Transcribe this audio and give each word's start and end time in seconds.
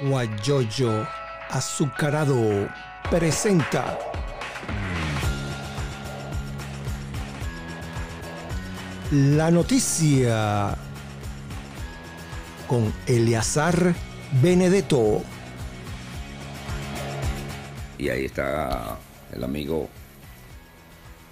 Guayoyo 0.00 1.06
Azucarado 1.50 2.68
presenta 3.10 3.98
la 9.10 9.50
noticia 9.50 10.76
con 12.66 12.92
Eleazar 13.06 13.94
Benedetto. 14.42 15.22
Y 17.98 18.08
ahí 18.08 18.24
está 18.26 18.98
el 19.32 19.44
amigo 19.44 19.88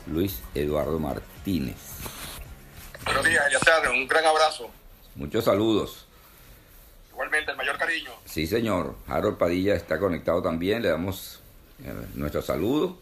Luis 0.07 0.43
Eduardo 0.55 0.99
Martínez. 0.99 1.77
Buenos 3.05 3.25
días, 3.25 3.47
Eleazar, 3.47 3.91
un 3.91 4.07
gran 4.07 4.25
abrazo. 4.25 4.71
Muchos 5.17 5.45
saludos. 5.45 6.07
Igualmente, 7.11 7.51
el 7.51 7.57
mayor 7.57 7.79
cariño. 7.79 8.11
Sí, 8.35 8.49
señor. 8.49 8.97
Harold 9.07 9.39
Padilla 9.39 9.77
está 9.77 9.97
conectado 9.97 10.43
también. 10.43 10.83
Le 10.83 10.89
damos 10.89 11.39
eh, 11.85 11.93
nuestro 12.17 12.43
saludo. 12.43 12.99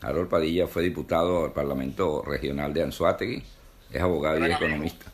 Harold 0.00 0.28
Padilla 0.28 0.68
fue 0.68 0.84
diputado 0.84 1.46
al 1.46 1.52
Parlamento 1.52 2.22
Regional 2.22 2.72
de 2.72 2.84
Anzuategui. 2.84 3.42
Es 3.90 4.00
abogado 4.00 4.46
y 4.46 4.52
economista. 4.52 5.06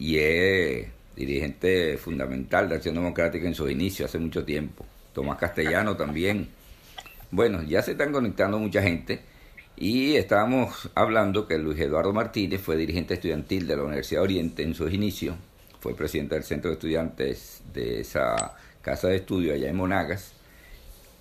Y 0.00 0.18
es 0.18 0.88
dirigente 1.14 1.96
fundamental 1.96 2.68
de 2.68 2.74
Acción 2.74 2.96
Democrática 2.96 3.46
en 3.46 3.54
sus 3.54 3.70
inicios 3.70 4.10
hace 4.10 4.18
mucho 4.18 4.44
tiempo. 4.44 4.84
Tomás 5.14 5.38
Castellano 5.38 5.96
también. 5.96 6.48
Bueno, 7.30 7.62
ya 7.62 7.82
se 7.82 7.92
están 7.92 8.10
conectando 8.10 8.58
mucha 8.58 8.82
gente. 8.82 9.20
Y 9.76 10.16
estábamos 10.16 10.90
hablando 10.96 11.46
que 11.46 11.56
Luis 11.56 11.78
Eduardo 11.78 12.12
Martínez 12.12 12.62
fue 12.62 12.76
dirigente 12.76 13.14
estudiantil 13.14 13.68
de 13.68 13.76
la 13.76 13.84
Universidad 13.84 14.24
Oriente 14.24 14.64
en 14.64 14.74
sus 14.74 14.92
inicios 14.92 15.36
fue 15.82 15.96
presidente 15.96 16.36
del 16.36 16.44
centro 16.44 16.70
de 16.70 16.74
estudiantes 16.74 17.60
de 17.74 18.00
esa 18.00 18.54
casa 18.80 19.08
de 19.08 19.16
estudio 19.16 19.52
allá 19.52 19.68
en 19.68 19.76
Monagas 19.76 20.32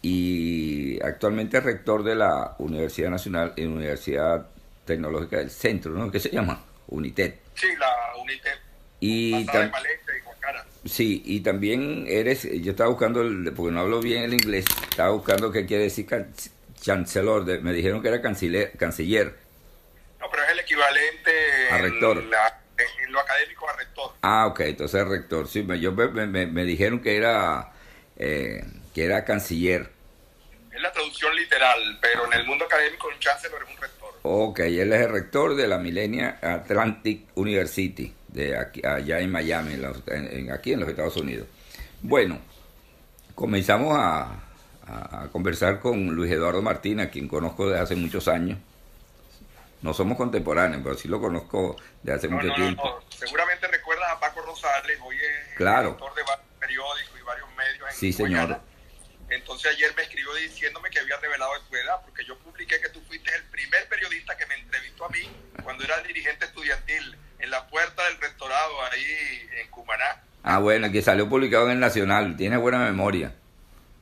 y 0.04 1.02
actualmente 1.04 1.58
es 1.58 1.64
rector 1.64 2.04
de 2.04 2.14
la 2.14 2.56
Universidad 2.60 3.10
Nacional 3.10 3.54
y 3.56 3.66
Universidad 3.66 4.48
Tecnológica 4.86 5.38
del 5.38 5.50
Centro, 5.50 5.92
¿no? 5.94 6.12
¿Qué 6.12 6.20
se 6.20 6.30
llama? 6.30 6.64
UNITED. 6.88 7.34
Sí, 7.56 7.68
la 7.80 8.22
UNITED. 8.22 8.52
Y, 9.00 9.48
sí, 10.86 11.24
y 11.26 11.40
también 11.40 12.06
eres, 12.08 12.44
yo 12.44 12.72
estaba 12.72 12.92
buscando, 12.92 13.22
el, 13.22 13.52
porque 13.56 13.72
no 13.72 13.80
hablo 13.80 14.00
bien 14.00 14.24
el 14.24 14.34
inglés, 14.34 14.66
estaba 14.90 15.10
buscando 15.10 15.52
qué 15.52 15.66
quiere 15.66 15.84
decir 15.84 16.08
chancellor, 16.80 17.46
me 17.62 17.74
dijeron 17.74 18.04
que 18.04 18.10
era 18.10 18.22
canciller, 18.22 18.72
canciller. 18.78 19.36
No, 20.20 20.28
pero 20.30 20.44
es 20.44 20.52
el 20.52 20.60
equivalente 20.60 21.32
a 21.72 21.78
rector. 21.80 22.24
La 22.26 22.61
lo 23.10 23.20
académico 23.20 23.70
a 23.70 23.76
rector. 23.76 24.12
Ah, 24.22 24.48
ok, 24.48 24.60
entonces 24.62 25.08
rector. 25.08 25.48
Sí, 25.48 25.64
me, 25.64 25.80
yo 25.80 25.92
me, 25.92 26.66
dijeron 26.66 27.02
que 27.02 27.16
era, 27.16 27.72
eh, 28.18 28.64
que 28.94 29.06
era 29.06 29.26
canciller. 29.26 29.90
Es 30.72 30.82
la 30.82 30.92
traducción 30.92 31.36
literal, 31.36 32.00
pero 32.02 32.26
en 32.26 32.34
el 32.34 32.46
mundo 32.46 32.66
académico 32.66 33.08
un 33.08 33.20
chancellor 33.20 33.64
es 33.64 33.76
un 33.76 33.82
rector. 33.82 34.10
Ok, 34.24 34.60
él 34.60 34.94
es 34.94 35.02
el 35.02 35.10
rector 35.10 35.56
de 35.56 35.68
la 35.68 35.78
Millennium 35.78 36.32
Atlantic 36.42 37.28
University, 37.36 38.14
de 38.28 38.58
aquí, 38.58 38.82
allá 38.86 39.20
en 39.20 39.32
Miami, 39.32 39.74
en, 40.08 40.52
aquí 40.52 40.74
en 40.74 40.80
los 40.80 40.90
Estados 40.90 41.18
Unidos. 41.18 41.48
Bueno, 42.02 42.40
comenzamos 43.36 43.98
a, 43.98 44.44
a, 44.88 45.28
conversar 45.32 45.80
con 45.80 46.08
Luis 46.16 46.32
Eduardo 46.32 46.62
Martínez, 46.62 47.08
a 47.08 47.10
quien 47.10 47.28
conozco 47.28 47.68
desde 47.68 47.82
hace 47.84 47.96
muchos 47.96 48.28
años 48.28 48.58
no 49.82 49.94
somos 49.94 50.18
contemporáneos, 50.18 50.82
pero 50.84 50.96
sí 50.96 51.08
lo 51.08 51.20
conozco 51.20 51.76
de 52.04 52.14
hace 52.14 52.28
mucho 52.28 52.54
tiempo. 52.54 53.04
Seguramente 53.10 53.68
recuerdas 53.68 54.10
a 54.12 54.20
Paco 54.20 54.42
Rosales, 54.42 55.00
hoy 55.04 55.18
es 55.18 55.56
claro. 55.56 55.90
director 55.90 56.16
de 56.16 56.24
varios 56.24 56.48
periódicos 56.60 57.20
y 57.20 57.24
varios 57.24 57.50
medios 57.56 57.90
en 57.90 57.96
Sí, 57.96 58.14
señor. 58.14 58.62
Entonces 59.30 59.74
ayer 59.74 59.94
me 59.96 60.04
escribió 60.04 60.34
diciéndome 60.36 60.90
que 60.90 61.00
había 61.00 61.18
revelado 61.18 61.52
tu 61.70 61.76
edad, 61.76 62.02
porque 62.06 62.26
yo 62.26 62.38
publiqué 62.40 62.82
que 62.82 62.90
tú 62.90 63.00
fuiste 63.08 63.34
el 63.34 63.44
primer 63.46 63.88
periodista 63.88 64.36
que 64.38 64.46
me 64.46 64.56
entrevistó 64.56 65.06
a 65.06 65.10
mí 65.10 65.32
cuando 65.64 65.84
era 65.84 66.02
dirigente 66.02 66.46
estudiantil 66.46 67.18
en 67.40 67.50
la 67.50 67.66
puerta 67.68 68.04
del 68.06 68.20
rectorado 68.20 68.84
ahí 68.92 69.50
en 69.62 69.70
Cumaná. 69.70 70.24
Ah, 70.44 70.60
bueno, 70.60 70.92
que 70.92 71.02
salió 71.02 71.30
publicado 71.30 71.66
en 71.66 71.72
el 71.72 71.80
Nacional, 71.80 72.36
tiene 72.36 72.58
buena 72.58 72.80
memoria. 72.80 73.34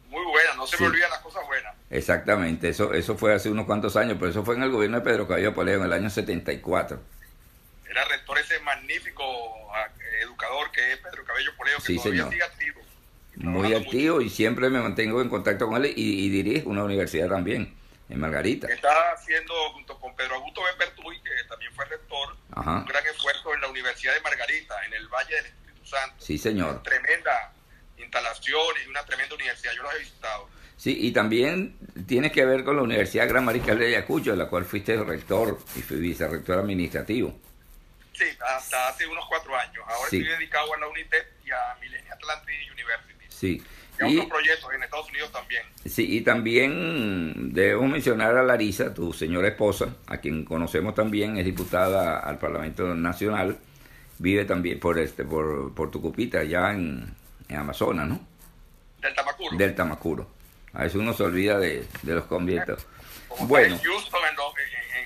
Muy 0.10 0.26
buena, 0.26 0.56
no 0.56 0.66
se 0.66 0.78
me 0.80 0.88
olvidan 0.88 1.10
las 1.12 1.20
cosas 1.20 1.46
buenas. 1.46 1.76
Exactamente, 1.90 2.70
eso 2.70 2.94
eso 2.94 3.16
fue 3.16 3.34
hace 3.34 3.50
unos 3.50 3.66
cuantos 3.66 3.96
años, 3.96 4.18
pero 4.20 4.32
eso 4.32 4.44
fue 4.44 4.56
en 4.56 4.64
el 4.64 4.72
gobierno 4.72 4.98
de 4.98 5.04
Pedro 5.04 5.28
Cabello 5.28 5.54
Poleo 5.54 5.80
en 5.80 5.86
el 5.86 5.94
año 5.94 6.10
74. 6.10 7.00
Era 7.90 8.06
rector 8.06 8.38
ese 8.40 8.60
magnífico 8.62 9.24
ah, 9.74 9.88
educador 10.22 10.72
que 10.72 10.94
es 10.94 10.98
Pedro 10.98 11.24
Cabello 11.24 11.52
Poleo, 11.56 11.78
que 11.78 11.96
todavía 11.96 12.30
sigue 12.30 12.44
activo. 12.44 12.82
Muy 13.36 13.74
activo 13.74 14.20
y 14.22 14.30
siempre 14.30 14.70
me 14.70 14.82
mantengo 14.82 15.22
en 15.22 15.30
contacto 15.30 15.68
con 15.68 15.84
él 15.84 15.94
y, 15.96 16.26
y 16.26 16.30
dirijo 16.30 16.70
una 16.70 16.84
universidad 16.84 17.30
también, 17.30 17.76
en 18.10 18.20
Margarita. 18.20 18.68
Está 18.68 19.12
haciendo, 19.14 19.54
junto 19.74 19.98
con 20.00 20.16
Pedro 20.16 20.36
Augusto 20.36 20.62
Bepertuy, 20.64 21.22
que 21.22 21.32
también 21.48 21.72
fue 21.74 21.86
rector, 21.86 22.36
un 22.56 22.86
gran 22.86 23.06
esfuerzo 23.06 23.54
en 23.54 23.62
la 23.62 23.68
Universidad 23.68 24.16
de 24.16 24.22
Margarita, 24.22 24.86
en 24.86 24.94
el 24.94 25.08
Valle 25.08 25.36
del 25.36 25.46
Espíritu 25.46 25.86
Santo. 25.86 26.16
Sí, 26.18 26.38
señor. 26.38 26.82
Tremenda 26.82 27.54
instalaciones 28.10 28.86
y 28.86 28.90
una 28.90 29.06
tremenda 29.06 29.36
universidad. 29.36 29.74
Yo 29.74 29.84
los 29.84 29.94
he 29.96 30.00
visitado. 30.00 30.50
Sí, 30.76 30.98
y 31.00 31.12
también 31.12 31.78
tiene 32.08 32.32
que 32.32 32.46
ver 32.46 32.64
con 32.64 32.76
la 32.76 32.82
Universidad 32.82 33.28
Gran 33.28 33.46
Mariscal 33.46 33.78
de 33.78 33.88
Ayacucho, 33.88 34.32
de 34.32 34.38
la 34.38 34.48
cual 34.48 34.66
fuiste 34.66 34.96
rector 34.98 35.60
y 35.76 35.82
fui 35.82 35.98
vicerrector 35.98 36.60
administrativo. 36.60 37.38
Sí, 38.14 38.26
hasta 38.56 38.90
hace 38.90 39.06
unos 39.06 39.26
cuatro 39.28 39.56
años. 39.56 39.84
Ahora 39.86 40.06
estoy 40.06 40.24
dedicado 40.24 40.74
a 40.74 40.80
la 40.80 40.88
UNITED 40.88 41.24
y 41.46 41.52
a 41.52 41.78
Millennium 41.80 42.14
Atlantic 42.14 42.56
University. 42.72 43.26
Sí. 43.30 43.64
Y 44.00 44.04
a 44.04 44.08
otros 44.08 44.26
proyectos 44.28 44.74
en 44.74 44.84
Estados 44.84 45.10
Unidos 45.10 45.32
también. 45.32 45.64
Sí, 45.86 46.18
y 46.18 46.22
también 46.22 47.54
debemos 47.54 47.90
mencionar 47.90 48.38
a 48.38 48.44
Larisa, 48.44 48.94
tu 48.94 49.12
señora 49.12 49.50
esposa, 49.50 49.96
a 50.08 50.18
quien 50.18 50.46
conocemos 50.46 50.96
también, 50.96 51.38
es 51.38 51.46
diputada 51.46 52.20
al 52.20 52.40
Parlamento 52.40 52.96
Nacional, 52.96 53.60
vive 54.18 54.46
también 54.46 54.80
por 54.80 54.98
este 54.98 55.26
por, 55.26 55.74
por 55.74 55.92
Tucupita, 55.92 56.40
allá 56.40 56.72
en, 56.72 57.19
en 57.50 57.58
Amazonas, 57.58 58.08
¿no? 58.08 58.20
Del 59.02 59.14
Tamacuro. 59.16 59.58
Del 59.58 59.76
Tamacuro. 59.76 60.28
A 60.74 60.84
veces 60.84 60.96
uno 60.96 61.14
se 61.14 61.24
olvida 61.24 61.58
de, 61.58 61.86
los 62.04 62.26
conviertos. 62.26 62.86
bueno. 63.42 63.76
En, 63.76 63.82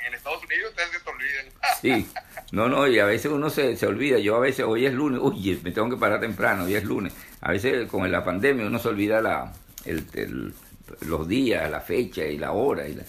en, 0.08 0.14
Estados 0.14 0.44
Unidos 0.44 0.70
ustedes 0.70 1.02
se 1.02 1.09
olviden. 1.09 1.54
sí. 1.81 2.12
No, 2.52 2.68
no, 2.68 2.88
y 2.88 3.00
a 3.00 3.06
veces 3.06 3.31
uno 3.31 3.50
se, 3.50 3.76
se 3.78 3.88
olvida. 3.88 4.20
Yo 4.20 4.36
a 4.36 4.40
veces, 4.40 4.66
hoy 4.66 4.86
es 4.86 4.94
lunes, 4.94 5.20
uy, 5.24 5.59
me 5.64 5.72
tengo 5.72 5.90
que 5.90 5.98
parar 5.98 6.20
temprano, 6.20 6.66
hoy 6.66 6.76
es 6.76 6.84
lunes. 6.84 7.14
A 7.42 7.52
veces 7.52 7.90
con 7.90 8.09
la 8.12 8.24
pandemia 8.24 8.66
uno 8.66 8.80
se 8.80 8.90
olvida 8.90 9.22
la, 9.22 9.54
el, 9.86 10.54
los 11.02 11.28
días, 11.28 11.70
la 11.70 11.81
fecha 11.81 12.25
y 12.25 12.38
la 12.38 12.52
hora. 12.52 12.88
Y, 12.88 13.00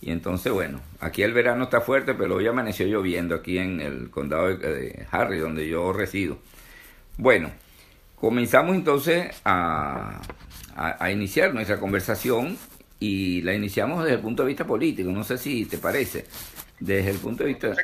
y 0.00 0.10
entonces, 0.10 0.52
bueno, 0.52 0.80
aquí 1.00 1.22
el 1.22 1.32
verano 1.32 1.64
está 1.64 1.80
fuerte, 1.80 2.14
pero 2.14 2.36
hoy 2.36 2.46
amaneció 2.46 2.86
lloviendo 2.86 3.34
aquí 3.34 3.58
en 3.58 3.80
el 3.80 4.10
condado 4.10 4.56
de 4.56 5.06
Harry, 5.10 5.38
donde 5.38 5.68
yo 5.68 5.92
resido. 5.92 6.38
Bueno, 7.16 7.50
Comenzamos 8.22 8.76
entonces 8.76 9.34
a, 9.44 10.20
a, 10.76 11.10
iniciar 11.10 11.52
nuestra 11.52 11.80
conversación 11.80 12.56
y 13.00 13.42
la 13.42 13.52
iniciamos 13.52 14.04
desde 14.04 14.14
el 14.14 14.22
punto 14.22 14.44
de 14.44 14.46
vista 14.46 14.64
político, 14.64 15.10
no 15.10 15.24
sé 15.24 15.38
si 15.38 15.64
te 15.64 15.76
parece. 15.76 16.26
Desde 16.78 17.10
el 17.10 17.16
punto 17.16 17.42
de 17.42 17.48
vista... 17.48 17.74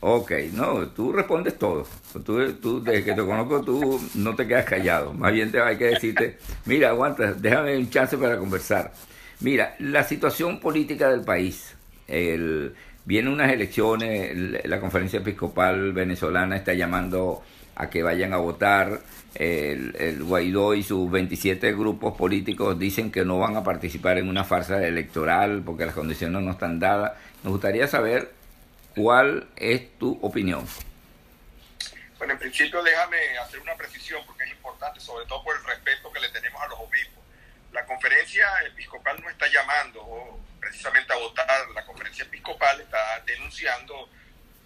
Ok, 0.00 0.32
no, 0.54 0.88
tú 0.88 1.12
respondes 1.12 1.56
todo. 1.56 1.86
Tú, 2.24 2.52
tú, 2.54 2.82
desde 2.82 3.04
que 3.04 3.12
te 3.12 3.24
conozco, 3.24 3.62
tú 3.62 4.00
no 4.16 4.34
te 4.34 4.48
quedas 4.48 4.64
callado. 4.64 5.14
Más 5.14 5.32
bien 5.32 5.52
te 5.52 5.60
hay 5.60 5.78
que 5.78 5.84
decirte, 5.84 6.38
mira, 6.64 6.88
aguanta, 6.88 7.34
déjame 7.34 7.78
un 7.78 7.88
chance 7.88 8.18
para 8.18 8.38
conversar. 8.38 8.92
Mira, 9.38 9.76
la 9.78 10.02
situación 10.02 10.58
política 10.58 11.10
del 11.10 11.20
país. 11.20 11.76
El, 12.08 12.74
vienen 13.04 13.32
unas 13.32 13.52
elecciones, 13.52 14.64
la 14.64 14.80
conferencia 14.80 15.20
episcopal 15.20 15.92
venezolana 15.92 16.56
está 16.56 16.74
llamando 16.74 17.44
a 17.76 17.90
que 17.90 18.02
vayan 18.02 18.32
a 18.32 18.38
votar 18.38 19.00
el, 19.34 20.22
Guaidó 20.24 20.74
y 20.74 20.82
sus 20.82 21.10
27 21.10 21.72
grupos 21.72 22.16
políticos 22.16 22.78
dicen 22.78 23.12
que 23.12 23.24
no 23.24 23.38
van 23.38 23.56
a 23.56 23.62
participar 23.62 24.18
en 24.18 24.28
una 24.28 24.44
farsa 24.44 24.82
electoral 24.84 25.62
porque 25.64 25.84
las 25.84 25.94
condiciones 25.94 26.42
no 26.42 26.52
están 26.52 26.80
dadas. 26.80 27.12
Nos 27.44 27.52
gustaría 27.52 27.86
saber 27.86 28.32
cuál 28.94 29.46
es 29.56 29.98
tu 29.98 30.18
opinión. 30.22 30.66
Bueno, 32.18 32.32
en 32.32 32.38
principio 32.38 32.82
déjame 32.82 33.38
hacer 33.38 33.60
una 33.60 33.74
precisión 33.74 34.22
porque 34.26 34.44
es 34.44 34.50
importante, 34.52 35.00
sobre 35.00 35.26
todo 35.26 35.44
por 35.44 35.54
el 35.54 35.64
respeto 35.64 36.10
que 36.10 36.20
le 36.20 36.30
tenemos 36.30 36.60
a 36.62 36.68
los 36.68 36.78
obispos. 36.80 37.22
La 37.72 37.84
conferencia 37.84 38.46
episcopal 38.66 39.20
no 39.20 39.28
está 39.28 39.46
llamando 39.52 40.40
precisamente 40.58 41.12
a 41.12 41.16
votar, 41.16 41.68
la 41.74 41.84
conferencia 41.84 42.24
episcopal 42.24 42.80
está 42.80 43.22
denunciando 43.26 44.08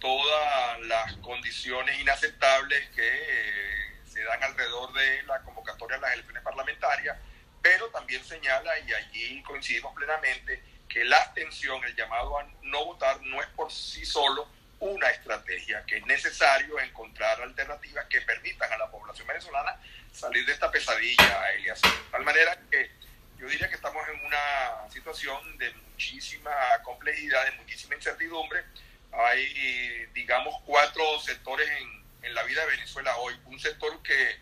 todas 0.01 0.81
las 0.81 1.13
condiciones 1.17 1.97
inaceptables 1.99 2.89
que 2.89 4.01
se 4.05 4.23
dan 4.23 4.43
alrededor 4.43 4.91
de 4.91 5.23
la 5.23 5.39
convocatoria 5.43 5.97
a 5.97 6.01
las 6.01 6.13
elecciones 6.13 6.43
parlamentarias, 6.43 7.17
pero 7.61 7.87
también 7.89 8.25
señala, 8.25 8.77
y 8.79 8.93
allí 8.93 9.43
coincidimos 9.43 9.95
plenamente, 9.95 10.61
que 10.89 11.05
la 11.05 11.17
abstención, 11.17 11.81
el 11.85 11.95
llamado 11.95 12.37
a 12.37 12.45
no 12.63 12.85
votar, 12.85 13.21
no 13.21 13.41
es 13.41 13.47
por 13.49 13.71
sí 13.71 14.05
solo 14.05 14.49
una 14.79 15.09
estrategia, 15.11 15.85
que 15.85 15.97
es 15.97 16.05
necesario 16.05 16.79
encontrar 16.79 17.39
alternativas 17.39 18.07
que 18.07 18.19
permitan 18.21 18.73
a 18.73 18.77
la 18.77 18.89
población 18.89 19.27
venezolana 19.27 19.79
salir 20.11 20.45
de 20.45 20.53
esta 20.53 20.71
pesadilla, 20.71 21.51
Elias. 21.51 21.79
De 21.81 21.89
tal 22.11 22.23
manera 22.23 22.57
que 22.69 22.91
yo 23.37 23.47
diría 23.47 23.69
que 23.69 23.75
estamos 23.75 24.05
en 24.09 24.25
una 24.25 24.89
situación 24.91 25.57
de 25.59 25.71
muchísima 25.73 26.51
complejidad, 26.83 27.45
de 27.45 27.51
muchísima 27.51 27.95
incertidumbre. 27.95 28.65
Hay, 29.13 30.05
digamos, 30.13 30.55
cuatro 30.65 31.19
sectores 31.19 31.69
en, 31.69 32.05
en 32.23 32.33
la 32.33 32.43
vida 32.43 32.61
de 32.61 32.71
Venezuela 32.71 33.15
hoy. 33.17 33.35
Un 33.45 33.59
sector 33.59 34.01
que 34.03 34.39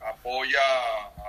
apoya 0.00 0.60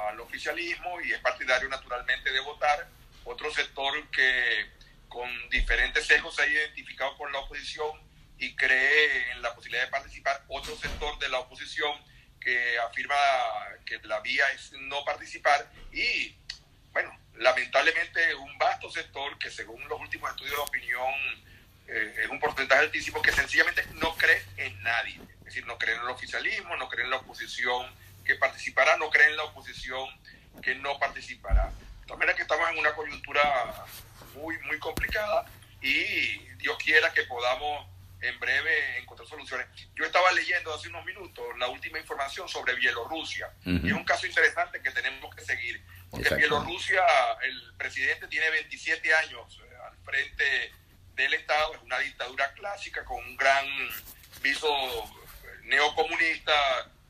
al 0.10 0.20
oficialismo 0.20 1.02
y 1.02 1.12
es 1.12 1.20
partidario 1.20 1.70
naturalmente 1.70 2.32
de 2.32 2.40
votar. 2.42 2.88
Otro 3.26 3.52
sector 3.54 4.10
que 4.10 4.72
con 5.08 5.30
diferentes 5.50 6.06
sesgos 6.06 6.36
se 6.36 6.44
ha 6.44 6.48
identificado 6.48 7.18
con 7.18 7.32
la 7.32 7.40
oposición 7.40 8.02
y 8.38 8.56
cree 8.56 9.32
en 9.32 9.42
la 9.42 9.54
posibilidad 9.56 9.86
de 9.86 9.92
participar. 9.92 10.44
Otro 10.48 10.78
sector 10.78 11.18
de 11.20 11.30
la 11.30 11.40
oposición 11.40 11.92
que 12.40 12.78
afirma 12.80 13.16
que 13.86 14.00
la 14.04 14.20
vía 14.22 14.50
es 14.52 14.72
no 14.74 15.04
participar 15.04 15.70
y, 15.92 16.38
bueno, 16.92 17.18
lamentablemente 17.36 18.36
un 18.36 18.58
vasto 18.58 18.90
sector 18.92 19.38
que 19.40 19.50
según 19.50 19.86
los 19.88 20.00
últimos 20.00 20.30
estudios 20.30 20.56
de 20.56 20.62
opinión 20.62 21.14
eh, 21.88 22.16
es 22.24 22.30
un 22.30 22.40
porcentaje 22.40 22.82
altísimo 22.82 23.22
que 23.22 23.32
sencillamente 23.32 23.86
no 23.94 24.16
cree 24.16 24.44
en 24.58 24.82
nadie. 24.84 25.20
Es 25.40 25.46
decir, 25.46 25.66
no 25.66 25.78
cree 25.78 25.96
en 25.96 26.02
el 26.02 26.10
oficialismo, 26.10 26.76
no 26.76 26.90
cree 26.90 27.06
en 27.06 27.12
la 27.12 27.18
oposición 27.18 27.88
que 28.26 28.36
participará, 28.36 28.98
no 28.98 29.10
cree 29.10 29.28
en 29.28 29.38
la 29.38 29.46
oposición 29.46 30.10
que 30.62 30.76
no 30.76 31.00
participará. 31.00 31.68
De 31.68 32.06
todas 32.06 32.20
maneras 32.20 32.36
que 32.36 32.42
estamos 32.42 32.70
en 32.70 32.80
una 32.80 32.94
coyuntura 32.94 33.86
muy, 34.36 34.58
muy 34.60 34.78
complicada 34.80 35.46
y 35.82 36.40
Dios 36.58 36.78
quiera 36.84 37.14
que 37.14 37.24
podamos 37.24 37.88
en 38.22 38.40
breve 38.40 38.98
encontrar 38.98 39.28
soluciones. 39.28 39.68
Yo 39.96 40.04
estaba 40.04 40.32
leyendo 40.32 40.74
hace 40.74 40.90
unos 40.90 41.06
minutos 41.06 41.46
la 41.58 41.68
última 41.70 42.00
información 42.00 42.50
sobre 42.50 42.76
Bielorrusia 42.76 43.50
y 43.64 43.88
es 43.88 43.94
un 43.94 44.04
caso 44.04 44.26
interesante 44.26 44.82
que 44.82 44.92
tenemos 44.92 45.34
que 45.36 45.44
seguir. 45.44 45.82
Porque 46.10 46.28
en 46.30 46.38
Bielorrusia 46.38 47.02
el 47.44 47.74
presidente 47.78 48.28
tiene 48.28 48.50
27 48.50 49.14
años 49.14 49.62
eh, 49.64 49.76
al 49.86 49.98
frente 49.98 50.72
del 51.18 51.34
Estado, 51.34 51.74
es 51.74 51.82
una 51.82 51.98
dictadura 52.00 52.54
clásica 52.54 53.04
con 53.04 53.18
un 53.18 53.36
gran 53.36 53.66
viso 54.42 54.70
neocomunista, 55.64 56.54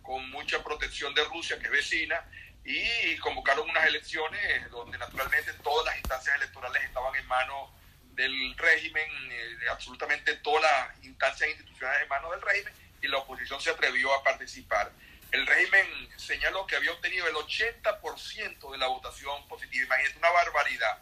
con 0.02 0.30
mucha 0.32 0.64
protección 0.64 1.14
de 1.14 1.26
Rusia, 1.26 1.60
que 1.60 1.66
es 1.66 1.72
vecina, 1.72 2.26
y 2.64 3.16
convocaron 3.18 3.70
unas 3.70 3.86
elecciones 3.86 4.70
donde 4.72 4.98
naturalmente 4.98 5.54
todas 5.62 5.86
las 5.86 5.98
instancias 5.98 6.36
electorales 6.38 6.84
estaban 6.84 7.16
en 7.16 7.28
manos 7.28 7.70
del 8.14 8.58
régimen, 8.58 9.10
eh, 9.30 9.58
absolutamente 9.70 10.36
todas 10.38 10.64
las 10.64 11.04
instancias 11.04 11.50
institucionales 11.50 12.04
en 12.04 12.10
manos 12.10 12.32
del 12.32 12.42
régimen, 12.42 12.74
y 13.02 13.08
la 13.08 13.18
oposición 13.18 13.62
se 13.62 13.70
atrevió 13.70 14.14
a 14.16 14.24
participar. 14.24 14.92
El 15.32 15.46
régimen 15.46 15.86
señaló 16.16 16.66
que 16.66 16.78
había 16.78 16.94
obtenido 16.94 17.28
el 17.28 17.36
80% 17.36 18.72
de 18.72 18.78
la 18.78 18.88
votación 18.88 19.48
positiva, 19.50 19.86
imagínate 19.86 20.18
una 20.18 20.32
barbaridad. 20.32 20.98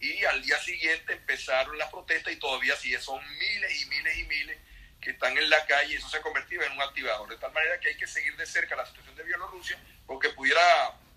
Y 0.00 0.24
al 0.24 0.42
día 0.42 0.58
siguiente 0.58 1.14
empezaron 1.14 1.78
las 1.78 1.90
protestas 1.90 2.32
y 2.32 2.36
todavía 2.36 2.76
sigue, 2.76 3.00
son 3.00 3.20
miles 3.38 3.82
y 3.82 3.86
miles 3.86 4.18
y 4.18 4.24
miles 4.24 4.58
que 5.00 5.10
están 5.10 5.36
en 5.36 5.48
la 5.48 5.64
calle 5.66 5.94
y 5.94 5.96
eso 5.96 6.08
se 6.08 6.18
ha 6.18 6.22
convertido 6.22 6.62
en 6.62 6.72
un 6.72 6.82
activador. 6.82 7.28
De 7.28 7.36
tal 7.38 7.52
manera 7.52 7.78
que 7.80 7.88
hay 7.88 7.96
que 7.96 8.06
seguir 8.06 8.36
de 8.36 8.46
cerca 8.46 8.76
la 8.76 8.86
situación 8.86 9.16
de 9.16 9.24
Bielorrusia 9.24 9.78
porque 10.06 10.30
pudiera 10.30 10.60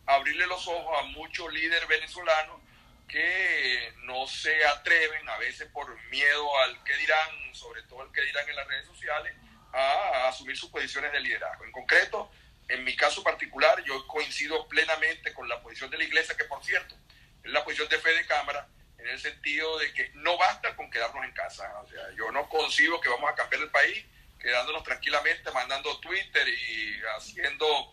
abrirle 0.06 0.48
los 0.48 0.68
ojos 0.68 1.00
a 1.00 1.04
muchos 1.08 1.52
líderes 1.54 1.88
venezolanos 1.88 2.60
que 3.08 3.94
no 4.04 4.28
se 4.28 4.64
atreven, 4.66 5.28
a 5.28 5.38
veces 5.38 5.68
por 5.72 6.00
miedo 6.10 6.58
al 6.60 6.84
que 6.84 6.96
dirán, 6.96 7.30
sobre 7.54 7.82
todo 7.84 8.04
al 8.04 8.12
que 8.12 8.22
dirán 8.22 8.48
en 8.48 8.56
las 8.56 8.68
redes 8.68 8.86
sociales, 8.86 9.36
a, 9.74 10.28
asumir 10.28 10.56
sus 10.56 10.70
posiciones 10.70 11.12
de 11.12 11.20
liderazgo. 11.20 11.66
En 11.66 11.72
concreto, 11.72 12.32
en 12.68 12.84
mi 12.84 12.96
caso 12.96 13.24
particular, 13.24 13.84
yo 13.84 14.08
coincido 14.08 14.68
plenamente 14.68 15.34
con 15.34 15.50
la 15.50 15.62
posición 15.62 15.90
de 15.90 15.98
la 15.98 16.04
Iglesia, 16.04 16.38
que 16.38 16.46
por 16.46 16.64
cierto, 16.64 16.96
es 17.44 17.52
la 17.52 17.64
posición 17.64 17.90
de 17.90 18.00
fe 18.00 18.12
de 18.14 18.26
Cámara, 18.26 18.68
en 18.98 19.08
el 19.08 19.20
sentido 19.20 19.78
de 19.80 19.94
que 19.94 20.12
no 20.16 20.38
basta 20.38 20.76
con 20.76 20.90
quedarnos 20.92 21.24
en 21.24 21.32
casa. 21.32 21.80
O 21.82 21.88
sea, 21.88 22.12
yo 22.18 22.32
no 22.32 22.48
concibo 22.50 23.00
que 23.00 23.10
vamos 23.10 23.30
a 23.32 23.36
cambiar 23.36 23.64
el 23.64 23.72
país 23.72 24.06
quedándonos 24.40 24.84
tranquilamente, 24.84 25.52
mandando 25.52 26.00
Twitter 26.00 26.48
y 26.48 27.02
haciendo 27.18 27.92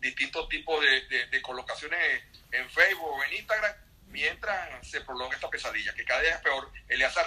distintos 0.00 0.48
tipos 0.48 0.80
de, 0.82 1.26
de 1.26 1.42
colocaciones 1.42 2.24
en 2.50 2.68
Facebook 2.70 3.08
o 3.08 3.24
en 3.24 3.34
Instagram 3.34 3.74
mientras 4.06 4.86
se 4.86 5.00
prolonga 5.02 5.36
esta 5.36 5.48
pesadilla, 5.48 5.94
que 5.94 6.04
cada 6.04 6.22
día 6.22 6.34
es 6.34 6.40
peor. 6.40 6.70
Eleazar, 6.88 7.26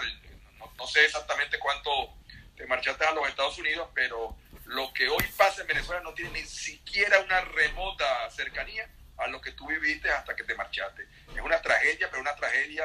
no, 0.60 0.74
no 0.78 0.88
sé 0.88 1.06
exactamente 1.06 1.58
cuánto 1.60 2.18
te 2.56 2.66
marchaste 2.68 3.06
a 3.06 3.12
los 3.12 3.28
Estados 3.28 3.58
Unidos, 3.58 3.90
pero 3.94 4.38
lo 4.66 4.94
que 4.94 5.10
hoy 5.10 5.26
pasa 5.38 5.62
en 5.62 5.68
Venezuela 5.68 6.02
no 6.02 6.14
tiene 6.14 6.42
ni 6.42 6.46
siquiera 6.46 7.20
una 7.20 7.42
remota 7.42 8.30
cercanía 8.32 8.90
a 9.24 9.28
lo 9.28 9.42
que 9.42 9.52
tú 9.52 9.68
viviste 9.68 10.10
hasta 10.10 10.36
que 10.36 10.44
te 10.44 10.56
marchaste. 10.56 11.08
Es 11.36 11.42
una 11.42 11.62
tragedia, 11.62 12.08
pero 12.10 12.22
una 12.22 12.36
tragedia 12.36 12.84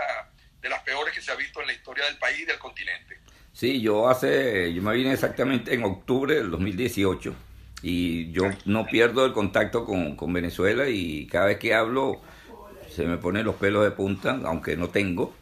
de 0.60 0.68
las 0.68 0.82
peores 0.82 1.14
que 1.14 1.20
se 1.20 1.30
ha 1.30 1.34
visto 1.34 1.60
en 1.60 1.68
la 1.68 1.72
historia 1.72 2.04
del 2.04 2.18
país 2.18 2.40
y 2.40 2.44
del 2.44 2.58
continente. 2.58 3.18
Sí, 3.52 3.80
yo 3.80 4.08
hace, 4.08 4.72
yo 4.72 4.82
me 4.82 4.94
vine 4.94 5.12
exactamente 5.12 5.74
en 5.74 5.84
octubre 5.84 6.34
del 6.34 6.50
2018 6.50 7.34
y 7.82 8.30
yo 8.32 8.44
no 8.64 8.86
pierdo 8.86 9.24
el 9.24 9.32
contacto 9.32 9.84
con, 9.84 10.16
con 10.16 10.32
Venezuela 10.32 10.88
y 10.88 11.26
cada 11.26 11.46
vez 11.46 11.58
que 11.58 11.74
hablo 11.74 12.20
se 12.88 13.04
me 13.04 13.16
ponen 13.16 13.44
los 13.44 13.56
pelos 13.56 13.84
de 13.84 13.90
punta, 13.92 14.38
aunque 14.44 14.76
no 14.76 14.90
tengo, 14.90 15.36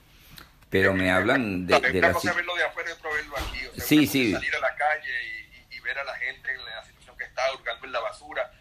pero 0.68 0.92
me 0.92 1.10
hablan 1.10 1.66
de, 1.66 1.80
de 1.80 2.00
la 2.00 2.12
cosa 2.12 2.32
verlo 2.34 2.54
de 2.54 2.64
afuera 2.64 2.90
y 2.90 3.14
verlo 3.14 3.36
aquí. 3.38 3.66
O 3.66 3.74
sea, 3.74 3.84
sí, 3.84 4.06
sí. 4.06 4.32
Salir 4.32 4.54
a 4.54 4.60
la 4.60 4.74
calle 4.74 5.12
y, 5.70 5.76
y, 5.76 5.80
ver 5.80 5.98
a 5.98 6.04
la 6.04 6.14
gente 6.16 6.52
en 6.52 6.64
la 6.64 6.84
situación 6.84 7.16
que 7.16 7.24
está, 7.24 7.42
hurgando 7.54 7.86
en 7.86 7.92
la 7.92 8.00
basura, 8.00 8.52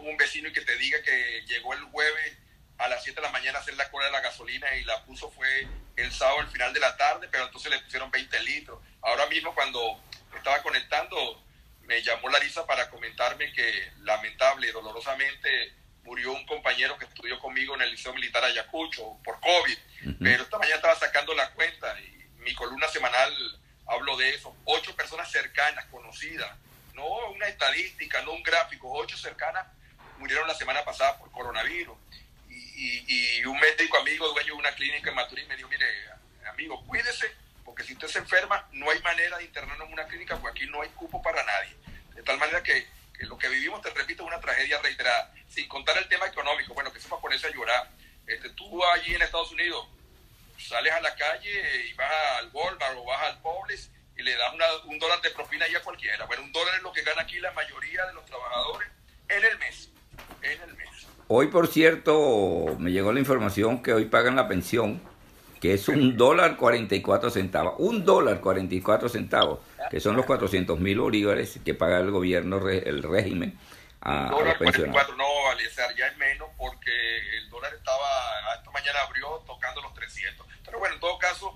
con 0.00 0.10
un 0.10 0.16
vecino 0.16 0.48
y 0.48 0.52
que 0.52 0.62
te 0.62 0.76
diga 0.76 1.00
que 1.02 1.44
llegó 1.46 1.74
el 1.74 1.82
jueves 1.84 2.38
a 2.78 2.88
las 2.88 3.04
7 3.04 3.20
de 3.20 3.26
la 3.26 3.32
mañana 3.32 3.58
a 3.58 3.60
hacer 3.60 3.74
la 3.74 3.90
cola 3.90 4.06
de 4.06 4.12
la 4.12 4.20
gasolina 4.20 4.74
y 4.76 4.84
la 4.84 5.04
puso 5.04 5.30
fue 5.30 5.68
el 5.96 6.12
sábado 6.12 6.40
al 6.40 6.48
final 6.48 6.72
de 6.72 6.80
la 6.80 6.96
tarde, 6.96 7.28
pero 7.30 7.44
entonces 7.44 7.70
le 7.70 7.78
pusieron 7.80 8.10
20 8.10 8.42
litros. 8.42 8.80
Ahora 9.02 9.26
mismo 9.26 9.54
cuando 9.54 10.02
estaba 10.34 10.62
conectando, 10.62 11.44
me 11.82 12.02
llamó 12.02 12.30
Larisa 12.30 12.66
para 12.66 12.88
comentarme 12.88 13.52
que 13.52 13.92
lamentable, 13.98 14.72
dolorosamente, 14.72 15.74
murió 16.04 16.32
un 16.32 16.46
compañero 16.46 16.96
que 16.96 17.04
estudió 17.04 17.38
conmigo 17.38 17.74
en 17.74 17.82
el 17.82 17.90
Liceo 17.90 18.14
Militar 18.14 18.42
Ayacucho 18.44 19.18
por 19.22 19.38
COVID, 19.40 19.78
pero 20.18 20.42
esta 20.42 20.58
mañana 20.58 20.76
estaba 20.76 20.96
sacando 20.96 21.34
la 21.34 21.50
cuenta 21.50 21.94
y 22.00 22.24
mi 22.38 22.54
columna 22.54 22.88
semanal 22.88 23.60
hablo 23.86 24.16
de 24.16 24.30
eso. 24.30 24.56
Ocho 24.64 24.96
personas 24.96 25.30
cercanas, 25.30 25.84
conocidas, 25.86 26.50
no 26.94 27.06
una 27.30 27.46
estadística, 27.48 28.22
no 28.22 28.32
un 28.32 28.42
gráfico, 28.42 28.90
ocho 28.90 29.18
cercanas 29.18 29.66
murieron 30.20 30.46
la 30.46 30.54
semana 30.54 30.84
pasada 30.84 31.18
por 31.18 31.30
coronavirus. 31.32 31.96
Y, 32.48 33.44
un 33.44 33.58
médico 33.58 33.98
amigo, 33.98 34.28
dueño 34.28 34.54
de 34.54 34.58
una 34.58 34.74
clínica 34.74 35.10
en 35.10 35.16
Maturín, 35.16 35.48
me 35.48 35.56
dijo, 35.56 35.68
mire, 35.68 35.86
amigo, 36.50 36.82
cuídese, 36.86 37.30
porque 37.64 37.82
si 37.82 37.92
usted 37.94 38.08
se 38.08 38.18
enferma, 38.20 38.68
no 38.72 38.90
hay 38.90 39.00
manera 39.02 39.36
de 39.38 39.44
internarnos 39.44 39.86
en 39.86 39.92
una 39.92 40.06
clínica, 40.06 40.36
porque 40.36 40.60
aquí 40.60 40.70
no 40.70 40.80
hay 40.80 40.88
cupo 40.90 41.20
para 41.20 41.42
nadie. 41.44 41.76
De 42.14 42.22
tal 42.22 42.38
manera 42.38 42.62
que 42.62 42.86
lo 43.26 43.36
que 43.36 43.48
vivimos, 43.48 43.82
te 43.82 43.90
repito, 43.90 44.22
es 44.22 44.28
una 44.28 44.40
tragedia 44.40 44.80
reiterada, 44.80 45.34
sin 45.48 45.68
contar 45.68 45.98
el 45.98 46.08
tema 46.08 46.26
económico, 46.26 46.72
bueno, 46.72 46.92
que 46.92 46.98
eso 46.98 47.08
para 47.08 47.20
ponerse 47.20 47.48
a 47.48 47.50
llorar. 47.50 47.90
Este, 48.26 48.48
tú 48.50 48.84
allí 48.84 49.14
en 49.14 49.22
Estados 49.22 49.50
Unidos 49.52 49.86
sales 50.58 50.92
a 50.92 51.00
la 51.00 51.14
calle 51.16 51.86
y 51.86 51.92
vas 51.94 52.12
al 52.38 52.50
Walmart 52.52 52.96
o 52.96 53.04
vas 53.04 53.22
al 53.22 53.40
Publix 53.40 53.90
y 54.16 54.22
le 54.22 54.36
das 54.36 54.52
un 54.84 54.98
dólar 54.98 55.20
de 55.20 55.30
propina 55.30 55.64
ahí 55.64 55.74
a 55.74 55.82
cualquiera. 55.82 56.24
Bueno, 56.26 56.42
un 56.42 56.52
dólar 56.52 56.74
es 56.76 56.82
lo 56.82 56.92
que 56.92 57.02
gana 57.02 57.22
aquí 57.22 57.38
la 57.40 57.50
mayoría 57.52 58.06
de 58.06 58.12
los 58.12 58.24
trabajadores 58.26 58.88
en 59.28 59.44
el 59.44 59.58
mes. 59.58 59.88
En 60.42 60.60
el 60.68 60.76
mes. 60.76 60.88
Hoy, 61.28 61.48
por 61.48 61.68
cierto, 61.68 62.76
me 62.78 62.90
llegó 62.92 63.12
la 63.12 63.20
información 63.20 63.82
que 63.82 63.92
hoy 63.92 64.06
pagan 64.06 64.36
la 64.36 64.48
pensión 64.48 65.00
que 65.60 65.74
es 65.74 65.88
un 65.88 66.16
dólar 66.16 66.56
44 66.56 67.30
centavos, 67.30 67.74
un 67.78 68.04
dólar 68.04 68.40
44 68.40 69.10
centavos, 69.10 69.60
que 69.90 70.00
son 70.00 70.16
los 70.16 70.24
400 70.24 70.80
mil 70.80 70.98
bolívares 70.98 71.60
que 71.62 71.74
paga 71.74 71.98
el 71.98 72.10
gobierno, 72.10 72.66
el 72.66 73.02
régimen 73.02 73.58
a, 74.00 74.30
dólar 74.30 74.56
44, 74.56 75.16
no, 75.16 75.50
Aliezer, 75.50 75.94
ya 75.94 76.06
es 76.06 76.16
menos 76.16 76.48
porque 76.56 76.90
el 77.36 77.50
dólar 77.50 77.74
estaba, 77.74 78.56
esta 78.56 78.70
mañana 78.70 79.00
abrió 79.06 79.42
tocando 79.46 79.82
los 79.82 79.92
300. 79.92 80.46
Pero 80.64 80.78
bueno, 80.78 80.94
en 80.94 81.00
todo 81.00 81.18
caso, 81.18 81.54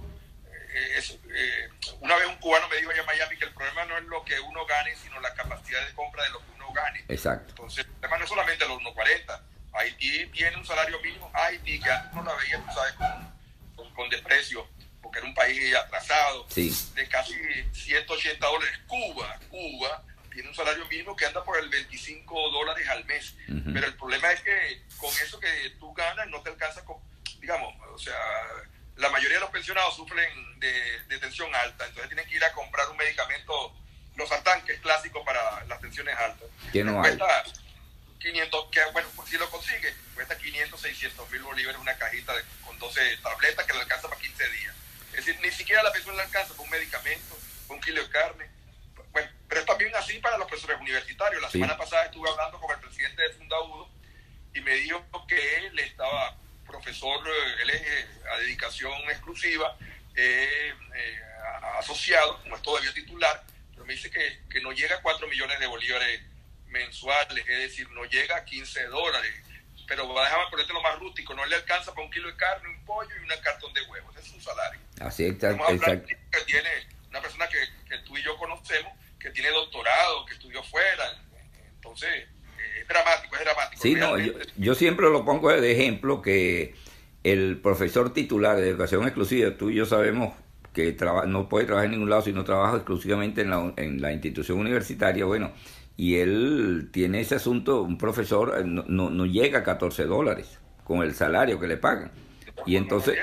eh, 0.53 0.99
es, 0.99 1.19
eh, 1.35 1.69
una 2.01 2.17
vez 2.17 2.27
un 2.27 2.37
cubano 2.37 2.69
me 2.69 2.77
dijo 2.77 2.91
allá 2.91 3.01
en 3.01 3.07
Miami 3.07 3.39
que 3.39 3.47
el 3.47 3.55
problema 3.55 3.87
no 3.87 3.97
es 3.97 4.05
lo 4.05 4.23
que 4.25 4.39
uno 4.41 4.67
gane, 4.67 4.95
sino 4.97 5.19
la 5.21 5.33
capacidad 5.33 5.87
de 5.87 5.95
compra 5.95 6.25
de 6.25 6.31
lo 6.31 6.41
que 6.41 6.51
uno 6.54 6.54
gane. 6.75 7.05
Exacto. 7.09 7.51
Entonces, 7.51 7.87
problema 7.87 8.19
no 8.19 8.27
solamente 8.27 8.69
los 8.69 8.79
1.40. 8.79 9.41
Haití 9.73 10.27
tiene 10.27 10.57
un 10.57 10.67
salario 10.67 11.01
mínimo, 11.01 11.31
Haití, 11.35 11.81
que 11.81 11.91
antes 11.91 12.13
no 12.13 12.23
la 12.23 12.35
veía, 12.35 12.59
tú 12.59 12.73
sabes, 12.73 12.95
cómo 12.95 13.35
con 13.95 14.09
desprecio, 14.09 14.69
porque 15.03 15.19
era 15.19 15.29
un 15.29 15.35
país 15.35 15.75
atrasado, 15.75 16.47
de 16.55 17.09
casi 17.09 17.35
180 17.73 18.47
dólares. 18.47 18.79
Cuba, 18.87 19.39
Cuba 19.49 20.05
tiene 20.33 20.49
un 20.49 20.55
salario 20.55 20.87
mínimo 20.87 21.15
que 21.17 21.27
anda 21.27 21.43
por 21.45 21.59
el 21.59 21.69
25 21.69 22.51
dólares 22.51 22.89
al 22.89 23.05
mes, 23.05 23.35
pero 23.73 23.87
el 23.87 23.95
problema 23.95 24.33
es 24.33 24.41
que 24.41 24.83
con 24.97 25.11
eso 25.11 25.39
que 25.39 25.49
tú 25.79 25.93
ganas 25.95 26.27
no 26.29 26.41
te 26.43 26.51
alcanza 26.51 26.85
con, 26.85 26.97
digamos, 27.41 27.75
o 27.93 27.99
sea, 27.99 28.19
la 28.97 29.09
mayoría 29.11 29.37
de 29.39 29.41
los 29.41 29.51
pensionados 29.51 29.97
sufren 29.97 30.59
de, 30.61 31.01
de 31.09 31.19
tensión 31.19 31.53
alta, 31.55 31.87
entonces 31.87 32.09
tienen 32.09 32.29
que 32.29 32.37
ir 32.37 32.45
a 32.45 32.53
comprar 32.53 32.89
un 32.91 32.97
medicamento 32.97 33.75
es 34.17 34.81
clásico 34.81 35.25
para 35.25 35.65
las 35.65 35.81
tensiones 35.81 36.17
altas. 36.17 36.49
Que 36.73 36.85
no 36.85 37.01
cuesta 37.01 37.45
500, 38.19 38.67
que, 38.71 38.81
bueno, 38.93 39.09
pues 39.17 39.29
si 39.29 39.37
lo 39.37 39.51
consigue, 39.51 39.95
cuesta 40.15 40.37
500, 40.37 40.81
600 40.81 41.31
mil 41.31 41.43
bolívares 41.43 41.81
una 41.81 41.97
cajita 41.97 42.33
con 42.65 42.79
12 42.79 43.19
tabletas 43.19 43.67
que 43.67 43.73
le 43.75 43.81
alcanza 43.81 44.09
para 44.09 44.21
15 44.21 44.49
días. 44.51 44.75
Es 45.11 45.27
decir, 45.27 45.39
ni 45.43 45.51
siquiera 45.51 45.83
la 45.83 45.93
persona 45.93 46.17
le 46.17 46.23
alcanza 46.23 46.55
para 46.55 46.63
un 46.63 46.71
medicamento, 46.71 47.37
para 47.67 47.75
un 47.75 47.81
kilo 47.81 48.03
de 48.03 48.11
carne. 48.11 48.49
Bueno, 49.13 49.31
pero 49.49 49.61
es 49.61 49.67
también 49.67 49.95
así 49.95 50.19
para 50.19 50.39
los 50.39 50.49
profesores 50.49 50.81
universitarios. 50.81 51.43
La 51.43 51.51
semana 51.51 51.77
pasada 51.77 52.07
estuve 52.07 52.29
hablando 52.31 52.59
con 52.59 52.71
el 52.73 52.81
presidente 52.81 53.23
de 53.23 53.31
Fundaudo 53.35 53.89
y 54.55 54.61
me 54.61 54.75
dijo 54.77 55.05
que 55.29 55.57
él 55.59 55.79
estaba 55.79 56.37
profesor, 56.67 57.21
eh, 57.29 57.63
él 57.63 57.71
es 57.71 57.83
eh, 57.83 58.07
a 58.33 58.39
dedicación 58.39 58.93
exclusiva, 59.11 59.77
eh, 60.17 60.73
asociado, 61.79 62.41
como 62.43 62.57
es 62.57 62.63
todavía 62.63 62.93
titular, 62.95 63.45
pero 63.85 63.87
me 63.87 63.95
dice 63.95 64.11
que, 64.11 64.41
que 64.49 64.61
no 64.61 64.73
llega 64.73 64.97
a 64.97 65.03
4 65.03 65.29
millones 65.29 65.59
de 65.61 65.67
bolívares 65.67 66.21
mensuales, 66.69 67.45
es 67.47 67.59
decir, 67.59 67.89
no 67.91 68.05
llega 68.05 68.37
a 68.37 68.45
15 68.45 68.87
dólares. 68.87 69.33
Pero 69.87 70.09
déjame 70.09 70.45
ponerte 70.51 70.73
lo 70.73 70.81
más 70.81 70.99
rústico, 70.99 71.35
no 71.35 71.45
le 71.45 71.57
alcanza 71.57 71.93
para 71.93 72.07
un 72.07 72.11
kilo 72.11 72.29
de 72.29 72.37
carne, 72.37 72.69
un 72.71 72.85
pollo 72.87 73.11
y 73.17 73.23
un 73.23 73.43
cartón 73.43 73.73
de 73.75 73.83
huevos. 73.83 74.17
Ese 74.17 74.29
es 74.29 74.35
su 74.35 74.41
salario. 74.41 74.81
Así 75.01 75.27
está. 75.27 75.51
Exacto. 75.51 76.09
Que 76.33 76.41
tiene 76.47 76.71
una 77.11 77.21
persona 77.21 77.47
que, 77.49 77.59
que, 77.89 77.99
tú 77.99 78.17
y 78.17 78.23
yo 78.23 78.37
conocemos, 78.39 78.93
que 79.21 79.31
tiene 79.31 79.51
doctorado, 79.51 80.25
que 80.25 80.35
estudió 80.35 80.63
fuera. 80.63 81.23
Entonces, 81.75 82.27
es 82.81 82.89
dramático, 82.89 83.37
es 83.37 83.45
dramático. 83.45 83.83
Sí, 83.83 83.95
no, 83.95 84.19
yo, 84.19 84.33
yo, 84.57 84.75
siempre 84.75 85.11
lo 85.11 85.27
pongo 85.27 85.53
de 85.53 85.73
ejemplo 85.73 86.23
que 86.23 86.75
el 87.23 87.61
profesor 87.61 88.15
titular 88.15 88.57
de 88.57 88.71
educación 88.71 89.03
exclusiva, 89.03 89.55
tú 89.59 89.69
y 89.69 89.75
yo 89.75 89.85
sabemos 89.85 90.35
que 90.75 90.95
no 91.29 91.49
puede 91.49 91.67
trabajar 91.67 91.87
en 91.87 91.93
ningún 91.93 92.11
lado 92.11 92.23
si 92.23 92.33
no 92.33 92.45
trabaja 92.45 92.77
exclusivamente 92.77 93.43
en 93.43 93.51
la, 93.51 93.73
en 93.77 94.03
la 94.03 94.13
institución 94.13 94.59
universitaria, 94.59 95.25
bueno, 95.25 95.53
y 95.97 96.17
él 96.17 96.89
tiene 96.93 97.21
ese 97.21 97.37
asunto, 97.37 97.83
un 97.83 97.97
profesor 97.97 98.57
eh, 98.59 98.65
no, 98.65 98.85
no, 99.11 99.27
llega 99.27 99.61
a 99.61 99.63
14 99.63 100.05
dólares 100.05 100.59
con 100.83 101.03
el 101.03 101.15
salario 101.15 101.61
que 101.61 101.69
le 101.69 101.77
pagan. 101.77 102.11
Y 102.67 102.77
entonces, 102.77 103.17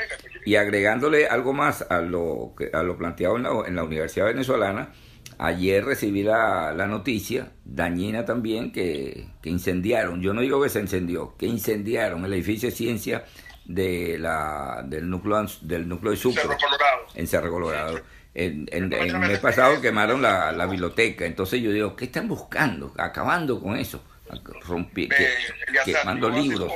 y 0.46 0.55
agregándole 0.55 1.27
algo 1.27 1.53
más 1.53 1.86
a 1.89 2.01
lo, 2.01 2.55
a 2.74 2.84
lo 2.84 2.98
planteado 2.98 3.38
en 3.38 3.43
la, 3.43 3.51
en 3.67 3.75
la 3.75 3.84
Universidad 3.84 4.27
Venezolana, 4.27 4.93
ayer 5.38 5.84
recibí 5.84 6.24
la, 6.24 6.74
la 6.74 6.88
noticia, 6.88 7.51
dañina 7.65 8.24
también, 8.24 8.72
que, 8.72 9.27
que, 9.41 9.50
incendiaron, 9.50 10.22
yo 10.22 10.34
no 10.34 10.41
digo 10.41 10.62
que 10.62 10.70
se 10.70 10.79
incendió, 10.79 11.36
que 11.38 11.48
incendiaron 11.48 12.24
el 12.24 12.34
edificio 12.34 12.70
de 12.70 12.75
ciencia 12.75 13.25
de 13.65 14.18
la, 14.20 14.82
del, 14.86 15.10
núcleo, 15.10 15.46
del 15.62 15.88
núcleo 15.88 16.12
de 16.12 16.18
Sucre, 16.18 16.44
en 17.15 17.27
Cerro 17.27 17.51
Colorado. 17.51 18.01
En, 18.34 18.68
el 18.72 19.18
mes 19.18 19.39
pasado 19.39 19.82
quemaron 19.82 20.22
la, 20.22 20.53
la, 20.53 20.65
biblioteca, 20.65 21.25
entonces 21.25 21.62
yo 21.62 21.72
digo, 21.72 21.96
¿qué 21.98 22.06
están 22.06 22.30
buscando? 22.30 22.94
Acabando 22.98 23.60
con 23.60 23.75
eso, 23.77 24.01
quemando 25.86 26.30
libros. 26.30 26.72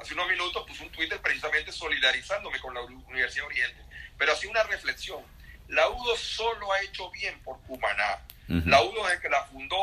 Hace, 0.00 0.14
unos 0.14 0.28
minutos 0.28 0.64
puse 0.66 0.84
un 0.84 0.90
Twitter 0.90 1.20
precisamente 1.20 1.72
solidarizándome 1.72 2.58
con 2.60 2.72
la 2.72 2.80
Universidad 2.82 3.46
Oriente, 3.46 3.82
pero 4.16 4.32
así 4.32 4.46
una 4.46 4.62
reflexión. 4.62 5.20
La 5.68 5.88
UDO 5.88 6.16
solo 6.16 6.72
ha 6.72 6.80
hecho 6.82 7.10
bien 7.10 7.38
por 7.44 7.60
Cumaná. 7.62 8.18
La 8.48 8.82
UDO 8.82 9.08
es 9.08 9.20
que 9.20 9.28
la 9.28 9.44
fundó 9.44 9.76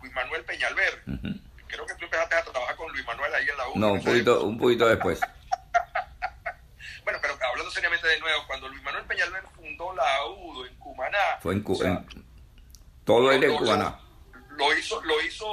Luis 0.00 0.12
Manuel 0.14 0.44
Peñalver. 0.44 1.02
Creo 1.68 1.86
que 1.86 1.94
tú 1.94 2.04
empezaste 2.04 2.34
a 2.34 2.44
trabajar 2.44 2.76
con 2.76 2.92
Luis 2.92 3.04
Manuel 3.06 3.34
ahí 3.34 3.48
en 3.48 3.56
la 3.56 3.68
UDO. 3.68 3.78
No, 3.78 3.92
un 3.92 4.04
poquito, 4.04 4.42
un 4.44 4.58
poquito 4.58 4.86
después. 4.88 5.20
bueno, 7.04 7.18
pero 7.20 7.38
hablando 7.50 7.70
seriamente 7.70 8.06
de 8.08 8.20
nuevo, 8.20 8.46
cuando 8.46 8.68
Luis 8.68 8.82
Manuel 8.82 9.04
Peñalver 9.04 9.42
fundó 9.54 9.94
la 9.94 10.16
AUDO 10.16 10.66
en 10.66 10.74
Cumaná. 10.76 11.38
Fue 11.40 11.54
en, 11.54 11.62
Cumaná. 11.62 12.04
todo 13.04 13.32
él 13.32 13.44
en 13.44 13.56
Cumaná. 13.56 14.00
Lo 14.50 14.76
hizo, 14.76 15.02
lo 15.04 15.20
hizo 15.22 15.46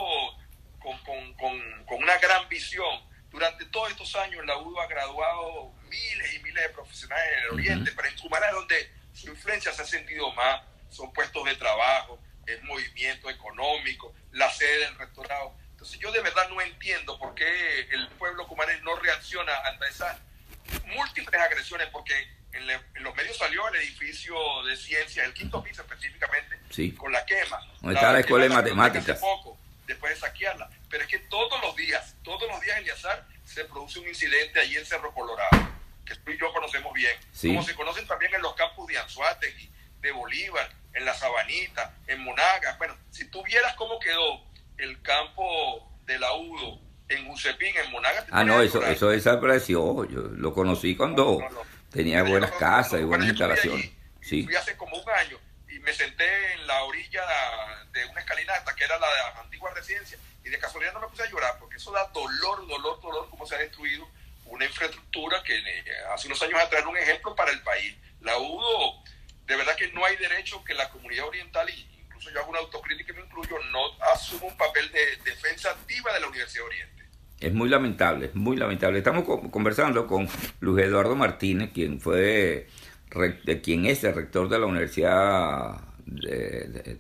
con, 0.80 0.98
con, 1.00 1.34
con, 1.34 1.86
con, 1.86 2.04
una 2.04 2.18
gran 2.20 2.48
visión. 2.50 3.02
Durante 3.30 3.66
todos 3.66 3.90
estos 3.92 4.16
años 4.16 4.46
la 4.46 4.58
UDO 4.58 4.80
ha 4.80 4.88
graduado 4.88 5.74
miles 5.90 6.34
y 6.36 6.40
miles 6.40 6.64
de 6.64 6.70
profesionales 6.70 7.26
en 7.38 7.44
el 7.44 7.50
Oriente, 7.52 7.92
pero 7.96 8.08
en 8.08 8.18
Cumaná 8.20 8.48
es 8.48 8.54
donde 8.54 8.94
su 9.14 9.30
influencia 9.30 9.74
se 9.74 9.82
ha 9.82 9.86
sentido 9.86 10.32
más. 10.34 10.62
Son 10.90 11.12
puestos 11.12 11.44
de 11.46 11.56
trabajo, 11.56 12.20
es 12.46 12.62
movimiento 12.64 13.30
económico, 13.30 14.14
la 14.32 14.50
sede 14.50 14.86
del 14.86 14.98
rectorado. 14.98 15.56
Entonces 15.84 16.00
yo 16.00 16.14
de 16.14 16.22
verdad 16.22 16.48
no 16.48 16.62
entiendo 16.62 17.20
por 17.20 17.36
qué 17.36 17.82
el 17.92 18.08
pueblo 18.12 18.48
cumanés 18.48 18.82
no 18.84 18.96
reacciona 18.96 19.52
ante 19.66 19.86
esas 19.90 20.18
múltiples 20.86 21.42
agresiones, 21.42 21.90
porque 21.90 22.14
en, 22.54 23.04
los 23.04 23.14
medios 23.14 23.36
salió 23.38 23.68
el 23.68 23.76
edificio 23.76 24.34
de 24.64 24.78
ciencia, 24.78 25.26
el 25.26 25.34
quinto 25.34 25.62
piso 25.62 25.82
específicamente, 25.82 26.58
con 26.96 27.12
la 27.12 27.26
quema. 27.26 27.60
¿Dónde 27.82 27.96
está 27.96 28.14
la, 28.14 28.22
escuela 28.22 28.46
de 28.46 28.50
matemáticas? 28.50 29.20
Poco, 29.20 29.58
después 29.86 30.14
de 30.14 30.22
saquearla. 30.22 30.70
Pero 30.90 31.04
es 31.04 31.10
que 31.10 31.20
todos 31.20 31.62
los 31.62 31.76
días, 31.76 32.16
todos 32.24 32.48
los 32.48 32.62
días 32.62 32.78
en 32.78 32.86
Yazar 32.86 33.28
se 33.44 33.66
produce 33.66 34.00
un 34.00 34.08
incidente 34.08 34.62
allí 34.62 34.78
en 34.78 34.86
Cerro 34.86 35.14
Colorado, 35.14 35.70
que 36.06 36.16
tú 36.16 36.32
y 36.32 36.40
yo 36.40 36.54
conocemos 36.54 36.94
bien. 36.94 37.18
Como 37.42 37.62
se 37.62 37.76
conocen 37.76 38.08
también 38.08 38.34
en 38.34 38.42
los 38.42 38.56
campos 38.56 38.88
de 38.88 39.00
Anzuategui, 39.00 39.70
de 40.00 40.12
Bolívar, 40.14 40.72
en 40.94 41.04
La 41.04 41.14
Sabanita, 41.14 41.94
en 42.08 42.22
Monagas. 42.22 42.78
Bueno, 42.78 42.98
si 43.12 43.26
tú 43.26 43.44
vieras 43.44 43.76
cómo 43.76 44.00
quedó 44.00 44.53
el 44.78 45.02
campo 45.02 45.92
de 46.06 46.20
la 46.20 46.34
UDO 46.34 46.80
en 47.10 47.30
Ucepín, 47.30 47.76
en 47.84 47.92
Monagas. 47.92 48.26
Ah, 48.32 48.44
no, 48.44 48.62
eso, 48.62 48.86
eso 48.86 49.10
desapareció. 49.10 50.06
Yo 50.06 50.22
lo 50.22 50.54
conocí 50.54 50.96
cuando 50.96 51.40
tenía 51.92 52.24
buenas 52.24 52.52
casas 52.52 53.02
y 53.02 53.04
buenas 53.04 53.28
instalaciones. 53.28 53.92
sí. 54.22 54.44
Fui 54.44 54.56
hace 54.56 54.76
como 54.78 54.98
un 54.98 55.10
año 55.10 55.38
y 55.70 55.80
me 55.80 55.94
senté 55.94 56.54
en 56.54 56.68
la 56.68 56.84
orilla 56.84 57.24
de 57.92 58.06
una 58.06 58.20
escalinata 58.20 58.76
que 58.76 58.84
era 58.84 58.98
la 59.00 59.08
antigua 59.40 59.72
residencia 59.74 60.18
y 60.44 60.50
de 60.50 60.60
casualidad 60.60 60.94
no 60.94 61.02
me 61.02 61.08
puse 61.08 61.24
a 61.24 61.30
llorar 61.30 61.58
porque 61.60 61.78
eso 61.78 61.92
da 61.92 62.06
dolor, 62.14 62.68
dolor, 62.68 63.02
dolor, 63.02 63.30
como 63.30 63.46
se 63.46 63.56
ha 63.56 63.60
destruido 63.60 64.08
una 64.46 64.66
infraestructura 64.66 65.42
que 65.44 65.58
eh, 65.58 65.84
hace 66.14 66.28
unos 66.28 66.42
años 66.42 66.60
atrás 66.60 66.82
era 66.82 66.90
un 66.90 66.98
ejemplo 66.98 67.36
para 67.36 67.52
el 67.52 67.62
país. 67.62 67.96
La 68.22 68.38
UDO, 68.38 69.04
de 69.46 69.56
verdad 69.56 69.76
que 69.76 69.92
no 69.94 70.06
hay 70.06 70.16
derecho 70.18 70.64
que 70.64 70.74
la 70.74 70.90
comunidad 70.90 71.28
oriental, 71.28 71.70
y 71.70 71.88
yo 72.32 72.40
hago 72.40 72.50
una 72.52 72.60
autocrítica 72.60 73.14
y 73.14 73.16
me 73.16 73.22
incluyo, 73.24 73.56
no 73.72 73.80
asuma 74.14 74.48
un 74.48 74.58
papel 74.58 74.92
de 74.92 75.00
defensa 75.30 75.72
activa 75.72 76.14
de 76.14 76.20
la 76.20 76.28
Universidad 76.28 76.66
Oriente. 76.66 77.04
Es 77.40 77.54
muy 77.54 77.70
lamentable, 77.70 78.28
es 78.28 78.36
muy 78.36 78.56
lamentable. 78.56 79.00
Estamos 79.00 79.26
conversando 79.50 80.08
con 80.08 80.28
Luis 80.62 80.86
Eduardo 80.86 81.16
Martínez, 81.16 81.72
quien 81.74 82.00
fue 82.00 82.68
de 83.46 83.62
quien 83.62 83.86
es 83.86 84.04
el 84.04 84.16
rector 84.16 84.50
de 84.50 84.60
la 84.60 84.66
Universidad 84.66 85.82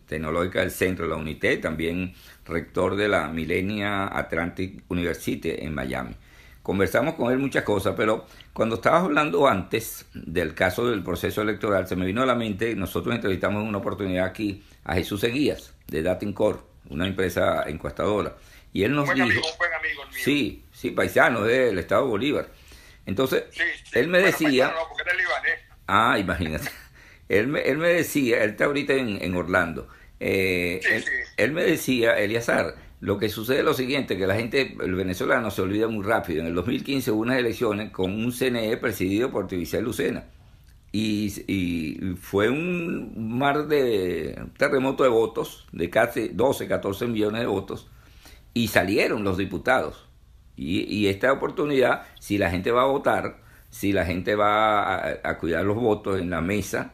Tecnológica 0.05 0.59
del 0.59 0.71
Centro, 0.71 1.07
la 1.07 1.15
UNITE, 1.15 1.57
también 1.57 2.13
rector 2.45 2.95
de 2.95 3.07
la 3.07 3.29
Millenia 3.29 4.07
Atlantic 4.07 4.83
University 4.89 5.53
en 5.57 5.73
Miami. 5.73 6.15
Conversamos 6.61 7.15
con 7.15 7.31
él 7.31 7.39
muchas 7.39 7.63
cosas, 7.63 7.93
pero 7.95 8.25
cuando 8.53 8.75
estabas 8.75 9.03
hablando 9.03 9.47
antes 9.47 10.05
del 10.13 10.53
caso 10.53 10.89
del 10.89 11.03
proceso 11.03 11.41
electoral, 11.41 11.87
se 11.87 11.95
me 11.95 12.05
vino 12.05 12.21
a 12.21 12.25
la 12.25 12.35
mente, 12.35 12.75
nosotros 12.75 13.15
entrevistamos 13.15 13.63
en 13.63 13.69
una 13.69 13.79
oportunidad 13.79 14.25
aquí 14.25 14.63
a 14.83 14.93
Jesús 14.93 15.23
Eguías, 15.23 15.73
de 15.87 16.03
Datincore, 16.03 16.59
una 16.89 17.07
empresa 17.07 17.63
encuestadora. 17.67 18.35
Y 18.71 18.83
él 18.83 18.93
nos 18.93 19.11
dijo... 19.13 19.41
Sí, 20.11 20.65
sí, 20.71 20.91
paisano 20.91 21.43
del 21.43 21.79
Estado 21.79 22.05
Bolívar. 22.07 22.49
Entonces, 23.05 23.43
él 23.93 24.07
me 24.07 24.19
decía... 24.19 24.73
Ah, 25.87 26.17
imagínate. 26.19 26.69
él, 27.29 27.47
me, 27.47 27.61
él 27.61 27.77
me 27.77 27.89
decía, 27.89 28.43
él 28.43 28.51
está 28.51 28.65
ahorita 28.65 28.93
en, 28.93 29.35
Orlando. 29.35 29.87
Eh, 30.19 30.79
él, 31.37 31.51
me 31.51 31.63
decía, 31.63 32.17
Eliazar, 32.19 32.75
lo 33.03 33.17
que 33.17 33.27
sucede 33.27 33.59
es 33.59 33.65
lo 33.65 33.73
siguiente, 33.73 34.17
que 34.17 34.25
la 34.25 34.35
gente, 34.35 34.77
el 34.81 34.95
venezolano 34.95 35.51
se 35.51 35.61
olvida 35.61 35.89
muy 35.89 36.05
rápido. 36.05 36.39
En 36.39 36.47
el 36.47 36.55
2015 36.55 37.11
hubo 37.11 37.23
unas 37.23 37.37
elecciones 37.37 37.91
con 37.91 38.13
un 38.13 38.31
CNE 38.31 38.77
presidido 38.77 39.29
por 39.29 39.45
Tibicel 39.45 39.83
Lucena. 39.83 40.23
Y, 40.93 41.33
y, 41.45 42.15
fue 42.15 42.49
un 42.49 43.37
mar 43.37 43.67
de 43.67 44.41
terremoto 44.57 45.03
de 45.03 45.09
votos, 45.09 45.67
de 45.73 45.89
casi 45.89 46.29
12, 46.29 46.69
14 46.69 47.07
millones 47.07 47.41
de 47.41 47.47
votos, 47.47 47.89
y 48.53 48.69
salieron 48.69 49.25
los 49.25 49.37
diputados. 49.37 50.07
Y, 50.55 51.07
esta 51.07 51.33
oportunidad, 51.33 52.03
si 52.21 52.37
la 52.37 52.49
gente 52.51 52.71
va 52.71 52.83
a 52.83 52.87
votar, 52.87 53.41
si 53.69 53.91
la 53.91 54.05
gente 54.05 54.35
va 54.35 55.09
a, 55.09 55.37
cuidar 55.39 55.65
los 55.65 55.75
votos 55.75 56.21
en 56.21 56.29
la 56.29 56.39
mesa, 56.39 56.93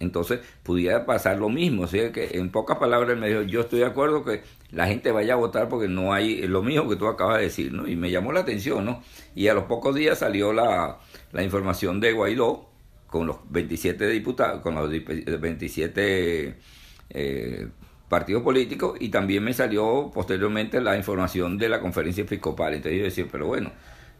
entonces 0.00 0.40
pudiera 0.62 1.06
pasar 1.06 1.38
lo 1.38 1.48
mismo. 1.48 1.82
O 1.82 1.86
sea 1.86 2.10
que 2.10 2.30
en 2.32 2.50
pocas 2.50 2.78
palabras 2.78 3.16
me 3.16 3.28
dijo, 3.28 3.42
yo 3.42 3.60
estoy 3.60 3.80
de 3.80 3.86
acuerdo 3.86 4.24
que 4.24 4.42
la 4.70 4.86
gente 4.86 5.12
vaya 5.12 5.34
a 5.34 5.36
votar 5.36 5.68
porque 5.68 5.88
no 5.88 6.12
hay 6.12 6.42
lo 6.48 6.62
mismo 6.62 6.88
que 6.88 6.96
tú 6.96 7.06
acabas 7.06 7.38
de 7.38 7.44
decir, 7.44 7.72
¿no? 7.72 7.86
Y 7.86 7.96
me 7.96 8.10
llamó 8.10 8.32
la 8.32 8.40
atención, 8.40 8.84
¿no? 8.84 9.02
Y 9.34 9.48
a 9.48 9.54
los 9.54 9.64
pocos 9.64 9.94
días 9.94 10.18
salió 10.18 10.52
la, 10.52 10.98
la 11.32 11.42
información 11.42 12.00
de 12.00 12.12
Guaidó 12.12 12.68
con 13.06 13.26
los 13.26 13.38
27 13.50 14.08
diputados, 14.08 14.62
con 14.62 14.74
los 14.74 14.88
27 14.88 16.56
eh, 17.10 17.68
partido 18.08 18.42
político 18.42 18.96
y 18.98 19.08
también 19.08 19.42
me 19.44 19.54
salió 19.54 20.10
posteriormente 20.12 20.80
la 20.80 20.96
información 20.96 21.56
de 21.56 21.68
la 21.68 21.80
conferencia 21.80 22.24
episcopal. 22.24 22.74
Entonces 22.74 22.98
yo 22.98 23.04
decía, 23.04 23.26
pero 23.30 23.46
bueno, 23.46 23.72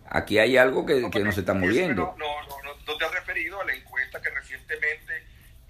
aquí 0.07 0.39
hay 0.39 0.57
algo 0.57 0.87
que, 0.87 1.01
no, 1.01 1.11
que 1.11 1.33
se 1.33 1.41
está 1.41 1.55
moviendo. 1.55 2.15
No, 2.19 2.27
no, 2.27 2.63
no, 2.63 2.75
no, 2.87 2.97
te 2.97 3.05
has 3.05 3.13
referido 3.13 3.61
a 3.61 3.65
la 3.65 3.75
encuesta 3.75 4.23
que 4.23 4.31
recientemente 4.31 5.10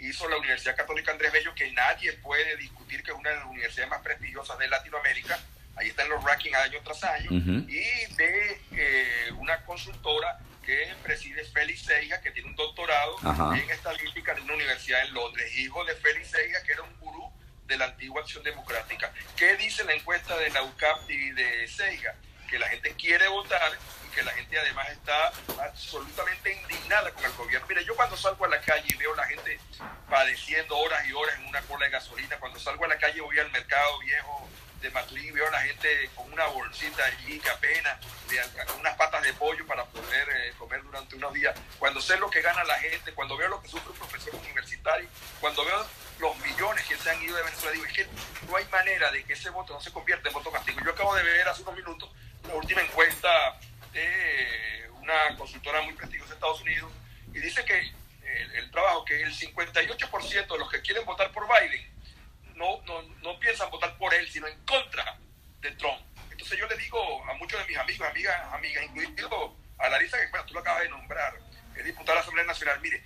hizo 0.00 0.28
la 0.28 0.36
Universidad 0.36 0.76
Católica 0.76 1.12
Andrés 1.12 1.32
Bello, 1.32 1.54
que 1.54 1.70
nadie 1.72 2.12
puede 2.14 2.56
discutir 2.56 3.02
que 3.02 3.10
es 3.10 3.16
una 3.16 3.30
de 3.30 3.36
las 3.36 3.46
universidades 3.46 3.90
más 3.90 4.02
prestigiosas 4.02 4.58
de 4.58 4.68
Latinoamérica. 4.68 5.38
Ahí 5.76 5.88
están 5.88 6.08
los 6.08 6.22
rankings 6.22 6.56
año 6.56 6.78
tras 6.82 7.04
año. 7.04 7.30
Y 7.30 8.14
de 8.14 8.60
eh, 8.72 9.32
una 9.36 9.64
consultora 9.64 10.38
que 10.64 10.94
preside 11.02 11.44
Félix 11.44 11.82
Seiga, 11.82 12.20
que 12.20 12.30
tiene 12.30 12.48
un 12.48 12.56
doctorado 12.56 13.16
en 13.54 13.70
estadística 13.70 14.34
de 14.34 14.42
una 14.42 14.54
universidad 14.54 15.02
en 15.06 15.14
Londres, 15.14 15.56
hijo 15.56 15.84
de 15.84 15.94
Félix 15.96 16.30
Seiga, 16.30 16.62
que 16.62 16.72
era 16.72 16.82
un 16.82 16.94
gurú 16.98 17.30
de 17.66 17.78
la 17.78 17.86
antigua 17.86 18.22
Acción 18.22 18.42
Democrática. 18.42 19.12
¿Qué 19.36 19.56
dice 19.56 19.84
la 19.84 19.94
encuesta 19.94 20.36
de 20.36 20.50
la 20.50 20.62
UCAP 20.62 21.10
y 21.10 21.30
de 21.30 21.68
Seiga? 21.68 22.14
Que 22.48 22.58
la 22.58 22.68
gente 22.68 22.92
quiere 22.94 23.28
votar 23.28 23.72
que 24.10 24.22
la 24.22 24.32
gente 24.32 24.58
además 24.58 24.88
está 24.90 25.32
absolutamente 25.62 26.52
indignada 26.52 27.12
con 27.12 27.24
el 27.24 27.32
gobierno. 27.32 27.66
Mire, 27.68 27.84
yo 27.84 27.94
cuando 27.94 28.16
salgo 28.16 28.44
a 28.44 28.48
la 28.48 28.60
calle 28.60 28.86
y 28.88 28.96
veo 28.96 29.12
a 29.14 29.16
la 29.16 29.26
gente 29.26 29.58
padeciendo 30.08 30.76
horas 30.76 31.06
y 31.06 31.12
horas 31.12 31.38
en 31.38 31.46
una 31.46 31.62
cola 31.62 31.86
de 31.86 31.92
gasolina, 31.92 32.36
cuando 32.38 32.58
salgo 32.58 32.84
a 32.84 32.88
la 32.88 32.98
calle 32.98 33.20
voy 33.20 33.38
al 33.38 33.50
mercado 33.50 33.98
viejo 34.00 34.48
de 34.80 34.90
Maturín, 34.90 35.34
veo 35.34 35.46
a 35.46 35.50
la 35.50 35.60
gente 35.60 36.10
con 36.14 36.32
una 36.32 36.46
bolsita 36.46 37.04
allí 37.04 37.38
que 37.38 37.50
apenas, 37.50 37.98
unas 38.78 38.94
patas 38.96 39.22
de 39.22 39.32
pollo 39.34 39.66
para 39.66 39.84
poder 39.84 40.28
eh, 40.30 40.54
comer 40.58 40.82
durante 40.82 41.16
unos 41.16 41.34
días. 41.34 41.54
Cuando 41.78 42.00
sé 42.00 42.16
lo 42.16 42.30
que 42.30 42.40
gana 42.40 42.64
la 42.64 42.78
gente, 42.78 43.12
cuando 43.12 43.36
veo 43.36 43.48
lo 43.48 43.60
que 43.60 43.68
sufre 43.68 43.90
un 43.90 43.98
profesor 43.98 44.34
universitario, 44.34 45.08
cuando 45.40 45.64
veo 45.64 45.86
los 46.18 46.36
millones 46.38 46.86
que 46.86 46.96
se 46.96 47.10
han 47.10 47.22
ido 47.22 47.36
de 47.36 47.42
Venezuela, 47.42 47.72
digo, 47.72 47.86
es 47.86 47.92
que 47.92 48.06
no 48.48 48.56
hay 48.56 48.64
manera 48.66 49.10
de 49.10 49.22
que 49.24 49.34
ese 49.34 49.50
voto 49.50 49.74
no 49.74 49.80
se 49.80 49.92
convierta 49.92 50.28
en 50.28 50.34
voto 50.34 50.50
castigo. 50.50 50.80
Yo 50.82 50.92
acabo 50.92 51.14
de 51.14 51.22
ver 51.22 51.46
hace 51.48 51.62
unos 51.62 51.76
minutos 51.76 52.10
la 52.48 52.54
última 52.54 52.80
encuesta 52.80 53.28
de 53.92 54.90
una 55.00 55.36
consultora 55.36 55.82
muy 55.82 55.94
prestigiosa 55.94 56.30
de 56.30 56.34
Estados 56.34 56.60
Unidos 56.60 56.92
y 57.34 57.38
dice 57.38 57.64
que 57.64 57.78
el, 57.78 58.54
el 58.56 58.70
trabajo, 58.70 59.04
que 59.04 59.22
el 59.22 59.34
58% 59.34 60.52
de 60.52 60.58
los 60.58 60.70
que 60.70 60.80
quieren 60.82 61.04
votar 61.04 61.32
por 61.32 61.46
Biden 61.48 61.90
no, 62.54 62.80
no, 62.82 63.02
no 63.22 63.40
piensan 63.40 63.70
votar 63.70 63.96
por 63.96 64.12
él, 64.12 64.30
sino 64.30 64.46
en 64.46 64.58
contra 64.64 65.18
de 65.60 65.70
Trump. 65.72 66.00
Entonces 66.30 66.58
yo 66.58 66.66
le 66.66 66.76
digo 66.76 67.24
a 67.24 67.34
muchos 67.34 67.58
de 67.58 67.66
mis 67.66 67.78
amigos, 67.78 68.08
amigas, 68.08 68.52
amigas, 68.52 68.84
incluido 68.84 69.56
a 69.78 69.88
Larisa, 69.88 70.18
que 70.20 70.26
bueno, 70.28 70.46
tú 70.46 70.54
lo 70.54 70.60
acabas 70.60 70.82
de 70.82 70.90
nombrar, 70.90 71.34
es 71.76 71.84
diputada 71.84 72.12
de 72.12 72.14
la 72.16 72.20
Asamblea 72.20 72.46
Nacional, 72.46 72.80
mire, 72.80 73.02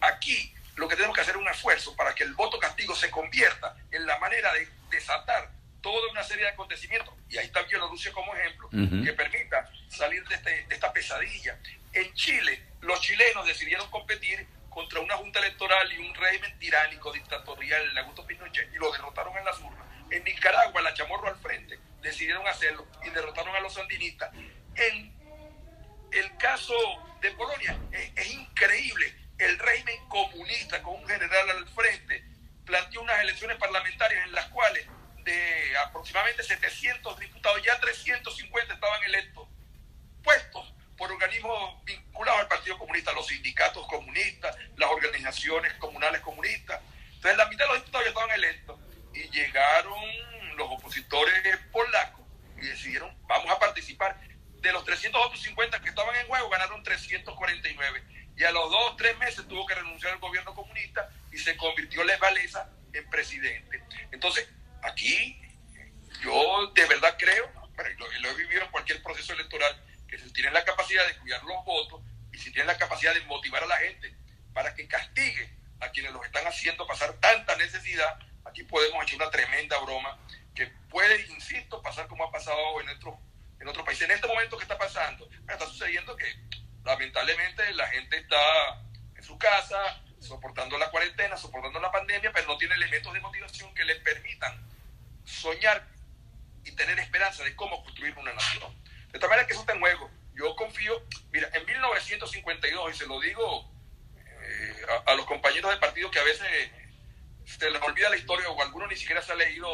aquí 0.00 0.54
lo 0.76 0.88
que 0.88 0.96
tenemos 0.96 1.14
que 1.14 1.22
hacer 1.22 1.34
es 1.34 1.40
un 1.40 1.48
esfuerzo 1.48 1.94
para 1.96 2.14
que 2.14 2.24
el 2.24 2.34
voto 2.34 2.58
castigo 2.58 2.94
se 2.94 3.10
convierta 3.10 3.76
en 3.90 4.06
la 4.06 4.18
manera 4.18 4.52
de 4.54 4.68
desatar 4.90 5.50
toda 5.84 6.10
una 6.10 6.22
serie 6.22 6.44
de 6.44 6.50
acontecimientos, 6.50 7.12
y 7.28 7.36
ahí 7.36 7.44
está 7.44 7.60
Bielorrusia 7.60 8.10
como 8.10 8.34
ejemplo, 8.34 8.70
que 8.70 9.12
permita 9.12 9.70
salir 9.86 10.26
de, 10.26 10.34
este, 10.34 10.64
de 10.66 10.74
esta 10.74 10.90
pesadilla. 10.90 11.58
En 11.92 12.10
Chile, 12.14 12.58
los 12.80 12.98
chilenos 13.02 13.46
decidieron 13.46 13.90
competir 13.90 14.46
contra 14.70 15.00
una 15.00 15.14
junta 15.18 15.40
electoral 15.40 15.92
y 15.92 15.98
un 15.98 16.14
régimen 16.14 16.58
tiránico, 16.58 17.12
dictatorial, 17.12 17.82
el 17.82 17.98
Augusto 17.98 18.26
Pinochet, 18.26 18.72
y 18.72 18.78
lo 18.78 18.90
derrotaron 18.92 19.36
en 19.36 19.44
las 19.44 19.58
urnas. 19.58 19.86
En 20.10 20.24
Nicaragua, 20.24 20.80
la 20.80 20.94
Chamorro 20.94 21.28
al 21.28 21.36
frente, 21.36 21.78
decidieron 22.00 22.46
hacerlo 22.46 22.86
y 23.04 23.10
derrotaron 23.10 23.54
a 23.54 23.60
los 23.60 23.74
sandinistas. 23.74 24.32
En 24.76 25.14
el 26.12 26.36
caso 26.38 26.74
de 27.20 27.30
Polonia, 27.32 27.78
es, 27.92 28.32
increíble. 28.32 29.14
El 29.36 29.58
régimen 29.58 30.08
comunista, 30.08 30.82
con 30.82 30.94
un 30.94 31.06
general 31.06 31.50
al 31.50 31.68
frente, 31.68 32.24
planteó 32.64 33.02
unas 33.02 33.20
elecciones 33.20 33.58
parlamentarias 33.58 34.24
en 34.24 34.32
las 34.32 34.46
cuales 34.48 34.86
de 35.24 35.78
aproximadamente 35.78 36.42
700 36.42 37.18
diputados, 37.18 37.62
ya 37.62 37.80
350 37.80 38.74
estaban 38.74 39.02
electos, 39.04 39.48
puestos 40.22 40.72
por 40.96 41.10
organismos 41.10 41.84
vinculados 41.84 42.40
al 42.40 42.48
Partido 42.48 42.78
Comunista, 42.78 43.12
los 43.12 43.26
sindicatos 43.26 43.86
comunistas, 43.88 44.56
las 44.76 44.90
organizaciones 44.90 45.72
comunales 45.74 46.20
comunistas. 46.20 46.80
Entonces 47.14 47.36
la 47.36 47.46
mitad 47.46 47.64
de 47.64 47.72
los 47.72 47.78
diputados 47.78 48.04
ya 48.04 48.10
estaban 48.10 48.30
electos 48.30 48.78
y 49.12 49.30
llegaron 49.30 50.00
los 50.56 50.70
opositores 50.70 51.58
polacos 51.72 52.24
y 52.58 52.66
decidieron, 52.66 53.16
vamos 53.26 53.50
a 53.50 53.58
participar. 53.58 54.18
De 54.60 54.72
los 54.72 54.84
350 54.84 55.80
que 55.82 55.88
estaban 55.90 56.16
en 56.16 56.26
juego, 56.26 56.48
ganaron 56.48 56.82
349. 56.82 58.02
Y 58.36 58.44
a 58.44 58.50
los 58.50 58.70
dos, 58.70 58.96
tres 58.96 59.16
meses 59.18 59.46
tuvo 59.46 59.66
que 59.66 59.74
renunciar 59.74 60.12
al 60.12 60.18
gobierno 60.20 60.54
comunista 60.54 61.08
y 61.30 61.38
se 61.38 61.56
convirtió 61.56 62.02
Les 62.02 62.18
Valesa 62.18 62.70
en 62.92 63.08
presidente. 63.10 63.82
Entonces, 64.10 64.48
aquí 64.84 65.40
yo 66.22 66.68
de 66.74 66.86
verdad 66.86 67.16
creo, 67.18 67.50
y 68.16 68.22
lo 68.22 68.30
he 68.30 68.34
vivido 68.34 68.62
en 68.62 68.70
cualquier 68.70 69.02
proceso 69.02 69.32
electoral, 69.32 69.84
que 70.08 70.18
si 70.18 70.32
tienen 70.32 70.54
la 70.54 70.64
capacidad 70.64 71.06
de 71.06 71.16
cuidar 71.18 71.42
los 71.44 71.64
votos 71.64 72.02
y 72.32 72.38
si 72.38 72.50
tienen 72.52 72.68
la 72.68 72.78
capacidad 72.78 73.12
de 73.14 73.20
motivar 73.22 73.62
a 73.62 73.66
la 73.66 73.76
gente 73.76 74.14
para 74.52 74.74
que 74.74 74.86
castigue 74.86 75.50
a 75.80 75.90
quienes 75.90 76.12
los 76.12 76.24
están 76.24 76.46
haciendo 76.46 76.86
pasar 76.86 77.12
tanta 77.14 77.56
necesidad, 77.56 78.18
aquí 78.44 78.62
podemos 78.62 79.02
echar 79.02 79.16
una 79.16 79.30
tremenda 79.30 79.78
broma 79.80 80.18
que 80.54 80.66
puede, 80.88 81.26
insisto, 81.26 81.82
pasar 81.82 82.06
como 82.06 82.24
ha 82.24 82.30
pasado 82.30 82.80
en 82.80 82.88
otros 82.90 83.14
en 83.60 83.68
otro 83.68 83.84
país. 83.84 84.00
En 84.02 84.10
este 84.10 84.26
momento 84.26 84.56
que 84.56 84.64
está 84.64 84.78
pasando, 84.78 85.28
está 85.48 85.66
sucediendo 85.66 86.16
que 86.16 86.26
lamentablemente 86.84 87.72
la 87.74 87.86
gente 87.88 88.18
está 88.18 88.36
en 89.16 89.22
su 89.22 89.38
casa, 89.38 90.02
soportando 90.20 90.78
la 90.78 90.90
cuarentena, 90.90 91.36
soportando 91.36 91.80
la 91.80 91.90
pandemia, 91.90 92.30
pero 92.32 92.46
no 92.46 92.58
tiene 92.58 92.74
elementos 92.74 93.12
de 93.12 93.20
motivación 93.20 93.74
que 93.74 93.84
les 93.84 93.98
permitan 94.00 94.73
soñar 95.24 95.86
y 96.64 96.72
tener 96.72 96.98
esperanza 96.98 97.44
de 97.44 97.54
cómo 97.56 97.82
construir 97.84 98.16
una 98.18 98.32
nación. 98.32 98.72
De 99.12 99.18
tal 99.18 99.28
manera 99.28 99.46
que 99.46 99.52
eso 99.52 99.62
está 99.62 99.74
en 99.74 99.80
juego. 99.80 100.10
Yo 100.34 100.56
confío, 100.56 101.02
mira, 101.30 101.48
en 101.52 101.64
1952, 101.64 102.94
y 102.94 102.98
se 102.98 103.06
lo 103.06 103.20
digo 103.20 103.70
eh, 104.16 104.82
a, 105.06 105.14
los 105.14 105.26
compañeros 105.26 105.70
del 105.70 105.78
partido 105.78 106.10
que 106.10 106.18
a 106.18 106.24
veces 106.24 106.48
se 107.44 107.70
les 107.70 107.80
olvida 107.82 108.10
la 108.10 108.16
historia 108.16 108.48
o 108.50 108.60
algunos 108.60 108.88
ni 108.88 108.96
siquiera 108.96 109.22
se 109.22 109.32
ha 109.32 109.36
leído 109.36 109.68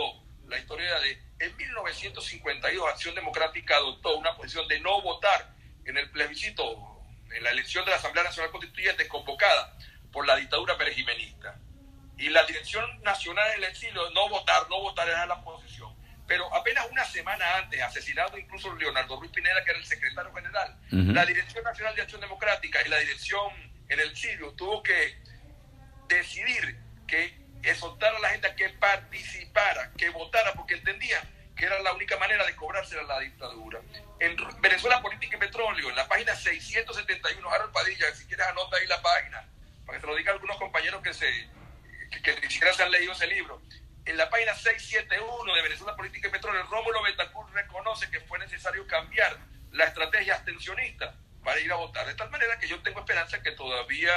la 0.46 0.58
historia 0.58 0.98
de... 1.00 1.22
En 1.38 1.56
1952 1.56 2.88
Acción 2.88 3.14
Democrática 3.14 3.76
adoptó 3.76 4.16
una 4.18 4.36
posición 4.36 4.68
de 4.68 4.80
no 4.80 5.00
votar 5.00 5.54
en 5.86 5.96
el 5.96 6.10
plebiscito, 6.10 7.00
en 7.34 7.42
la 7.42 7.50
elección 7.50 7.84
de 7.86 7.92
la 7.92 7.96
Asamblea 7.96 8.24
Nacional 8.24 8.50
Constituyente 8.50 9.08
convocada 9.08 9.78
por 10.12 10.26
la 10.26 10.36
dictadura 10.36 10.76
perejimenista. 10.76 11.58
Y 12.20 12.28
la 12.28 12.44
Dirección 12.44 12.85
Nacional 13.02 13.50
del 13.52 13.64
Exilio, 13.64 14.11
no 14.11 14.28
votar, 14.28 14.68
no 14.68 14.80
votar 14.80 15.09
era 15.09 15.26
la 15.26 15.42
posición 15.42 16.00
pero 16.30 16.54
apenas 16.54 16.87
una 16.92 17.04
semana 17.04 17.56
antes, 17.56 17.83
asesinado 17.83 18.38
incluso 18.38 18.72
Leonardo 18.76 19.18
Ruiz 19.18 19.33
Pineda, 19.33 19.64
que 19.64 19.70
era 19.70 19.80
el 19.80 19.85
secretario 19.85 20.33
general, 20.33 20.78
la 20.92 21.26
Dirección 21.26 21.64
Nacional 21.64 21.96
de 21.96 22.02
Acción 22.02 22.20
Democrática 22.20 22.78
y 22.87 22.88
la 22.88 22.98
dirección 22.98 23.52
en 23.88 23.98
el 23.98 24.16
Sirio 24.16 24.52
tuvo 24.52 24.80
que 24.80 25.18
decidir 26.06 26.78
que 27.09 27.37
exhortar 27.64 28.14
a 28.14 28.20
la 28.20 28.28
gente 28.28 28.46
a 28.46 28.54
que 28.54 28.68
participara, 28.68 29.90
que 29.98 30.09
votara, 30.11 30.52
porque 30.52 30.74
entendían 30.74 31.28
que 31.56 31.64
era 31.64 31.80
la 31.80 31.92
única 31.94 32.16
manera 32.16 32.46
de 32.46 32.54
cobrarse 32.54 32.96
a 32.96 33.02
la 33.02 33.18
dictadura. 33.18 33.80
En 34.20 34.37
Venezuela 34.61 35.02
Política 35.02 35.37
y 35.37 35.40
Petróleo, 35.40 35.90
en 35.90 35.96
la 35.96 36.06
página 36.06 36.37
671, 36.37 37.50
Harold 37.50 37.72
Padilla, 37.72 38.14
si 38.14 38.26
quieres 38.26 38.46
anota 38.46 38.76
ahí 38.76 38.87
la 38.87 39.02
página, 39.02 39.48
para 39.85 39.98
que 39.98 40.02
te 40.02 40.06
lo 40.06 40.14
diga 40.14 40.33
algunos 40.33 40.59
compañeros 40.59 41.02
que, 41.02 41.12
se, 41.12 41.26
que 42.10 42.40
ni 42.40 42.50
siquiera 42.50 42.72
se 42.74 42.82
han 42.82 42.90
leído 42.90 43.12
ese 43.12 43.26
libro 43.26 43.62
en 44.04 44.16
la 44.16 44.28
página 44.28 44.54
671 44.54 45.54
de 45.54 45.62
Venezuela 45.62 45.96
Política 45.96 46.28
y 46.28 46.30
Petróleo, 46.30 46.62
Rómulo 46.64 47.02
Betancourt 47.02 47.52
reconoce 47.52 48.10
que 48.10 48.20
fue 48.20 48.38
necesario 48.38 48.86
cambiar 48.86 49.38
la 49.72 49.84
estrategia 49.84 50.34
abstencionista 50.34 51.14
para 51.44 51.60
ir 51.60 51.70
a 51.72 51.76
votar. 51.76 52.06
De 52.06 52.14
tal 52.14 52.30
manera 52.30 52.58
que 52.58 52.68
yo 52.68 52.80
tengo 52.82 53.00
esperanza 53.00 53.42
que 53.42 53.52
todavía 53.52 54.12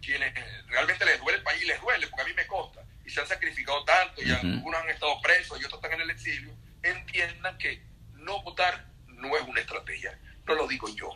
quienes 0.00 0.34
realmente 0.66 1.04
les 1.04 1.18
duele 1.18 1.38
el 1.38 1.44
país 1.44 1.64
les 1.66 1.80
duele, 1.80 2.06
porque 2.08 2.22
a 2.22 2.26
mí 2.26 2.34
me 2.34 2.46
consta, 2.46 2.82
y 3.04 3.10
se 3.10 3.20
han 3.20 3.26
sacrificado 3.26 3.84
tanto, 3.84 4.22
y 4.22 4.30
algunos 4.30 4.80
han 4.80 4.90
estado 4.90 5.20
presos 5.20 5.60
y 5.60 5.64
otros 5.64 5.82
están 5.82 5.94
en 5.94 6.02
el 6.02 6.10
exilio, 6.10 6.54
entiendan 6.82 7.56
que 7.58 7.82
no 8.14 8.42
votar 8.42 8.86
no 9.06 9.36
es 9.36 9.42
una 9.42 9.60
estrategia. 9.60 10.18
No 10.44 10.54
lo 10.54 10.68
digo 10.68 10.88
yo. 10.94 11.10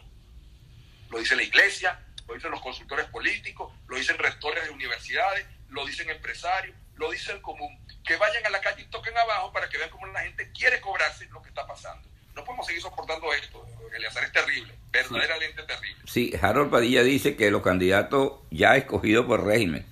Lo 1.11 1.19
dice 1.19 1.37
la 1.37 1.43
iglesia, 1.43 2.01
lo 2.27 2.35
dicen 2.35 2.51
los 2.51 2.61
consultores 2.61 3.07
políticos, 3.07 3.73
lo 3.89 3.97
dicen 3.97 4.17
rectores 4.19 4.65
de 4.65 4.71
universidades, 4.71 5.47
lo 5.71 5.87
dicen 5.87 6.11
empresarios, 6.11 6.77
lo 6.97 7.11
dice 7.11 7.33
el 7.33 7.41
común, 7.41 7.79
que 8.05 8.17
vayan 8.17 8.45
a 8.47 8.51
la 8.51 8.61
calle 8.61 8.83
y 8.83 8.87
toquen 8.87 9.17
abajo 9.17 9.53
para 9.53 9.69
que 9.69 9.79
vean 9.79 9.91
cómo 9.91 10.07
la 10.07 10.21
gente 10.21 10.51
quiere 10.53 10.81
cobrarse 10.81 11.27
lo 11.27 11.43
que 11.43 11.49
está 11.49 11.67
pasando. 11.67 12.09
No 12.35 12.45
podemos 12.45 12.67
seguir 12.67 12.83
soportando 12.83 13.33
esto. 13.33 13.65
Eleazar 13.95 14.25
es 14.25 14.33
terrible, 14.33 14.73
verdaderamente 14.93 15.63
terrible. 15.65 16.03
Sí, 16.07 16.33
Harold 16.41 16.71
Padilla 16.71 17.03
dice 17.03 17.37
que 17.37 17.51
los 17.51 17.63
candidatos 17.63 18.35
ya 18.51 18.77
escogidos 18.77 19.27
por 19.27 19.45
régimen, 19.45 19.85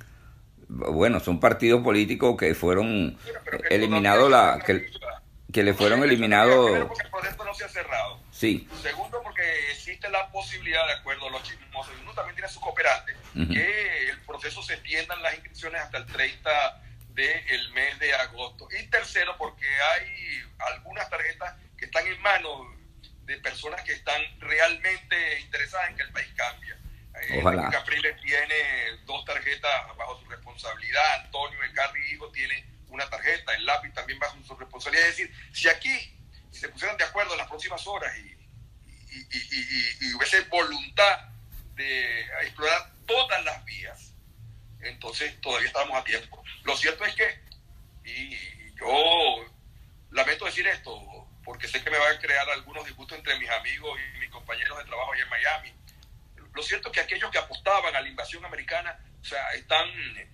bueno, 0.69 1.19
son 1.21 1.41
partidos 1.41 1.83
políticos 1.83 2.37
que 2.39 2.55
fueron 2.55 3.19
eliminados, 3.71 4.31
la, 4.31 4.63
que, 4.65 4.89
que, 5.53 5.63
le 5.63 5.75
fueron 5.75 6.05
eliminados... 6.05 6.87
Porque 6.87 7.09
posibilidad, 10.39 10.87
de 10.87 10.93
acuerdo 10.93 11.27
a 11.27 11.31
los 11.31 11.43
chismosos, 11.43 11.93
uno 12.01 12.15
también 12.15 12.37
tiene 12.37 12.49
su 12.49 12.61
cooperante, 12.61 13.17
que 13.35 14.09
el 14.09 14.21
proceso 14.21 14.63
se 14.63 14.75
extiendan 14.75 15.21
las 15.21 15.35
inscripciones 15.35 15.81
hasta 15.83 15.99
el 15.99 16.07
30 16.07 16.83
del 17.09 17.73
mes 17.73 17.99
de 17.99 18.15
agosto. 18.15 18.69
Y 18.79 18.87
tercero, 18.87 19.37
porque 19.37 19.67
hay 19.67 20.45
algunas 20.75 21.11
tarjetas 21.11 21.57
que 21.77 21.87
están 21.87 22.07
en 22.07 22.23
manos 22.23 22.69
de 23.23 23.37
personas 23.39 23.83
que 23.83 23.95
están 23.95 24.23
realmente 24.39 25.41
interesadas 25.41 25.91
en 25.91 25.97
que 25.97 26.03
el 26.05 26.13
país 26.13 26.29
cambie. 26.37 26.73
Eh, 26.73 27.41
Ojalá. 27.41 27.69
Capriles 27.71 28.21
tiene 28.23 28.55
dos 29.07 29.25
tarjetas 29.25 29.97
bajo 29.97 30.21
su 30.21 30.31
responsabilidad, 30.31 31.25
Antonio 31.25 31.65
Ecarri 31.65 32.13
Hijo 32.13 32.31
tiene 32.31 32.65
una 32.91 33.11
tarjeta, 33.11 33.55
el 33.55 33.67
lápiz 33.67 33.93
también 33.93 34.21
bajo 34.21 34.37
su 34.45 34.55
responsabilidad. 34.55 35.09
Es 35.09 35.17
decir, 35.17 35.35
si 35.53 35.69
aquí 35.69 36.17
se 36.53 36.69
pusieran 36.69 36.97
de 36.97 37.05
acuerdo 37.05 37.33
en 37.33 37.39
las 37.39 37.49
próximas 37.49 37.85
horas 37.89 38.17
y, 38.19 38.38
y, 39.11 39.19
y, 39.31 39.97
y, 40.01 40.15
hubiese 40.15 40.41
voluntad 40.43 41.21
de 41.75 42.21
explorar 42.43 42.93
todas 43.07 43.45
las 43.45 43.65
vías, 43.65 44.13
entonces 44.81 45.41
todavía 45.41 45.69
estamos 45.69 45.97
a 45.99 46.05
tiempo. 46.05 46.43
Lo 46.65 46.77
cierto 46.77 47.05
es 47.05 47.15
que, 47.15 47.41
y 48.05 48.37
yo 48.75 49.47
lamento 50.11 50.45
decir 50.45 50.67
esto, 50.67 51.29
porque 51.45 51.69
sé 51.69 51.83
que 51.83 51.91
me 51.91 51.99
va 51.99 52.11
a 52.11 52.19
crear 52.19 52.49
algunos 52.51 52.85
disgustos 52.85 53.19
entre 53.19 53.39
mis 53.39 53.51
amigos 53.51 53.99
y 53.99 54.19
mis 54.19 54.31
compañeros 54.31 54.79
de 54.79 54.85
trabajo 54.85 55.15
en 55.15 55.29
Miami. 55.29 55.73
Lo 56.55 56.63
cierto 56.63 56.89
es 56.89 56.95
que 56.95 57.01
aquellos 57.01 57.31
que 57.31 57.39
apostaban 57.39 57.95
a 57.95 58.01
la 58.01 58.09
invasión 58.09 58.45
americana, 58.45 58.99
están 59.55 59.89
eh, 60.17 60.29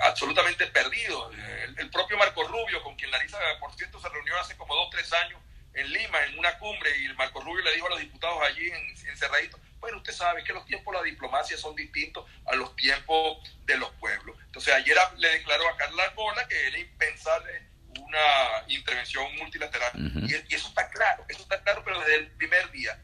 absolutamente 0.00 0.66
perdidos. 0.66 1.34
El, 1.34 1.78
el, 1.78 1.90
propio 1.90 2.16
Marco 2.16 2.42
Rubio, 2.44 2.82
con 2.82 2.96
quien 2.96 3.10
Larisa, 3.10 3.38
por 3.60 3.72
cierto, 3.74 4.00
se 4.00 4.08
reunió 4.08 4.38
hace 4.38 4.56
como 4.56 4.74
dos, 4.74 4.90
tres 4.90 5.12
años 5.12 5.41
en 5.74 5.92
Lima, 5.92 6.24
en 6.26 6.38
una 6.38 6.58
cumbre, 6.58 6.90
y 6.98 7.06
el 7.06 7.14
Marco 7.14 7.40
Rubio 7.40 7.64
le 7.64 7.74
dijo 7.74 7.86
a 7.86 7.90
los 7.90 8.00
diputados 8.00 8.42
allí 8.42 8.68
en, 8.68 8.90
encerraditos, 9.08 9.60
bueno, 9.80 9.98
usted 9.98 10.12
sabe 10.12 10.44
que 10.44 10.52
los 10.52 10.64
tiempos 10.66 10.92
de 10.92 11.00
la 11.00 11.04
diplomacia 11.04 11.56
son 11.56 11.74
distintos 11.74 12.24
a 12.46 12.54
los 12.54 12.74
tiempos 12.76 13.38
de 13.64 13.76
los 13.78 13.90
pueblos. 13.94 14.36
Entonces 14.46 14.72
ayer 14.74 14.96
le 15.16 15.28
declaró 15.28 15.68
a 15.68 15.76
Carla 15.76 16.08
Gola 16.14 16.46
que 16.46 16.68
era 16.68 16.78
impensable 16.78 17.62
una 17.98 18.64
intervención 18.68 19.34
multilateral. 19.36 19.90
Uh 19.94 19.98
-huh. 19.98 20.30
y, 20.30 20.52
y, 20.52 20.54
eso 20.54 20.68
está 20.68 20.88
claro, 20.90 21.24
eso 21.28 21.42
está 21.42 21.60
claro, 21.62 21.82
pero 21.84 21.98
desde 22.00 22.16
el 22.16 22.30
primer 22.32 22.70
día. 22.70 22.98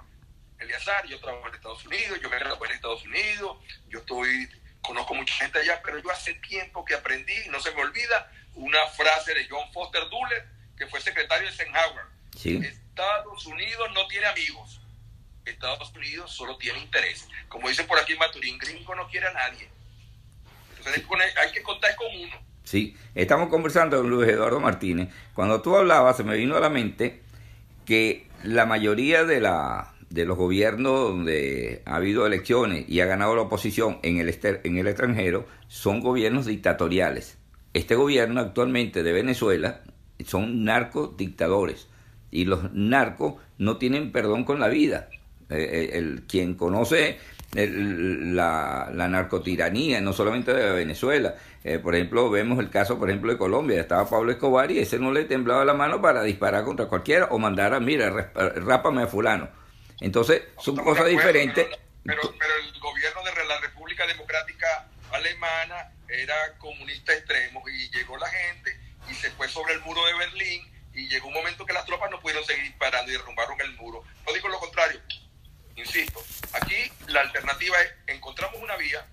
Eliazar, 0.59 1.07
yo 1.07 1.20
trabajo 1.20 1.48
en 1.48 1.54
Estados 1.54 1.85
Unidos, 1.87 2.20
yo 2.20 2.28
me 2.28 2.38
gradué 2.38 2.68
en 2.68 2.74
Estados 2.74 3.04
Unidos, 3.04 3.59
yo 3.88 4.00
estoy, 4.00 4.48
conozco 4.81 5.14
mucha 5.14 5.35
gente 5.35 5.61
allá, 5.61 5.81
pero 5.85 5.98
yo 5.98 6.11
hace 6.11 6.35
tiempo 6.35 6.85
que 6.85 6.94
aprendí, 6.94 7.48
no 7.48 7.61
se 7.61 7.70
me 7.72 7.83
olvida, 7.83 8.33
una 8.54 8.85
frase 8.88 9.35
de 9.35 9.46
John 9.48 9.72
Foster 9.72 10.02
Dulles, 10.09 10.42
que 10.76 10.87
fue 10.88 11.00
secretario 11.00 11.46
de 11.46 11.52
Eisenhower. 11.52 12.17
Sí. 12.38 12.61
Estados 12.62 13.46
Unidos 13.46 13.88
no 13.92 14.07
tiene 14.07 14.27
amigos, 14.27 14.81
Estados 15.44 15.92
Unidos 15.96 16.31
solo 16.31 16.57
tiene 16.57 16.79
interés. 16.79 17.27
Como 17.48 17.68
dicen 17.68 17.88
por 17.88 17.98
aquí 17.98 18.12
en 18.12 18.20
Maturín, 18.20 18.59
gringo 18.59 18.94
no 18.94 19.09
quiere 19.09 19.27
a 19.27 19.33
nadie. 19.33 19.68
Entonces 20.77 21.05
hay 21.37 21.53
que 21.53 21.62
contar 21.64 21.96
con 21.96 22.07
uno. 22.14 22.37
Sí, 22.62 22.96
estamos 23.16 23.48
conversando 23.48 23.96
con 23.96 24.09
Luis 24.09 24.29
Eduardo 24.29 24.61
Martínez. 24.61 25.12
Cuando 25.35 25.61
tú 25.62 25.74
hablabas, 25.74 26.16
se 26.16 26.22
me 26.22 26.37
vino 26.37 26.57
a 26.57 26.61
la 26.61 26.70
mente 26.70 27.24
que 27.85 28.29
la 28.44 28.66
mayoría 28.66 29.24
de, 29.24 29.40
la, 29.40 29.94
de 30.09 30.24
los 30.24 30.38
gobiernos 30.38 31.09
donde 31.09 31.83
ha 31.87 31.96
habido 31.96 32.24
elecciones 32.24 32.88
y 32.88 33.01
ha 33.01 33.07
ganado 33.07 33.35
la 33.35 33.42
oposición 33.42 33.98
en 34.05 34.20
el, 34.20 34.38
en 34.62 34.79
el 34.79 34.87
extranjero 34.87 35.48
son 35.66 35.98
gobiernos 35.98 36.46
dictatoriales. 36.46 37.37
Este 37.74 37.96
gobierno 37.96 38.40
actualmente 38.40 39.03
de 39.03 39.11
Venezuela 39.12 39.81
son 40.24 40.62
narcodictadores 40.62 41.88
y 42.31 42.45
los 42.45 42.73
narcos 42.73 43.35
no 43.59 43.79
tienen 43.79 44.12
perdón 44.12 44.45
con 44.45 44.61
la 44.61 44.69
vida. 44.69 45.09
Eh, 45.51 45.91
el, 45.95 46.25
quien 46.29 46.55
conoce 46.55 47.19
el, 47.55 48.37
la, 48.37 48.91
la, 48.93 49.09
narcotiranía, 49.09 50.01
no 50.01 50.12
solamente 50.12 50.53
de 50.53 50.71
Venezuela. 50.73 51.37
Eh, 51.64 51.79
por 51.79 51.95
ejemplo, 51.95 52.29
vemos 52.29 52.59
el 52.59 52.69
caso, 52.69 52.99
por 52.99 53.09
ejemplo, 53.09 53.33
de 53.33 53.38
Colombia. 53.38 53.81
Estaba 53.81 54.09
Pablo 54.09 54.31
Escobar 54.31 54.71
y 54.71 54.79
ese 54.79 54.99
no 54.99 55.11
le 55.11 55.25
temblaba 55.25 55.64
la 55.64 55.73
mano 55.73 56.03
para 56.03 56.23
disparar 56.23 56.64
contra 56.64 56.87
cualquiera 56.87 57.29
o 57.31 57.38
mandar 57.38 57.73
a, 57.73 57.81
mira, 57.81 58.31
rápame 58.35 59.03
a 59.03 59.07
fulano. 59.07 59.49
Entonces, 60.01 60.43
son 60.59 60.75
Estamos 60.75 60.85
cosas 60.85 61.07
acuerdo, 61.07 61.19
diferentes. 61.19 61.67
Pero, 61.67 61.79
pero, 62.05 62.35
pero, 62.38 62.53
el 62.62 62.81
gobierno 62.81 63.23
de 63.25 63.49
la 63.49 63.61
República 63.61 64.07
Democrática 64.07 64.87
Alemana 65.12 65.93
era 66.09 66.35
comunista 66.59 67.14
extremo 67.14 67.62
y 67.69 67.91
llegó 67.91 68.19
la 68.19 68.29
gente 68.29 68.79
y 69.11 69.14
se 69.14 69.31
fue 69.31 69.49
sobre 69.49 69.75
el 69.75 69.81
muro 69.81 70.05
de 70.05 70.14
Berlín 70.14 70.78
y 70.99 71.09
llegó 71.09 71.29
un 71.29 71.35
momento 71.35 71.65
que 71.65 71.73
las 71.73 71.87
tropas 71.87 72.11
no 72.11 72.21
pudieron 72.21 72.45
seguir 72.45 72.65
disparando 72.65 73.11
y 73.11 73.15
derrumbaron 73.15 73.61
el 73.61 73.73
muro. 73.77 74.05
No 74.27 74.33
digo 74.33 74.49
lo 74.49 74.59
contrario, 74.59 75.01
insisto, 75.77 76.21
aquí 76.53 76.91
la 77.07 77.21
alternativa 77.21 77.81
es 77.81 77.95
encontramos 78.09 78.61
una 78.61 78.77
vía 78.77 79.07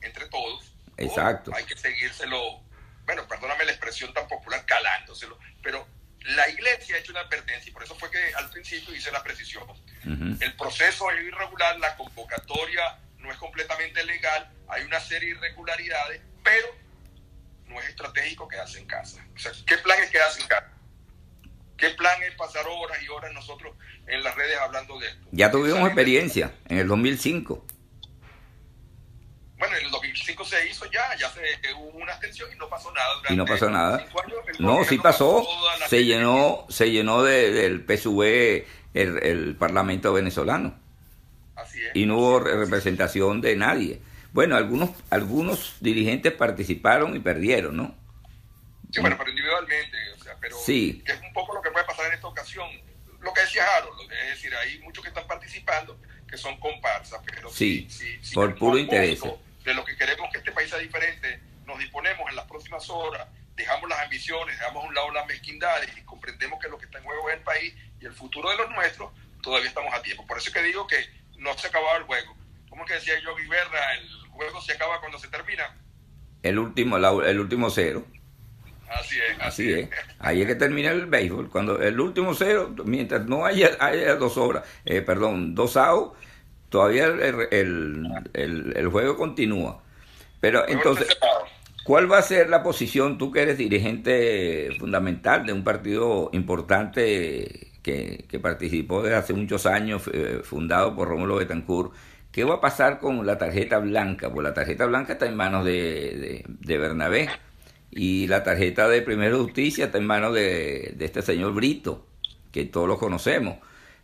entre 0.00 0.26
todos. 0.28 0.72
Exacto. 0.96 1.52
Hay 1.54 1.64
que 1.64 1.76
seguírselo, 1.76 2.62
bueno, 3.04 3.28
perdóname 3.28 3.66
la 3.66 3.72
expresión 3.72 4.14
tan 4.14 4.26
popular, 4.26 4.64
calándoselo, 4.64 5.38
pero 5.62 5.86
la 6.20 6.48
iglesia 6.48 6.96
ha 6.96 6.98
hecho 6.98 7.12
una 7.12 7.20
advertencia 7.20 7.68
y 7.68 7.72
por 7.72 7.84
eso 7.84 7.94
fue 7.96 8.10
que 8.10 8.34
al 8.34 8.48
principio 8.48 8.94
hice 8.94 9.12
la 9.12 9.22
precisión. 9.22 9.68
Uh 9.68 10.08
-huh. 10.08 10.42
El 10.42 10.56
proceso 10.56 11.10
es 11.10 11.22
irregular, 11.22 11.78
la 11.78 11.94
convocatoria 11.96 12.98
no 13.18 13.30
es 13.30 13.36
completamente 13.36 14.02
legal, 14.02 14.50
hay 14.68 14.82
una 14.84 15.00
serie 15.00 15.28
de 15.28 15.36
irregularidades, 15.36 16.22
pero 16.42 16.74
no 17.66 17.78
es 17.80 17.88
estratégico 17.90 18.48
quedarse 18.48 18.78
en 18.78 18.86
casa. 18.86 19.22
O 19.34 19.38
sea, 19.38 19.52
¿qué 19.66 19.76
plan 19.78 20.02
es 20.02 20.10
quedarse 20.10 20.40
en 20.40 20.48
casa? 20.48 20.75
¿Qué 21.76 21.90
plan 21.90 22.22
es 22.22 22.34
pasar 22.36 22.64
horas 22.66 22.98
y 23.02 23.08
horas 23.08 23.32
nosotros 23.32 23.74
en 24.06 24.22
las 24.22 24.34
redes 24.34 24.56
hablando 24.58 24.98
de 24.98 25.08
esto? 25.08 25.26
Ya 25.32 25.50
tuvimos 25.50 25.86
experiencia 25.86 26.52
en 26.68 26.78
el 26.78 26.88
2005. 26.88 27.66
Bueno, 29.58 29.76
en 29.76 29.86
el 29.86 29.90
2005 29.90 30.44
se 30.44 30.68
hizo 30.68 30.84
ya, 30.90 31.16
ya 31.18 31.30
se 31.30 31.40
hubo 31.74 31.98
una 31.98 32.12
abstención 32.12 32.50
y 32.52 32.56
no 32.56 32.68
pasó 32.68 32.92
nada. 32.92 33.08
Durante 33.14 33.32
y 33.32 33.36
no 33.36 33.44
pasó 33.46 33.70
nada. 33.70 33.96
Años, 33.96 34.60
no, 34.60 34.84
sí 34.84 34.98
pasó. 34.98 35.46
Se 35.88 36.04
llenó, 36.04 36.66
se 36.68 36.90
llenó 36.90 37.22
de, 37.22 37.52
del 37.52 37.80
PSV 37.80 38.66
el, 38.94 39.22
el, 39.22 39.56
Parlamento 39.56 40.12
venezolano. 40.12 40.78
Así 41.54 41.82
es. 41.82 41.90
Y 41.94 42.04
no 42.04 42.18
hubo 42.18 42.40
representación 42.40 43.40
de 43.40 43.56
nadie. 43.56 44.00
Bueno, 44.32 44.56
algunos, 44.56 44.90
algunos 45.08 45.76
dirigentes 45.80 46.32
participaron 46.32 47.16
y 47.16 47.20
perdieron, 47.20 47.76
¿no? 47.76 47.94
Sí, 48.92 49.00
bueno, 49.00 49.16
pero 49.18 49.30
individualmente, 49.30 49.96
pero 50.46 50.58
sí. 50.58 51.02
que 51.04 51.10
es 51.10 51.20
un 51.20 51.32
poco 51.32 51.54
lo 51.54 51.60
que 51.60 51.72
puede 51.72 51.84
pasar 51.84 52.06
en 52.06 52.12
esta 52.12 52.28
ocasión. 52.28 52.68
Lo 53.20 53.34
que 53.34 53.40
decía 53.40 53.64
Harold, 53.76 54.00
es 54.12 54.28
decir, 54.28 54.54
hay 54.54 54.78
muchos 54.78 55.02
que 55.02 55.08
están 55.08 55.26
participando 55.26 55.98
que 56.28 56.36
son 56.36 56.56
comparsas, 56.60 57.20
pero 57.26 57.50
sí, 57.50 57.88
si, 57.90 58.04
si, 58.18 58.24
si 58.24 58.34
por 58.34 58.54
puro 58.56 58.78
interés. 58.78 59.20
De 59.64 59.74
lo 59.74 59.84
que 59.84 59.96
queremos 59.96 60.30
que 60.30 60.38
este 60.38 60.52
país 60.52 60.70
sea 60.70 60.78
diferente, 60.78 61.40
nos 61.66 61.80
disponemos 61.80 62.30
en 62.30 62.36
las 62.36 62.46
próximas 62.46 62.88
horas, 62.88 63.26
dejamos 63.56 63.90
las 63.90 63.98
ambiciones, 63.98 64.56
dejamos 64.56 64.84
a 64.84 64.86
un 64.86 64.94
lado 64.94 65.10
las 65.10 65.26
mezquindades 65.26 65.90
y 65.98 66.02
comprendemos 66.02 66.60
que 66.60 66.68
lo 66.68 66.78
que 66.78 66.84
está 66.84 66.98
en 66.98 67.04
juego 67.04 67.28
es 67.28 67.38
el 67.38 67.42
país 67.42 67.74
y 68.00 68.06
el 68.06 68.12
futuro 68.12 68.48
de 68.50 68.56
los 68.58 68.70
nuestros, 68.70 69.10
todavía 69.42 69.68
estamos 69.68 69.92
a 69.92 70.00
tiempo. 70.00 70.24
Por 70.28 70.38
eso 70.38 70.50
es 70.50 70.54
que 70.54 70.62
digo 70.62 70.86
que 70.86 71.04
no 71.38 71.58
se 71.58 71.66
ha 71.66 71.70
acabado 71.70 71.96
el 71.96 72.04
juego. 72.04 72.36
¿Cómo 72.70 72.84
que 72.84 72.94
decía 72.94 73.14
yo, 73.20 73.34
Guiberra? 73.34 73.94
El 73.94 74.08
juego 74.30 74.60
se 74.60 74.74
acaba 74.74 75.00
cuando 75.00 75.18
se 75.18 75.26
termina. 75.26 75.76
El 76.44 76.60
último, 76.60 76.98
la, 76.98 77.10
el 77.28 77.40
último 77.40 77.68
cero. 77.70 78.06
Así 78.88 79.16
es. 79.18 79.40
Así, 79.40 79.72
es. 79.72 79.88
Ahí 80.18 80.42
es 80.42 80.46
que 80.46 80.54
termina 80.54 80.90
el 80.90 81.06
béisbol. 81.06 81.50
Cuando 81.50 81.80
el 81.80 81.98
último 81.98 82.34
cero, 82.34 82.74
mientras 82.84 83.26
no 83.26 83.44
haya, 83.44 83.70
haya 83.80 84.14
dos 84.16 84.36
horas, 84.36 84.64
eh, 84.84 85.02
perdón, 85.02 85.54
dos 85.54 85.76
outs, 85.76 86.16
todavía 86.68 87.06
el, 87.06 87.20
el, 87.50 88.08
el, 88.32 88.72
el, 88.76 88.88
juego 88.88 89.16
continúa. 89.16 89.82
Pero 90.40 90.68
entonces, 90.68 91.08
¿cuál 91.84 92.10
va 92.10 92.18
a 92.18 92.22
ser 92.22 92.48
la 92.48 92.62
posición, 92.62 93.18
tú 93.18 93.32
que 93.32 93.42
eres 93.42 93.58
dirigente 93.58 94.70
fundamental 94.78 95.46
de 95.46 95.52
un 95.52 95.64
partido 95.64 96.30
importante 96.32 97.72
que, 97.82 98.24
que 98.28 98.40
participó 98.40 99.02
desde 99.02 99.16
hace 99.16 99.32
muchos 99.34 99.66
años, 99.66 100.08
eh, 100.12 100.40
fundado 100.44 100.94
por 100.94 101.08
Rómulo 101.08 101.36
Betancourt? 101.36 101.92
¿Qué 102.30 102.44
va 102.44 102.56
a 102.56 102.60
pasar 102.60 102.98
con 102.98 103.24
la 103.24 103.38
tarjeta 103.38 103.78
blanca? 103.78 104.30
Pues 104.30 104.44
la 104.44 104.52
tarjeta 104.52 104.84
blanca 104.86 105.14
está 105.14 105.26
en 105.26 105.36
manos 105.36 105.64
de, 105.64 105.72
de, 105.72 106.44
de 106.46 106.78
Bernabé 106.78 107.30
y 107.90 108.26
la 108.26 108.42
tarjeta 108.42 108.88
de 108.88 109.02
Primera 109.02 109.36
Justicia 109.36 109.86
está 109.86 109.98
en 109.98 110.06
manos 110.06 110.34
de, 110.34 110.92
de, 110.96 111.04
este 111.04 111.22
señor 111.22 111.52
Brito, 111.54 112.06
que 112.52 112.64
todos 112.64 112.88
lo 112.88 112.98
conocemos 112.98 113.58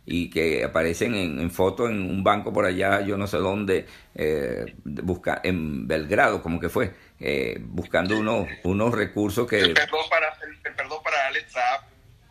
y 0.05 0.29
que 0.29 0.63
aparecen 0.63 1.15
en, 1.15 1.39
en 1.39 1.51
fotos 1.51 1.89
en 1.89 2.01
un 2.01 2.23
banco 2.23 2.51
por 2.51 2.65
allá, 2.65 3.01
yo 3.01 3.17
no 3.17 3.27
sé 3.27 3.37
dónde, 3.37 3.85
eh, 4.15 4.75
busca, 4.83 5.39
en 5.43 5.87
Belgrado, 5.87 6.41
como 6.41 6.59
que 6.59 6.69
fue, 6.69 6.93
eh, 7.19 7.57
buscando 7.61 8.17
unos, 8.17 8.47
unos 8.63 8.93
recursos 8.93 9.47
que... 9.47 9.59
El 9.59 9.73
perdón 9.73 10.01
para, 10.09 10.27
el, 10.27 10.57
el 10.63 10.75
perdón 10.75 10.99
para 11.03 11.27
Alex 11.27 11.51
Saab. 11.51 11.81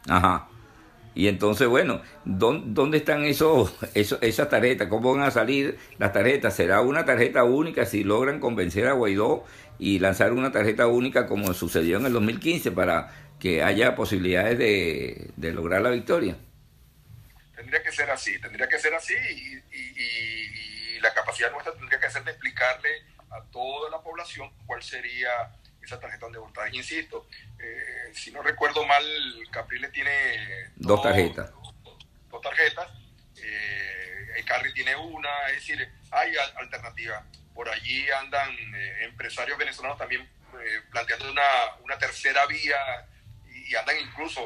Ajá. 0.08 0.48
Y 1.14 1.28
entonces, 1.28 1.68
bueno, 1.68 2.00
¿dónde, 2.24 2.66
dónde 2.68 2.98
están 2.98 3.24
esos, 3.24 3.74
esos, 3.94 4.18
esas 4.22 4.48
tarjetas? 4.48 4.88
¿Cómo 4.88 5.14
van 5.14 5.24
a 5.24 5.30
salir 5.30 5.78
las 5.98 6.12
tarjetas? 6.12 6.54
¿Será 6.54 6.80
una 6.80 7.04
tarjeta 7.04 7.44
única 7.44 7.84
si 7.84 8.02
logran 8.02 8.40
convencer 8.40 8.86
a 8.86 8.92
Guaidó 8.92 9.44
y 9.82 9.98
lanzar 9.98 10.32
una 10.32 10.52
tarjeta 10.52 10.86
única 10.86 11.26
como 11.26 11.52
sucedió 11.54 11.96
en 11.96 12.06
el 12.06 12.12
2015 12.12 12.70
para 12.70 13.34
que 13.40 13.64
haya 13.64 13.96
posibilidades 13.96 14.56
de, 14.56 15.32
de 15.34 15.52
lograr 15.52 15.82
la 15.82 15.90
victoria? 15.90 16.36
Tendría 17.56 17.82
que 17.82 17.90
ser 17.90 18.08
así, 18.08 18.40
tendría 18.40 18.68
que 18.68 18.78
ser 18.78 18.94
así 18.94 19.14
y, 19.14 19.76
y, 19.76 19.82
y, 19.96 20.96
y 20.96 21.00
la 21.00 21.12
capacidad 21.12 21.50
nuestra 21.50 21.74
tendría 21.74 21.98
que 21.98 22.08
ser 22.10 22.22
de 22.22 22.30
explicarle 22.30 22.90
a 23.30 23.42
toda 23.50 23.90
la 23.90 24.00
población 24.00 24.52
cuál 24.66 24.80
sería 24.84 25.50
esa 25.82 25.98
tarjeta 25.98 26.26
donde 26.26 26.38
votar. 26.38 26.72
Insisto, 26.72 27.26
eh, 27.58 28.12
si 28.14 28.30
no 28.30 28.40
recuerdo 28.40 28.86
mal, 28.86 29.04
Capriles 29.50 29.90
tiene 29.90 30.12
dos, 30.76 30.86
dos 30.86 31.02
tarjetas. 31.02 31.50
Dos, 31.50 31.98
dos 32.30 32.40
tarjetas. 32.40 32.88
Eh, 33.36 34.44
Carri 34.46 34.72
tiene 34.74 34.94
una, 34.94 35.48
es 35.48 35.56
decir, 35.56 35.88
hay 36.12 36.32
alternativas. 36.56 37.24
Por 37.54 37.68
allí 37.68 38.10
andan 38.10 38.50
eh, 38.74 39.04
empresarios 39.04 39.58
venezolanos 39.58 39.98
también 39.98 40.22
eh, 40.22 40.80
planteando 40.90 41.30
una, 41.30 41.74
una 41.82 41.98
tercera 41.98 42.46
vía 42.46 42.76
y, 43.54 43.74
andan 43.74 43.98
incluso, 43.98 44.42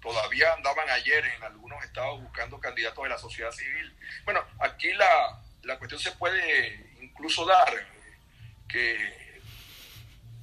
todavía 0.00 0.52
andaban 0.52 0.88
ayer 0.90 1.24
en 1.24 1.42
algunos 1.42 1.82
estados 1.84 2.20
buscando 2.22 2.60
candidatos 2.60 3.02
de 3.02 3.10
la 3.10 3.18
sociedad 3.18 3.50
civil. 3.52 3.96
Bueno, 4.24 4.44
aquí 4.60 4.92
la, 4.94 5.40
la 5.62 5.78
cuestión 5.78 6.00
se 6.00 6.12
puede 6.12 6.94
incluso 7.00 7.44
dar 7.46 7.72
que 8.68 9.40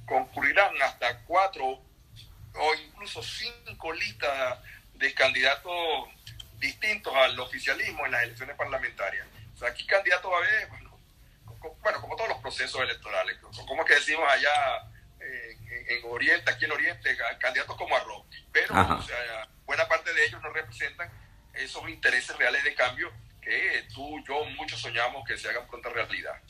concurrirán 0.06 0.80
hasta 0.82 1.20
cuatro 1.20 1.82
o 2.54 2.74
incluso 2.86 3.22
cinco 3.22 3.92
listas 3.92 4.58
de 4.94 5.12
candidatos 5.14 6.08
distintos 6.58 7.14
al 7.14 7.38
oficialismo 7.38 8.06
en 8.06 8.12
las 8.12 8.22
elecciones 8.22 8.56
parlamentarias. 8.56 9.26
O 9.54 9.58
sea, 9.58 9.68
aquí 9.68 9.86
candidatos 9.86 10.30
va 10.30 10.36
a 10.36 10.38
haber, 10.38 10.68
bueno, 11.82 12.00
como, 12.00 12.16
todos 12.16 12.28
los 12.28 12.38
procesos 12.38 12.80
electorales, 12.80 13.38
como 13.66 13.82
es 13.82 13.88
que 13.88 13.94
decimos 13.94 14.24
allá 14.30 14.90
eh, 15.20 15.58
en, 15.88 16.10
Oriente, 16.10 16.50
aquí 16.50 16.64
en 16.64 16.72
Oriente, 16.72 17.16
candidatos 17.38 17.76
como 17.76 17.96
arroz. 17.96 18.26
Pero, 18.52 18.74
o 18.74 19.02
sea, 19.02 19.48
buena 19.66 19.86
parte 19.88 20.12
de 20.12 20.26
ellos 20.26 20.40
no 20.42 20.50
representan 20.50 21.10
esos 21.54 21.88
intereses 21.88 22.36
reales 22.36 22.64
de 22.64 22.74
cambio 22.74 23.12
que 23.40 23.86
tú, 23.94 24.22
yo, 24.26 24.44
muchos 24.56 24.80
soñamos 24.80 25.26
que 25.26 25.36
se 25.36 25.48
hagan 25.48 25.66
pronta 25.66 25.90
realidad. 25.90 26.40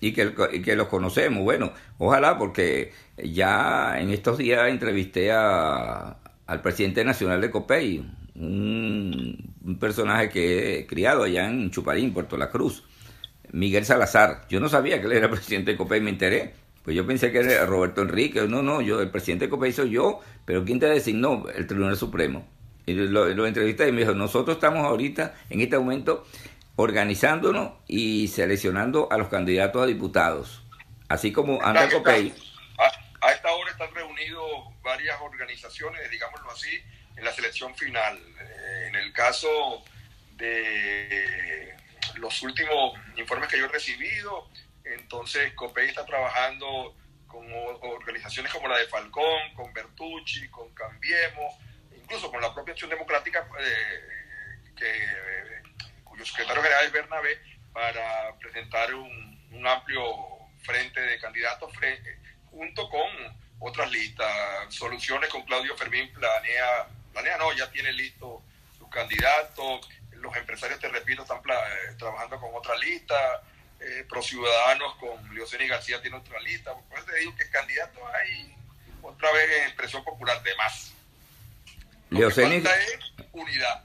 Y 0.00 0.12
que, 0.12 0.32
y 0.52 0.62
que 0.62 0.76
los 0.76 0.86
conocemos, 0.86 1.42
bueno, 1.42 1.72
ojalá 1.98 2.38
porque 2.38 2.94
ya 3.16 3.98
en 3.98 4.10
estos 4.10 4.38
días 4.38 4.68
entrevisté 4.68 5.32
a, 5.32 6.18
al 6.46 6.62
presidente 6.62 7.04
nacional 7.04 7.40
de 7.40 7.50
COPEI, 7.50 7.98
un, 8.36 9.76
personaje 9.78 10.30
que 10.30 10.78
he 10.78 10.86
criado 10.86 11.24
allá 11.24 11.46
en 11.46 11.70
Chuparín, 11.70 12.14
Puerto 12.14 12.36
La 12.36 12.48
Cruz, 12.48 12.84
Miguel 13.52 13.84
Salazar. 13.84 14.46
Yo 14.48 14.60
no 14.60 14.68
sabía 14.68 15.00
que 15.00 15.06
él 15.06 15.12
era 15.12 15.30
presidente 15.30 15.72
de 15.72 15.76
COPEI, 15.76 16.00
me 16.00 16.10
enteré. 16.10 16.54
Pues 16.82 16.96
yo 16.96 17.06
pensé 17.06 17.30
que 17.32 17.38
era 17.38 17.66
Roberto 17.66 18.02
Enrique. 18.02 18.42
No, 18.48 18.62
no, 18.62 18.80
yo, 18.80 19.00
el 19.00 19.10
presidente 19.10 19.46
de 19.46 19.50
COPEI 19.50 19.72
soy 19.72 19.90
yo, 19.90 20.20
pero 20.44 20.64
¿quién 20.64 20.80
te 20.80 20.86
designó? 20.86 21.44
El 21.54 21.66
Tribunal 21.66 21.96
Supremo. 21.96 22.46
Y 22.86 22.94
lo, 22.94 23.26
lo 23.26 23.46
entrevisté 23.46 23.88
y 23.88 23.92
me 23.92 24.00
dijo, 24.00 24.14
nosotros 24.14 24.56
estamos 24.56 24.86
ahorita, 24.86 25.34
en 25.50 25.60
este 25.60 25.78
momento, 25.78 26.26
organizándonos 26.76 27.72
y 27.86 28.28
seleccionando 28.28 29.08
a 29.10 29.18
los 29.18 29.28
candidatos 29.28 29.82
a 29.82 29.86
diputados. 29.86 30.62
Así 31.08 31.32
como 31.32 31.60
anda 31.60 31.88
COPEI. 31.90 32.32
A, 33.20 33.32
esta 33.32 33.52
hora 33.52 33.70
están 33.72 33.92
reunidos 33.92 34.44
varias 34.82 35.20
organizaciones, 35.20 36.08
digámoslo 36.10 36.50
así, 36.52 36.70
en 37.16 37.24
la 37.24 37.32
selección 37.32 37.74
final. 37.74 38.16
Eh, 38.16 38.86
en 38.88 38.94
el 38.94 39.12
caso 39.12 39.82
de 40.36 41.74
los 42.18 42.42
últimos 42.42 42.98
informes 43.16 43.48
que 43.48 43.58
yo 43.58 43.66
he 43.66 43.68
recibido, 43.68 44.48
entonces 44.84 45.52
COPEI 45.54 45.88
está 45.88 46.04
trabajando 46.04 46.94
con 47.26 47.46
organizaciones 47.82 48.52
como 48.52 48.68
la 48.68 48.78
de 48.78 48.86
Falcón, 48.86 49.54
con 49.54 49.72
Bertucci, 49.72 50.48
con 50.48 50.72
Cambiemos, 50.74 51.54
incluso 51.94 52.30
con 52.30 52.40
la 52.40 52.54
propia 52.54 52.72
Acción 52.72 52.90
Democrática, 52.90 53.46
eh, 53.60 55.62
cuyo 56.04 56.24
secretario 56.24 56.62
general 56.62 56.86
es 56.86 56.92
Bernabé, 56.92 57.38
para 57.72 58.36
presentar 58.38 58.94
un, 58.94 59.28
amplio 59.66 60.04
frente 60.62 61.00
de 61.00 61.18
candidatos 61.18 61.72
junto 62.50 62.88
con 62.88 63.10
otras 63.58 63.90
listas. 63.90 64.72
Soluciones 64.72 65.28
con 65.30 65.42
Claudio 65.42 65.76
Fermín 65.76 66.12
planea 66.12 66.86
planea 67.12 67.38
no, 67.38 67.52
ya 67.52 67.70
tiene 67.70 67.92
listo 67.92 68.42
su 68.78 68.88
candidato, 68.88 69.80
los 70.20 70.36
empresarios, 70.36 70.78
te 70.80 70.88
repito, 70.88 71.22
están 71.22 71.38
eh, 71.38 71.94
trabajando 71.98 72.38
con 72.40 72.50
otra 72.54 72.76
lista, 72.76 73.42
eh, 73.80 74.04
Pro 74.08 74.22
Ciudadanos 74.22 74.94
con 74.96 75.34
Leoceni 75.34 75.68
García 75.68 76.00
tiene 76.00 76.16
otra 76.16 76.40
lista, 76.40 76.74
por 76.74 76.98
eso 76.98 77.06
te 77.06 77.18
digo 77.18 77.34
que 77.36 77.48
candidatos 77.50 78.02
hay 78.12 78.54
otra 79.02 79.32
vez 79.32 79.50
en 79.60 79.64
expresión 79.68 80.04
popular 80.04 80.42
de 80.42 80.54
más. 80.56 80.92
Leoceni... 82.10 82.62
unidad. 83.32 83.84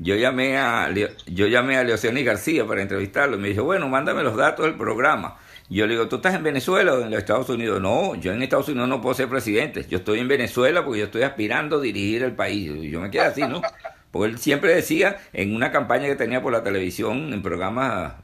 Yo 0.00 0.14
llamé 0.14 0.56
a 0.56 0.90
yo 1.26 1.46
llamé 1.48 1.76
a 1.76 1.82
Leoceni 1.82 2.22
García 2.22 2.64
para 2.64 2.80
entrevistarlo 2.82 3.36
y 3.36 3.40
me 3.40 3.48
dijo, 3.48 3.64
bueno, 3.64 3.88
mándame 3.88 4.22
los 4.22 4.36
datos 4.36 4.64
del 4.64 4.76
programa. 4.76 5.38
yo 5.68 5.86
le 5.86 5.94
digo, 5.94 6.08
¿tú 6.08 6.16
estás 6.16 6.34
en 6.34 6.44
Venezuela 6.44 6.94
o 6.94 7.00
en 7.00 7.10
los 7.10 7.18
Estados 7.18 7.48
Unidos? 7.48 7.80
No, 7.80 8.14
yo 8.14 8.32
en 8.32 8.40
Estados 8.42 8.68
Unidos 8.68 8.88
no 8.88 9.02
puedo 9.02 9.14
ser 9.14 9.28
presidente. 9.28 9.84
Yo 9.88 9.98
estoy 9.98 10.20
en 10.20 10.28
Venezuela 10.28 10.84
porque 10.84 11.00
yo 11.00 11.06
estoy 11.06 11.22
aspirando 11.22 11.78
a 11.78 11.80
dirigir 11.80 12.22
el 12.22 12.32
país. 12.32 12.70
Y 12.76 12.90
yo 12.90 13.00
me 13.00 13.10
quedé 13.10 13.22
así, 13.22 13.42
¿no? 13.42 13.60
Porque 14.10 14.32
él 14.32 14.38
siempre 14.38 14.74
decía, 14.74 15.18
en 15.32 15.54
una 15.54 15.70
campaña 15.70 16.06
que 16.06 16.16
tenía 16.16 16.42
por 16.42 16.52
la 16.52 16.62
televisión, 16.62 17.32
en 17.32 17.42
programas, 17.42 18.14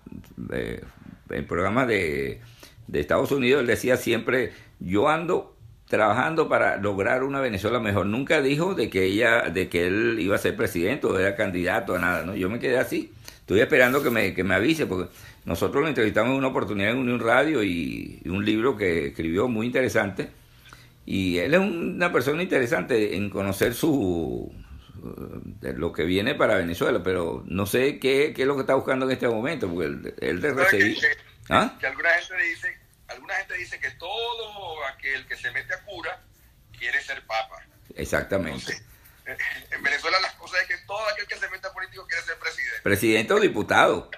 en 0.50 1.46
programas 1.46 1.88
de, 1.88 2.40
de 2.86 3.00
Estados 3.00 3.32
Unidos, 3.32 3.60
él 3.60 3.66
decía 3.66 3.96
siempre, 3.96 4.52
yo 4.80 5.08
ando 5.08 5.54
trabajando 5.88 6.48
para 6.48 6.76
lograr 6.78 7.22
una 7.22 7.40
Venezuela 7.40 7.80
mejor. 7.80 8.06
Nunca 8.06 8.40
dijo 8.40 8.74
de 8.74 8.90
que 8.90 9.04
ella, 9.04 9.42
de 9.42 9.68
que 9.68 9.86
él 9.86 10.16
iba 10.18 10.34
a 10.34 10.38
ser 10.38 10.56
presidente 10.56 11.06
o 11.06 11.18
era 11.18 11.36
candidato 11.36 11.94
a 11.94 11.98
nada, 11.98 12.24
¿no? 12.24 12.34
Yo 12.34 12.48
me 12.48 12.58
quedé 12.58 12.78
así. 12.78 13.12
Estoy 13.40 13.60
esperando 13.60 14.02
que 14.02 14.10
me, 14.10 14.34
que 14.34 14.42
me 14.42 14.54
avise, 14.54 14.86
porque 14.86 15.12
nosotros 15.44 15.82
lo 15.82 15.88
entrevistamos 15.88 16.32
en 16.32 16.38
una 16.38 16.48
oportunidad 16.48 16.92
en 16.92 16.98
Unión 16.98 17.20
Radio 17.20 17.62
y 17.62 18.22
un 18.24 18.44
libro 18.44 18.76
que 18.76 19.08
escribió 19.08 19.48
muy 19.48 19.66
interesante. 19.66 20.30
Y 21.06 21.36
él 21.38 21.52
es 21.52 21.60
una 21.60 22.10
persona 22.10 22.42
interesante 22.42 23.16
en 23.16 23.28
conocer 23.28 23.74
su, 23.74 24.50
de 25.04 25.74
lo 25.74 25.92
que 25.92 26.04
viene 26.04 26.34
para 26.34 26.56
Venezuela, 26.56 27.02
pero 27.02 27.42
no 27.46 27.66
sé 27.66 27.98
qué, 27.98 28.32
qué, 28.34 28.42
es 28.42 28.48
lo 28.48 28.54
que 28.54 28.62
está 28.62 28.74
buscando 28.74 29.04
en 29.04 29.12
este 29.12 29.28
momento, 29.28 29.68
porque 29.68 30.14
él, 30.20 30.40
de 30.40 30.52
recibir... 30.52 30.98
Que, 30.98 31.16
¿Ah? 31.50 31.76
que, 31.78 31.86
alguna 31.86 32.10
gente 32.10 32.42
dice, 32.42 32.78
alguna 33.08 33.34
gente 33.34 33.54
dice 33.54 33.78
que 33.78 33.90
todo 33.92 34.84
aquel 34.86 35.26
que 35.26 35.36
se 35.36 35.50
mete 35.50 35.74
a 35.74 35.84
cura 35.84 36.20
quiere 36.78 37.02
ser 37.02 37.22
papa. 37.26 37.62
Exactamente. 37.96 38.72
en 39.70 39.82
Venezuela 39.82 40.18
las 40.20 40.34
cosas 40.34 40.62
es 40.62 40.68
que 40.68 40.86
todo 40.86 41.06
aquel 41.08 41.26
que 41.26 41.36
se 41.36 41.48
mete 41.50 41.66
a 41.66 41.72
político 41.72 42.06
quiere 42.06 42.22
ser 42.24 42.38
presidente. 42.38 42.80
Presidente 42.82 43.32
o 43.34 43.40
diputado. 43.40 44.10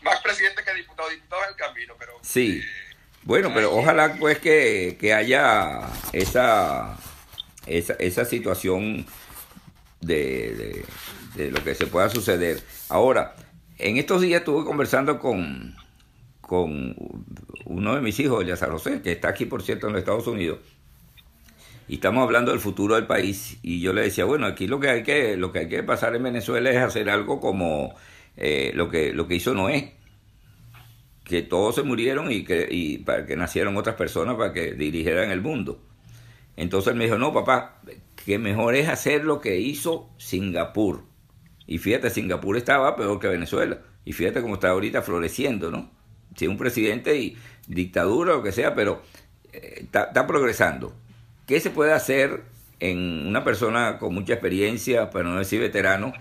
más 0.00 0.20
presidente 0.20 0.64
que 0.64 0.74
diputado, 0.74 1.10
diputado 1.10 1.42
es 1.42 1.48
el 1.50 1.56
camino, 1.56 1.94
pero... 1.98 2.12
Sí. 2.22 2.62
Eh, 2.64 2.96
bueno, 3.24 3.52
pero 3.52 3.74
ojalá 3.74 4.16
pues 4.18 4.38
que, 4.38 4.96
que 5.00 5.12
haya 5.14 5.80
esa, 6.12 6.96
esa, 7.66 7.94
esa 7.94 8.24
situación 8.24 9.06
de, 10.04 10.84
lo 11.36 11.62
que 11.64 11.74
se 11.74 11.86
pueda 11.86 12.08
suceder. 12.08 12.62
Ahora, 12.88 13.34
en 13.78 13.96
estos 13.96 14.20
días 14.22 14.40
estuve 14.40 14.64
conversando 14.64 15.18
con, 15.18 15.74
con 16.40 16.94
uno 17.64 17.94
de 17.94 18.00
mis 18.00 18.18
hijos, 18.20 18.42
Eliazar 18.42 18.70
José, 18.70 19.02
que 19.02 19.12
está 19.12 19.28
aquí, 19.28 19.46
por 19.46 19.62
cierto, 19.62 19.86
en 19.86 19.94
los 19.94 20.00
Estados 20.00 20.26
Unidos, 20.26 20.58
y 21.86 21.94
estamos 21.96 22.22
hablando 22.22 22.50
del 22.50 22.60
futuro 22.60 22.94
del 22.94 23.06
país, 23.06 23.58
y 23.62 23.80
yo 23.80 23.92
le 23.92 24.02
decía, 24.02 24.24
bueno, 24.24 24.46
aquí 24.46 24.66
lo 24.66 24.80
que 24.80 24.88
hay 24.88 25.02
que, 25.02 25.36
lo 25.36 25.52
que, 25.52 25.60
hay 25.60 25.68
que 25.68 25.82
pasar 25.82 26.16
en 26.16 26.22
Venezuela 26.22 26.70
es 26.70 26.78
hacer 26.78 27.10
algo 27.10 27.40
como 27.40 27.94
eh, 28.36 28.72
lo, 28.74 28.88
que, 28.88 29.12
lo 29.12 29.28
que 29.28 29.34
hizo 29.34 29.54
Noé, 29.54 29.94
que 31.24 31.42
todos 31.42 31.74
se 31.74 31.82
murieron 31.82 32.30
y 32.30 32.44
que 32.44 32.68
y 32.70 32.98
para 32.98 33.24
que 33.26 33.36
nacieron 33.36 33.76
otras 33.76 33.96
personas 33.96 34.36
para 34.36 34.52
que 34.52 34.72
dirigieran 34.72 35.30
el 35.30 35.40
mundo. 35.40 35.80
Entonces 36.56 36.92
él 36.92 36.98
me 36.98 37.04
dijo, 37.04 37.18
no, 37.18 37.32
papá, 37.32 37.80
que 38.24 38.38
mejor 38.38 38.74
es 38.74 38.88
hacer 38.88 39.24
lo 39.24 39.40
que 39.40 39.58
hizo 39.58 40.10
Singapur. 40.18 41.04
Y 41.66 41.78
fíjate, 41.78 42.10
Singapur 42.10 42.56
estaba 42.56 42.96
peor 42.96 43.18
que 43.20 43.28
Venezuela. 43.28 43.80
Y 44.04 44.12
fíjate 44.12 44.42
cómo 44.42 44.54
está 44.54 44.70
ahorita 44.70 45.02
floreciendo, 45.02 45.70
¿no? 45.70 45.90
Si 46.36 46.46
un 46.46 46.58
presidente 46.58 47.16
y 47.16 47.38
dictadura 47.66 48.32
o 48.32 48.36
lo 48.36 48.42
que 48.42 48.52
sea, 48.52 48.74
pero 48.74 49.02
eh, 49.52 49.80
está, 49.84 50.26
progresando. 50.26 50.94
¿Qué 51.46 51.60
se 51.60 51.70
puede 51.70 51.92
hacer 51.92 52.42
en 52.80 53.26
una 53.26 53.44
persona 53.44 53.98
con 53.98 54.14
mucha 54.14 54.34
experiencia, 54.34 55.10
para 55.10 55.24
no 55.24 55.38
decir 55.38 55.60
veterano, 55.60 56.12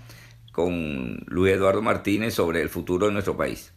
con 0.52 1.18
Luis 1.28 1.54
Eduardo 1.54 1.82
Martínez 1.82 2.36
sobre 2.36 2.62
el 2.62 2.70
futuro 2.70 3.08
de 3.08 3.14
nuestro 3.14 3.36
país? 3.36 3.74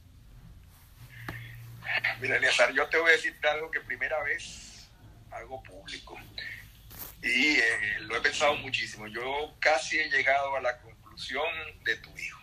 Mira, 2.20 2.38
yo 2.74 2.86
te 2.88 2.98
voy 2.98 3.10
a 3.10 3.12
decir 3.12 3.34
algo 3.50 3.70
que 3.70 3.80
primera 3.80 4.22
vez 4.22 4.88
hago 5.30 5.62
público 5.62 6.16
y 7.26 7.58
eh, 7.58 8.00
lo 8.00 8.16
he 8.16 8.20
pensado 8.20 8.54
muchísimo. 8.56 9.06
Yo 9.08 9.54
casi 9.58 9.98
he 9.98 10.08
llegado 10.08 10.56
a 10.56 10.60
la 10.60 10.78
conclusión 10.78 11.44
de 11.84 11.96
tu 11.96 12.16
hijo, 12.16 12.40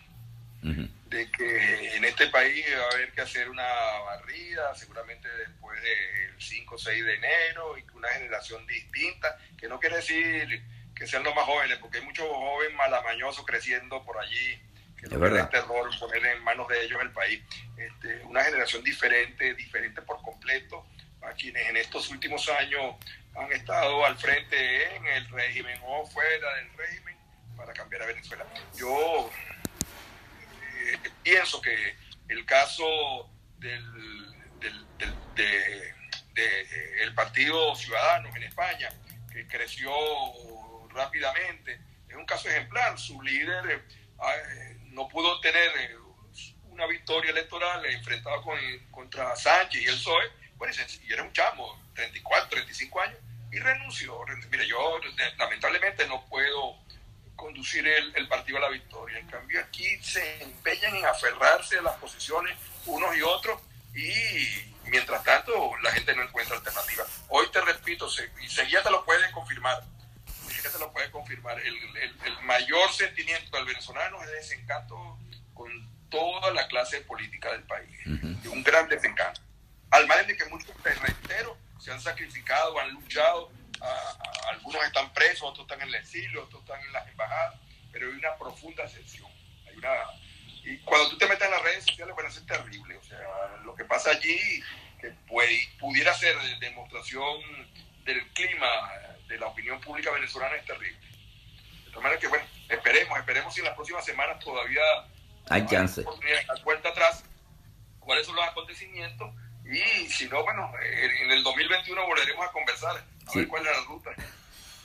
de 1.06 1.30
que 1.30 1.96
en 1.96 2.04
este 2.04 2.26
país 2.28 2.64
va 2.76 2.84
a 2.84 2.94
haber 2.94 3.12
que 3.12 3.20
hacer 3.20 3.48
una 3.48 3.66
barrida, 4.04 4.74
seguramente 4.74 5.28
después 5.36 5.80
del 5.82 6.34
5 6.38 6.74
o 6.74 6.78
6 6.78 7.04
de 7.04 7.14
enero, 7.14 7.78
y 7.78 7.82
que 7.82 7.92
una 7.92 8.08
generación 8.08 8.66
distinta, 8.66 9.38
que 9.58 9.68
no 9.68 9.78
quiere 9.78 9.96
decir 9.96 10.62
que 10.94 11.06
sean 11.06 11.24
los 11.24 11.34
más 11.34 11.44
jóvenes, 11.44 11.78
porque 11.78 11.98
hay 11.98 12.04
muchos 12.04 12.26
jóvenes 12.26 12.76
malamañosos 12.76 13.44
creciendo 13.44 14.02
por 14.04 14.18
allí, 14.18 14.58
que 14.98 15.08
no 15.08 15.18
quieren 15.20 15.50
terror 15.50 15.90
poner 15.98 16.24
en 16.24 16.42
manos 16.42 16.68
de 16.68 16.84
ellos 16.84 17.00
el 17.02 17.10
país. 17.10 17.42
Este, 17.76 18.22
una 18.24 18.42
generación 18.44 18.82
diferente, 18.82 19.54
diferente 19.54 20.02
por 20.02 20.22
completo, 20.22 20.86
a 21.22 21.32
quienes 21.32 21.68
en 21.68 21.76
estos 21.76 22.10
últimos 22.10 22.48
años 22.48 22.96
han 23.36 23.52
estado 23.52 24.04
al 24.04 24.16
frente 24.16 24.96
en 24.96 25.06
el 25.06 25.28
régimen 25.28 25.78
o 25.84 26.06
fuera 26.06 26.54
del 26.56 26.72
régimen 26.76 27.16
para 27.56 27.72
cambiar 27.72 28.02
a 28.02 28.06
Venezuela. 28.06 28.46
Yo 28.76 29.30
pienso 31.22 31.60
que 31.60 31.96
el 32.28 32.44
caso 32.44 33.30
del, 33.58 33.82
del, 34.60 34.86
de, 35.34 35.94
el 37.02 37.14
Partido 37.14 37.74
Ciudadano 37.74 38.34
en 38.34 38.42
España, 38.42 38.88
que 39.32 39.46
creció 39.46 39.90
rápidamente, 40.90 41.80
es 42.08 42.16
un 42.16 42.26
caso 42.26 42.48
ejemplar. 42.48 42.98
Su 42.98 43.20
líder 43.22 43.70
eh, 43.70 44.78
no 44.86 45.08
pudo 45.08 45.40
tener 45.40 45.70
eh, 45.78 45.96
una 46.66 46.86
victoria 46.86 47.30
electoral 47.30 47.84
enfrentado 47.86 48.42
con, 48.42 48.58
contra 48.90 49.34
Sánchez 49.36 49.82
y 49.82 49.86
el 49.86 49.94
PSOE, 49.94 50.30
bueno, 50.64 50.82
y 51.06 51.12
era 51.12 51.22
un 51.22 51.32
chamo, 51.32 51.78
34, 51.94 52.48
35 52.50 53.00
años, 53.00 53.18
y 53.52 53.58
renunció. 53.58 54.18
Mire, 54.50 54.66
yo 54.66 55.00
lamentablemente 55.36 56.06
no 56.06 56.24
puedo 56.26 56.76
conducir 57.36 57.86
el, 57.86 58.16
el, 58.16 58.28
partido 58.28 58.58
a 58.58 58.62
la 58.62 58.68
victoria. 58.68 59.18
En 59.18 59.26
cambio, 59.28 59.60
aquí 59.60 60.02
se 60.02 60.42
empeñan 60.42 60.96
en 60.96 61.04
aferrarse 61.04 61.78
a 61.78 61.82
las 61.82 61.96
posiciones 61.96 62.56
unos 62.86 63.16
y 63.16 63.22
otros 63.22 63.60
y 63.94 64.88
mientras 64.88 65.22
tanto 65.22 65.76
la 65.82 65.92
gente 65.92 66.14
no 66.14 66.22
encuentra 66.22 66.56
alternativa. 66.56 67.04
Hoy 67.28 67.46
te 67.52 67.60
repito, 67.60 68.08
y 68.42 68.48
seguía 68.48 68.82
te 68.82 68.90
lo 68.90 69.04
puede 69.04 69.30
confirmar, 69.32 69.82
te 70.62 70.78
lo 70.78 70.92
puede 70.92 71.10
confirmar, 71.10 71.60
el, 71.60 71.76
el, 71.96 72.16
el, 72.24 72.42
mayor 72.42 72.90
sentimiento 72.92 73.56
del 73.56 73.66
venezolano 73.66 74.22
es 74.22 74.30
desencanto 74.30 75.18
con 75.52 75.70
toda 76.08 76.52
la 76.52 76.66
clase 76.68 77.02
política 77.02 77.52
del 77.52 77.64
país, 77.64 77.98
un 78.06 78.62
gran 78.62 78.88
desencanto. 78.88 79.43
Al 79.94 80.08
margen 80.08 80.26
de 80.26 80.36
que 80.36 80.44
muchos, 80.46 80.74
te 80.82 80.92
reitero, 80.92 81.56
se 81.78 81.92
han 81.92 82.00
sacrificado, 82.00 82.76
han 82.80 82.90
luchado, 82.90 83.52
algunos 84.50 84.82
están 84.82 85.12
presos, 85.12 85.42
otros 85.42 85.66
están 85.66 85.82
en 85.82 85.88
el 85.88 85.94
exilio, 85.94 86.42
otros 86.42 86.62
están 86.62 86.80
en 86.80 86.92
las 86.92 87.06
embajadas, 87.06 87.60
pero 87.92 88.08
hay 88.08 88.14
una 88.14 88.36
profunda 88.36 88.82
excepción. 88.82 89.30
Hay 89.68 89.76
una, 89.76 89.94
y 90.64 90.78
cuando 90.78 91.10
tú 91.10 91.18
te 91.18 91.28
metes 91.28 91.44
en 91.44 91.52
las 91.52 91.62
redes 91.62 91.84
sociales, 91.84 92.12
bueno, 92.12 92.28
eso 92.28 92.40
es 92.40 92.46
terrible. 92.46 92.96
O 92.96 93.04
sea, 93.04 93.20
lo 93.62 93.76
que 93.76 93.84
pasa 93.84 94.10
allí, 94.10 94.64
que 95.00 95.10
puede, 95.28 95.68
pudiera 95.78 96.12
ser 96.12 96.36
demostración 96.58 97.40
del 98.04 98.26
clima 98.32 98.66
de 99.28 99.38
la 99.38 99.46
opinión 99.46 99.80
pública 99.80 100.10
venezolana, 100.10 100.56
es 100.56 100.66
terrible. 100.66 101.06
De 101.84 101.92
tal 101.92 102.02
manera 102.02 102.20
que, 102.20 102.26
bueno, 102.26 102.44
esperemos, 102.68 103.16
esperemos 103.16 103.54
si 103.54 103.60
en 103.60 103.66
las 103.66 103.76
próximas 103.76 104.04
semanas 104.04 104.40
todavía 104.42 104.82
hay 105.50 105.64
chance. 105.66 106.02
Dar 106.02 106.62
cuenta 106.64 106.88
atrás 106.88 107.24
cuáles 108.00 108.26
son 108.26 108.34
los 108.34 108.44
acontecimientos 108.44 109.32
y 109.64 110.08
si 110.08 110.28
no, 110.28 110.42
bueno, 110.42 110.70
en 111.22 111.30
el 111.30 111.42
2021 111.42 112.06
volveremos 112.06 112.46
a 112.46 112.52
conversar, 112.52 113.04
a 113.26 113.34
ver 113.34 113.48
cuál 113.48 113.66
es 113.66 113.72
la 113.72 113.84
ruta. 113.84 114.10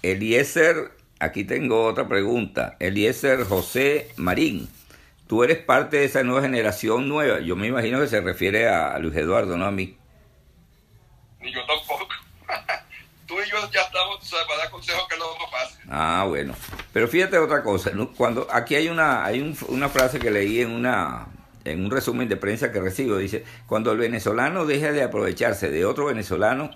Eliezer, 0.01 0.91
aquí 1.19 1.43
tengo 1.43 1.85
otra 1.85 2.07
pregunta. 2.07 2.77
Eliezer 2.79 3.43
José 3.43 4.09
Marín, 4.15 4.69
tú 5.27 5.43
eres 5.43 5.57
parte 5.57 5.97
de 5.97 6.05
esa 6.05 6.23
nueva 6.23 6.41
generación 6.41 7.09
nueva. 7.09 7.41
Yo 7.41 7.55
me 7.55 7.67
imagino 7.67 7.99
que 7.99 8.07
se 8.07 8.21
refiere 8.21 8.69
a 8.69 8.97
Luis 8.99 9.15
Eduardo, 9.15 9.57
no 9.57 9.65
a 9.65 9.71
mí. 9.71 9.97
Ni 11.41 11.53
yo 11.53 11.59
tampoco. 11.65 12.07
tú 13.27 13.35
y 13.41 13.49
yo 13.49 13.69
ya 13.71 13.81
estamos 13.81 14.31
para 14.47 14.59
dar 14.59 14.69
consejos 14.69 15.07
que 15.09 15.17
no 15.17 15.25
pase. 15.51 15.79
Ah, 15.89 16.25
bueno. 16.27 16.55
Pero 16.93 17.07
fíjate 17.09 17.37
otra 17.37 17.63
cosa. 17.63 17.91
Cuando 18.15 18.47
aquí 18.49 18.75
hay 18.75 18.87
una 18.87 19.25
hay 19.25 19.55
una 19.67 19.89
frase 19.89 20.19
que 20.19 20.31
leí 20.31 20.61
en 20.61 20.71
una 20.71 21.27
en 21.65 21.83
un 21.83 21.91
resumen 21.91 22.29
de 22.29 22.37
prensa 22.37 22.71
que 22.71 22.79
recibo, 22.79 23.17
dice, 23.17 23.43
cuando 23.67 23.91
el 23.91 23.97
venezolano 23.97 24.65
deje 24.65 24.91
de 24.91 25.03
aprovecharse 25.03 25.69
de 25.69 25.85
otro 25.85 26.05
venezolano, 26.05 26.71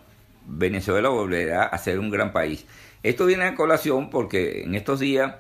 Venezuela 0.46 1.10
volverá 1.10 1.64
a 1.64 1.78
ser 1.78 2.00
un 2.00 2.10
gran 2.10 2.34
país. 2.34 2.66
Esto 3.02 3.26
viene 3.26 3.46
a 3.46 3.56
colación 3.56 4.10
porque 4.10 4.64
en 4.64 4.76
estos 4.76 5.00
días 5.00 5.36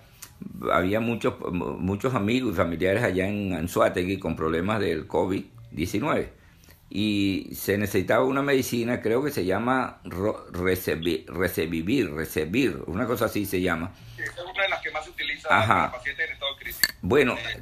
había 0.71 0.99
muchos, 0.99 1.36
muchos 1.51 2.13
amigos 2.13 2.53
y 2.53 2.58
familiares 2.58 3.03
allá 3.03 3.27
en 3.27 3.53
Anzuategui 3.53 4.19
con 4.19 4.36
problemas 4.36 4.79
del 4.79 5.08
COVID-19 5.08 6.29
y 6.95 7.49
se 7.56 7.75
necesitaba 7.79 8.23
una 8.23 8.43
medicina, 8.43 9.01
creo 9.01 9.23
que 9.23 9.32
se 9.32 9.45
llama 9.45 9.99
Recevir, 10.51 11.25
Recevir, 11.27 12.84
una 12.86 13.08
cosa 13.08 13.25
así 13.25 13.47
se 13.47 13.62
llama. 13.62 13.91
es 14.15 14.29
una 14.38 14.62
de 14.62 14.69
las 14.69 14.79
que 14.79 14.91
más 14.91 15.03
se 15.03 15.10
utiliza 15.10 15.49
para 15.49 15.91
pacientes 15.91 16.27
en 16.27 16.34
estado 16.34 16.53
de 16.53 16.60
crisis. 16.60 16.82
Bueno, 17.01 17.34
eh, 17.34 17.62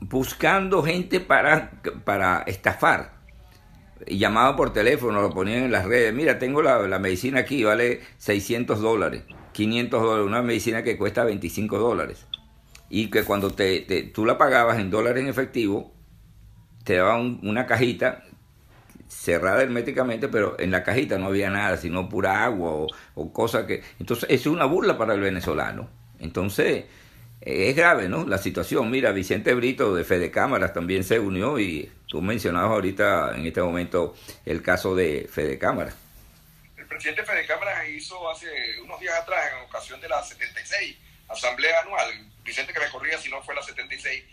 buscando 0.00 0.82
gente 0.82 1.20
para, 1.20 1.70
para 2.04 2.42
estafar. 2.42 3.18
Llamaba 4.06 4.56
por 4.56 4.72
teléfono, 4.72 5.20
lo 5.20 5.30
ponían 5.30 5.64
en 5.64 5.72
las 5.72 5.84
redes. 5.84 6.14
Mira, 6.14 6.38
tengo 6.38 6.62
la, 6.62 6.78
la 6.86 6.98
medicina 6.98 7.40
aquí, 7.40 7.64
vale 7.64 8.00
600 8.18 8.80
dólares, 8.80 9.24
500 9.52 10.02
dólares, 10.02 10.26
una 10.26 10.42
medicina 10.42 10.82
que 10.82 10.96
cuesta 10.96 11.24
25 11.24 11.78
dólares. 11.78 12.26
Y 12.88 13.10
que 13.10 13.24
cuando 13.24 13.50
te, 13.50 13.80
tú 14.14 14.24
la 14.24 14.38
pagabas 14.38 14.78
en 14.78 14.90
dólares 14.90 15.22
en 15.22 15.28
efectivo, 15.28 15.92
te 16.84 16.96
daban 16.96 17.40
una 17.42 17.66
cajita 17.66 18.24
cerrada 19.08 19.62
herméticamente, 19.62 20.28
pero 20.28 20.58
en 20.58 20.70
la 20.70 20.84
cajita 20.84 21.18
no 21.18 21.26
había 21.26 21.50
nada, 21.50 21.76
sino 21.76 22.08
pura 22.08 22.44
agua 22.44 22.72
o, 22.72 22.86
o 23.14 23.32
cosas 23.32 23.64
que... 23.64 23.82
Entonces, 23.98 24.30
es 24.30 24.46
una 24.46 24.64
burla 24.64 24.96
para 24.96 25.14
el 25.14 25.20
venezolano. 25.20 25.88
Entonces, 26.18 26.84
es 27.40 27.76
grave, 27.76 28.08
¿no? 28.08 28.26
La 28.26 28.38
situación. 28.38 28.90
Mira, 28.90 29.12
Vicente 29.12 29.54
Brito 29.54 29.94
de 29.94 30.04
Fede 30.04 30.30
Cámaras 30.30 30.72
también 30.72 31.04
se 31.04 31.18
unió 31.20 31.58
y 31.58 31.90
tú 32.06 32.20
mencionabas 32.20 32.70
ahorita 32.70 33.34
en 33.36 33.46
este 33.46 33.62
momento 33.62 34.16
el 34.44 34.62
caso 34.62 34.94
de 34.94 35.28
Fede 35.32 35.58
Cámaras. 35.58 35.94
El 36.76 36.86
presidente 36.86 37.24
Fede 37.24 37.46
Cámaras 37.46 37.88
hizo 37.88 38.28
hace 38.30 38.48
unos 38.82 38.98
días 39.00 39.14
atrás, 39.14 39.52
en 39.52 39.64
ocasión 39.64 40.00
de 40.00 40.08
la 40.08 40.22
76 40.22 40.96
Asamblea 41.28 41.80
Anual, 41.82 42.26
Vicente 42.42 42.72
que 42.72 42.80
me 42.80 42.88
corría 42.88 43.18
si 43.18 43.30
no 43.30 43.42
fue 43.42 43.54
la 43.54 43.62
76, 43.62 44.24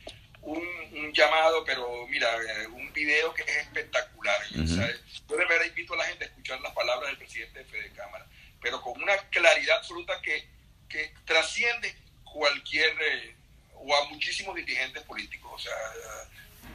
un, 0.41 0.63
un 0.94 1.12
llamado, 1.12 1.63
pero 1.65 2.08
mira, 2.08 2.30
eh, 2.38 2.68
un 2.68 2.91
video 2.94 3.34
que 3.34 3.41
es 3.41 3.58
espectacular. 3.58 4.38
yo 4.52 5.38
de 5.38 5.46
verdad 5.46 5.65
invito 5.68 5.94
a 5.94 5.98
la 5.98 6.06
gente 6.06 6.24
a 6.24 6.28
escuchar 6.28 6.62
las 6.62 6.74
palabras 6.74 7.10
del 7.10 7.18
presidente 7.18 7.60
de 7.60 7.65
Fede 7.65 7.91
Cámaras, 7.94 8.28
pero 8.62 8.82
con 8.82 9.02
una 9.02 9.18
claridad 9.30 9.78
absoluta 9.78 10.22
que, 10.22 10.48
que 10.88 11.13
trasciende 11.26 11.94
cualquier, 12.36 12.93
eh, 13.02 13.36
o 13.76 13.95
a 13.95 14.10
muchísimos 14.10 14.54
dirigentes 14.56 15.02
políticos. 15.04 15.54
O 15.56 15.60
sea, 15.60 15.74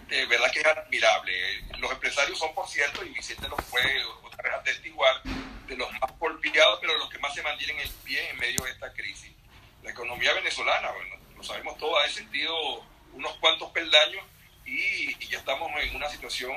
de 0.08 0.24
verdad 0.26 0.50
que 0.50 0.60
es 0.60 0.66
admirable. 0.66 1.64
Los 1.78 1.92
empresarios 1.92 2.38
son, 2.38 2.54
por 2.54 2.66
cierto, 2.66 3.04
y 3.04 3.10
Vicente 3.10 3.46
lo 3.46 3.56
fue 3.58 3.82
otra 4.24 4.42
vez 4.42 4.54
atestiguar, 4.54 5.22
de 5.22 5.76
los 5.76 5.92
más 6.00 6.18
golpeados, 6.18 6.78
pero 6.80 6.96
los 6.96 7.10
que 7.10 7.18
más 7.18 7.34
se 7.34 7.42
mantienen 7.42 7.78
en 7.78 7.92
pie 8.04 8.30
en 8.30 8.38
medio 8.38 8.64
de 8.64 8.70
esta 8.70 8.90
crisis. 8.92 9.30
La 9.82 9.90
economía 9.90 10.32
venezolana, 10.32 10.90
bueno, 10.92 11.16
lo 11.36 11.42
sabemos 11.42 11.76
todos, 11.76 12.02
ha 12.02 12.08
sentido 12.08 12.54
unos 13.12 13.36
cuantos 13.36 13.70
peldaños 13.70 14.24
y, 14.64 15.14
y 15.22 15.28
ya 15.28 15.38
estamos 15.38 15.70
en 15.82 15.94
una 15.94 16.08
situación 16.08 16.56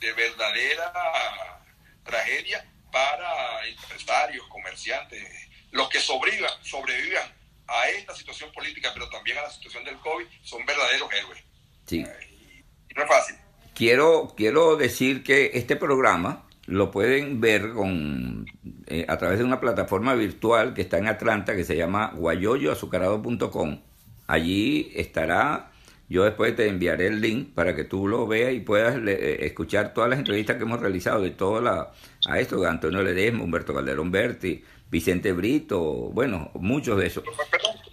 de 0.00 0.12
verdadera 0.12 1.60
tragedia 2.02 2.64
para 2.90 3.66
empresarios, 3.66 4.46
comerciantes, 4.48 5.22
los 5.70 5.88
que 5.90 6.00
sobrevivan, 6.00 6.64
sobrevivan 6.64 7.37
a 7.68 7.88
esta 7.90 8.14
situación 8.14 8.50
política, 8.52 8.90
pero 8.94 9.08
también 9.10 9.38
a 9.38 9.42
la 9.42 9.50
situación 9.50 9.84
del 9.84 9.98
COVID, 9.98 10.26
son 10.42 10.64
verdaderos 10.64 11.08
héroes. 11.12 11.44
Sí. 11.86 12.00
Eh, 12.00 12.64
y 12.90 12.94
no 12.94 13.02
es 13.02 13.08
fácil. 13.08 13.36
Quiero, 13.74 14.34
quiero 14.36 14.76
decir 14.76 15.22
que 15.22 15.52
este 15.54 15.76
programa 15.76 16.48
lo 16.66 16.90
pueden 16.90 17.40
ver 17.40 17.70
con, 17.70 18.46
eh, 18.86 19.06
a 19.08 19.16
través 19.18 19.38
de 19.38 19.44
una 19.44 19.60
plataforma 19.60 20.14
virtual 20.14 20.74
que 20.74 20.82
está 20.82 20.98
en 20.98 21.06
Atlanta, 21.06 21.56
que 21.56 21.64
se 21.64 21.76
llama 21.76 22.12
guayoyoazucarado.com. 22.14 23.80
Allí 24.26 24.92
estará, 24.94 25.70
yo 26.08 26.24
después 26.24 26.54
te 26.56 26.68
enviaré 26.68 27.06
el 27.06 27.20
link 27.20 27.54
para 27.54 27.74
que 27.74 27.84
tú 27.84 28.06
lo 28.06 28.26
veas 28.26 28.52
y 28.52 28.60
puedas 28.60 28.96
eh, 29.06 29.46
escuchar 29.46 29.94
todas 29.94 30.10
las 30.10 30.18
entrevistas 30.18 30.56
que 30.56 30.64
hemos 30.64 30.80
realizado 30.80 31.22
de 31.22 31.30
toda 31.30 31.62
la, 31.62 31.92
a 32.26 32.38
esto, 32.38 32.60
de 32.60 32.68
Antonio 32.68 33.02
Ledesma, 33.02 33.44
Humberto 33.44 33.72
Calderón 33.74 34.10
Berti, 34.10 34.62
Vicente 34.90 35.32
Brito, 35.32 35.80
bueno, 35.80 36.50
muchos 36.54 36.98
de 36.98 37.06
esos. 37.06 37.24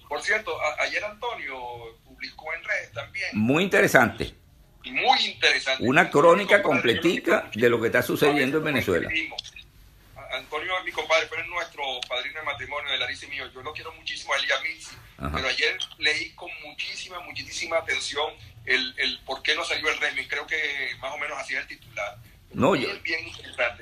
Por 0.08 0.22
cierto, 0.22 0.56
ayer 0.80 1.04
Antonio 1.04 1.58
publicó 2.04 2.54
en 2.54 2.64
redes 2.64 2.92
también. 2.94 3.28
Muy 3.34 3.64
interesante. 3.64 4.34
Muy 4.86 5.26
interesante. 5.26 5.84
Una 5.84 6.10
crónica 6.10 6.62
completica 6.62 7.50
de 7.54 7.70
lo 7.70 7.82
que 7.82 7.88
está 7.88 8.02
sucediendo 8.02 8.60
en 8.60 8.64
Venezuela. 8.64 9.10
Antonio 10.32 10.78
es 10.80 10.86
mi 10.86 10.92
compadre, 10.92 11.28
fue 11.28 11.46
nuestro 11.48 11.84
padrino 12.08 12.40
de 12.40 12.46
matrimonio 12.46 12.92
de 12.92 12.98
Larissa 12.98 13.26
y 13.26 13.30
mío. 13.30 13.46
Yo 13.54 13.62
lo 13.62 13.74
quiero 13.74 13.94
muchísimo 13.94 14.34
a 14.34 14.38
Elia 14.38 14.56
pero 15.34 15.48
ayer 15.48 15.78
leí 15.98 16.32
con 16.32 16.50
muchísima, 16.66 17.22
muchísima 17.22 17.78
atención 17.78 18.34
el, 18.66 18.94
el 18.98 19.20
por 19.26 19.42
qué 19.42 19.56
no 19.56 19.64
salió 19.64 19.90
el 19.90 19.98
régimen. 19.98 20.28
Creo 20.28 20.46
que 20.46 20.58
más 21.00 21.14
o 21.14 21.18
menos 21.18 21.38
así 21.38 21.56
es 21.56 21.62
el 21.62 21.68
titular. 21.68 22.18
No, 22.54 22.76
yo, 22.76 22.90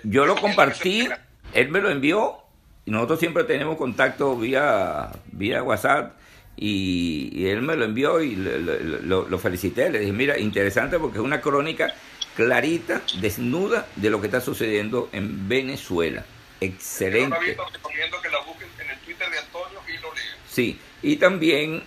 yo 0.04 0.26
lo 0.26 0.36
compartí, 0.36 1.08
él 1.54 1.70
me 1.70 1.80
lo 1.80 1.90
envió 1.90 2.43
y 2.86 2.92
nosotros 2.92 3.20
siempre 3.20 3.44
tenemos 3.46 3.78
contacto 3.78 4.36
vía, 4.38 5.10
vía 5.32 5.64
WhatsApp 5.64 6.18
y, 6.56 7.48
él 7.48 7.62
me 7.62 7.76
lo 7.76 7.86
envió 7.86 8.22
y 8.22 8.36
lo, 8.36 9.28
lo, 9.28 9.40
felicité. 9.40 9.90
Le 9.90 10.00
dije, 10.00 10.12
mira, 10.12 10.38
interesante 10.38 11.00
porque 11.00 11.18
es 11.18 11.24
una 11.24 11.42
crónica 11.42 11.94
clarita, 12.36 13.02
desnuda 13.22 13.88
de 13.96 14.10
lo 14.10 14.20
que 14.20 14.28
está 14.28 14.42
sucediendo 14.42 15.10
en 15.12 15.48
Venezuela. 15.48 16.26
Excelente. 16.60 17.38
que 17.42 18.30
la 18.30 18.40
busquen 18.46 18.68
en 18.80 18.90
el 18.90 19.00
Twitter 19.00 19.30
de 19.30 19.40
Antonio 19.40 19.80
y 19.88 20.02
lo 20.02 20.10
Sí, 20.48 20.80
y 21.02 21.16
también 21.18 21.84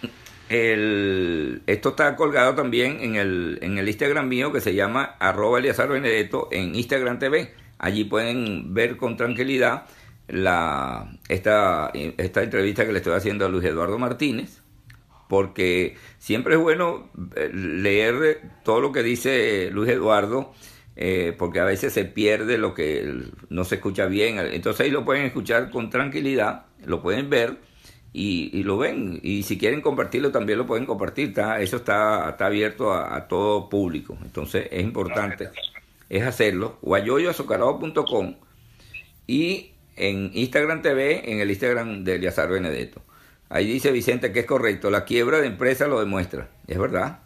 el, 0.48 1.62
esto 1.66 1.90
está 1.90 2.16
colgado 2.16 2.54
también 2.54 3.00
en 3.00 3.16
el, 3.16 3.58
en 3.62 3.78
el 3.78 3.88
Instagram 3.88 4.28
mío 4.28 4.52
que 4.52 4.60
se 4.60 4.74
llama 4.74 5.16
arroba 5.18 5.60
Benedetto 5.60 6.48
en 6.50 6.74
Instagram 6.74 7.18
TV. 7.18 7.54
Allí 7.78 8.04
pueden 8.04 8.74
ver 8.74 8.96
con 8.96 9.16
tranquilidad 9.16 9.86
la, 10.28 11.16
esta, 11.28 11.90
esta 11.94 12.42
entrevista 12.42 12.86
que 12.86 12.92
le 12.92 12.98
estoy 12.98 13.14
haciendo 13.14 13.46
a 13.46 13.48
Luis 13.48 13.64
Eduardo 13.64 13.98
Martínez, 13.98 14.62
porque 15.28 15.96
siempre 16.18 16.54
es 16.54 16.60
bueno 16.60 17.10
eh, 17.34 17.50
leer 17.52 18.40
todo 18.64 18.80
lo 18.80 18.92
que 18.92 19.02
dice 19.02 19.70
Luis 19.72 19.90
Eduardo, 19.90 20.52
eh, 20.96 21.34
porque 21.36 21.60
a 21.60 21.64
veces 21.64 21.92
se 21.92 22.04
pierde 22.04 22.58
lo 22.58 22.74
que 22.74 23.12
no 23.48 23.64
se 23.64 23.76
escucha 23.76 24.06
bien. 24.06 24.38
Entonces 24.38 24.86
ahí 24.86 24.90
lo 24.90 25.04
pueden 25.04 25.24
escuchar 25.24 25.70
con 25.70 25.90
tranquilidad, 25.90 26.66
lo 26.84 27.02
pueden 27.02 27.28
ver 27.28 27.58
y, 28.12 28.62
lo 28.62 28.78
ven. 28.78 29.20
Y 29.22 29.42
si 29.42 29.58
quieren 29.58 29.82
compartirlo, 29.82 30.30
también 30.30 30.58
lo 30.58 30.66
pueden 30.66 30.86
compartir. 30.86 31.28
Está, 31.28 31.60
eso 31.60 31.76
está, 31.76 32.30
está 32.30 32.46
abierto 32.46 32.94
a, 32.94 33.28
todo 33.28 33.68
público. 33.68 34.16
Entonces 34.22 34.68
es 34.70 34.82
importante 34.82 35.50
es 36.08 36.22
hacerlo. 36.22 36.78
guayoyoazucarado.com 36.82 38.36
y 39.26 39.72
en 39.96 40.30
Instagram 40.34 40.82
TV, 40.82 41.32
en 41.32 41.40
el 41.40 41.50
Instagram 41.50 42.04
de 42.04 42.16
Eliazar 42.16 42.48
Benedetto. 42.48 43.02
Ahí 43.48 43.66
dice 43.66 43.92
Vicente 43.92 44.32
que 44.32 44.40
es 44.40 44.46
correcto, 44.46 44.90
la 44.90 45.04
quiebra 45.04 45.40
de 45.40 45.46
empresa 45.46 45.86
lo 45.86 46.00
demuestra. 46.00 46.48
Es 46.66 46.78
verdad. 46.78 47.20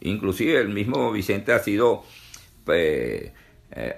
Inclusive 0.00 0.58
el 0.58 0.68
mismo 0.68 1.12
Vicente 1.12 1.52
ha 1.52 1.58
sido, 1.58 2.04
pues, 2.64 3.32
eh, 3.72 3.94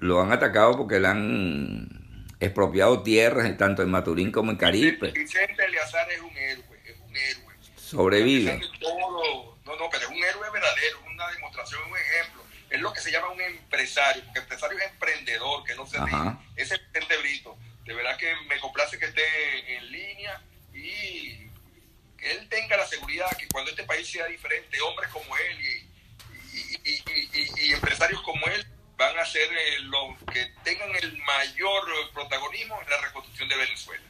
lo 0.00 0.20
han 0.20 0.32
atacado 0.32 0.76
porque 0.76 1.00
le 1.00 1.08
han 1.08 2.26
expropiado 2.40 3.02
tierras 3.02 3.56
tanto 3.56 3.82
en 3.82 3.90
Maturín 3.90 4.30
como 4.30 4.50
en 4.50 4.56
Caribe. 4.56 5.12
Vicente 5.12 5.64
Eleazar 5.64 6.10
es 6.12 6.20
un 6.20 6.36
héroe, 6.36 6.64
es 6.84 6.96
un 7.00 7.16
héroe. 7.16 7.54
Sobrevive. 7.76 8.60
no, 8.82 9.76
no, 9.76 9.88
pero 9.90 10.04
es 10.04 10.08
un 10.08 10.16
héroe 10.16 10.50
verdadero, 10.52 10.98
una 11.12 11.30
demostración, 11.30 11.80
un 11.90 11.96
ejemplo. 11.96 12.43
Es 12.74 12.80
lo 12.80 12.92
que 12.92 13.00
se 13.00 13.12
llama 13.12 13.30
un 13.30 13.40
empresario, 13.40 14.24
porque 14.24 14.40
empresario 14.40 14.78
es 14.78 14.90
emprendedor, 14.90 15.62
que 15.62 15.76
no 15.76 15.86
se 15.86 15.96
ríe. 15.98 16.36
Ese 16.56 16.76
Vicente 16.76 17.16
Brito. 17.18 17.56
De 17.84 17.94
verdad 17.94 18.16
que 18.16 18.34
me 18.48 18.58
complace 18.58 18.98
que 18.98 19.04
esté 19.04 19.76
en 19.76 19.92
línea 19.92 20.42
y 20.72 21.48
que 22.18 22.32
él 22.32 22.48
tenga 22.48 22.76
la 22.76 22.86
seguridad 22.86 23.30
que 23.38 23.46
cuando 23.46 23.70
este 23.70 23.84
país 23.84 24.10
sea 24.10 24.26
diferente, 24.26 24.80
hombres 24.80 25.08
como 25.10 25.36
él 25.36 25.84
y 27.56 27.72
empresarios 27.72 28.20
como 28.22 28.44
él 28.46 28.66
van 28.96 29.16
a 29.18 29.24
ser 29.24 29.48
eh, 29.52 29.80
los 29.82 30.18
que 30.32 30.52
tengan 30.64 30.90
el 30.96 31.16
mayor 31.18 31.84
protagonismo 32.12 32.80
en 32.82 32.90
la 32.90 32.96
reconstrucción 33.02 33.48
de 33.48 33.56
Venezuela. 33.56 34.02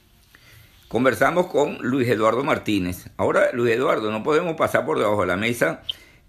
Conversamos 0.89 1.49
con 1.49 1.79
Luis 1.83 2.09
Eduardo 2.09 2.45
Martínez. 2.45 3.09
Ahora, 3.19 3.51
Luis 3.53 3.75
Eduardo, 3.75 4.11
no 4.11 4.23
podemos 4.23 4.57
pasar 4.57 4.87
por 4.87 4.99
debajo 4.99 5.23
de 5.23 5.27
la 5.27 5.37
mesa 5.37 5.83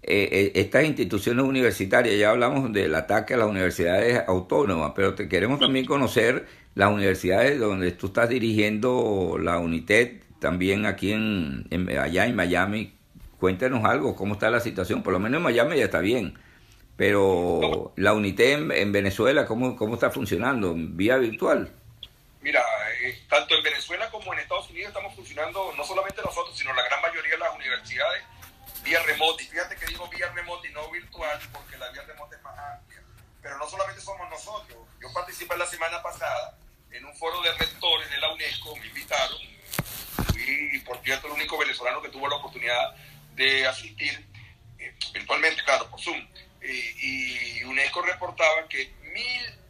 eh, 0.06 0.28
eh, 0.32 0.52
estas 0.54 0.84
instituciones 0.84 1.44
universitarias. 1.44 2.16
Ya 2.18 2.30
hablamos 2.30 2.72
del 2.72 2.94
ataque 2.94 3.34
a 3.34 3.36
las 3.38 3.48
universidades 3.48 4.22
autónomas, 4.26 4.92
pero 4.94 5.14
te 5.14 5.28
queremos 5.28 5.60
también 5.60 5.84
conocer 5.84 6.46
las 6.74 6.90
universidades 6.90 7.58
donde 7.58 7.92
tú 7.92 8.08
estás 8.08 8.28
dirigiendo 8.28 9.38
la 9.40 9.58
UNITED, 9.58 10.22
también 10.40 10.86
aquí 10.86 11.12
en, 11.12 11.66
en 11.70 11.98
allá 11.98 12.26
en 12.26 12.36
Miami. 12.36 12.92
Cuéntanos 13.38 13.84
algo, 13.84 14.16
cómo 14.16 14.34
está 14.34 14.50
la 14.50 14.60
situación. 14.60 15.02
Por 15.02 15.12
lo 15.12 15.18
menos 15.18 15.38
en 15.38 15.44
Miami 15.44 15.76
ya 15.76 15.84
está 15.84 16.00
bien 16.00 16.38
pero 16.96 17.92
la 17.96 18.14
UNITEM 18.14 18.72
en 18.72 18.90
Venezuela, 18.90 19.46
¿cómo, 19.46 19.76
¿cómo 19.76 19.94
está 19.94 20.10
funcionando? 20.10 20.72
¿Vía 20.74 21.18
virtual? 21.18 21.70
Mira, 22.40 22.62
eh, 23.02 23.18
tanto 23.28 23.54
en 23.54 23.62
Venezuela 23.62 24.10
como 24.10 24.32
en 24.32 24.40
Estados 24.40 24.70
Unidos 24.70 24.88
estamos 24.88 25.14
funcionando, 25.14 25.72
no 25.76 25.84
solamente 25.84 26.22
nosotros, 26.24 26.56
sino 26.56 26.72
la 26.72 26.82
gran 26.84 27.02
mayoría 27.02 27.32
de 27.32 27.38
las 27.38 27.54
universidades, 27.54 28.22
vía 28.86 29.02
remota. 29.02 29.42
Y 29.42 29.46
fíjate 29.46 29.76
que 29.76 29.86
digo 29.86 30.08
vía 30.08 30.28
remota 30.32 30.66
y 30.66 30.72
no 30.72 30.90
virtual, 30.90 31.38
porque 31.52 31.76
la 31.76 31.90
vía 31.90 32.02
remota 32.02 32.36
es 32.36 32.42
más 32.42 32.58
amplia. 32.58 33.02
Pero 33.42 33.58
no 33.58 33.68
solamente 33.68 34.00
somos 34.00 34.30
nosotros. 34.30 34.78
Yo 35.00 35.12
participé 35.12 35.56
la 35.56 35.66
semana 35.66 36.02
pasada 36.02 36.56
en 36.90 37.04
un 37.04 37.14
foro 37.16 37.42
de 37.42 37.52
rectores 37.54 38.08
de 38.10 38.18
la 38.18 38.32
UNESCO, 38.32 38.76
me 38.76 38.86
invitaron. 38.86 39.38
Fui, 40.32 40.82
por 40.86 41.02
cierto, 41.02 41.26
el 41.26 41.34
único 41.34 41.58
venezolano 41.58 42.00
que 42.00 42.08
tuvo 42.08 42.28
la 42.28 42.36
oportunidad 42.36 42.94
de 43.34 43.66
asistir, 43.66 44.26
eh, 44.78 44.94
virtualmente, 45.12 45.62
claro, 45.64 45.90
por 45.90 46.00
Zoom 46.00 46.26
y 46.68 47.62
UNESCO 47.64 48.02
reportaba 48.02 48.66
que 48.68 48.92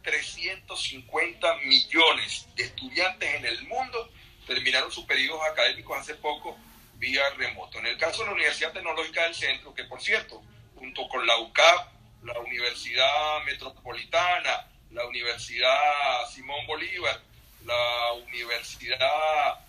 1.350 0.03 1.65
millones 1.65 2.47
de 2.55 2.63
estudiantes 2.63 3.35
en 3.35 3.45
el 3.45 3.67
mundo 3.67 4.11
terminaron 4.47 4.91
sus 4.91 5.05
periodos 5.05 5.45
académicos 5.45 5.95
hace 5.99 6.15
poco 6.15 6.57
vía 6.97 7.23
remoto. 7.37 7.79
En 7.79 7.87
el 7.87 7.97
caso 7.97 8.19
de 8.19 8.27
la 8.27 8.33
Universidad 8.33 8.73
Tecnológica 8.73 9.23
del 9.23 9.35
Centro, 9.35 9.73
que 9.73 9.83
por 9.85 10.01
cierto, 10.01 10.41
junto 10.75 11.07
con 11.07 11.25
la 11.25 11.37
UCAP, 11.37 11.87
la 12.23 12.39
Universidad 12.39 13.43
Metropolitana, 13.45 14.67
la 14.91 15.05
Universidad 15.05 16.29
Simón 16.31 16.65
Bolívar, 16.65 17.19
la 17.65 18.13
Universidad 18.13 19.59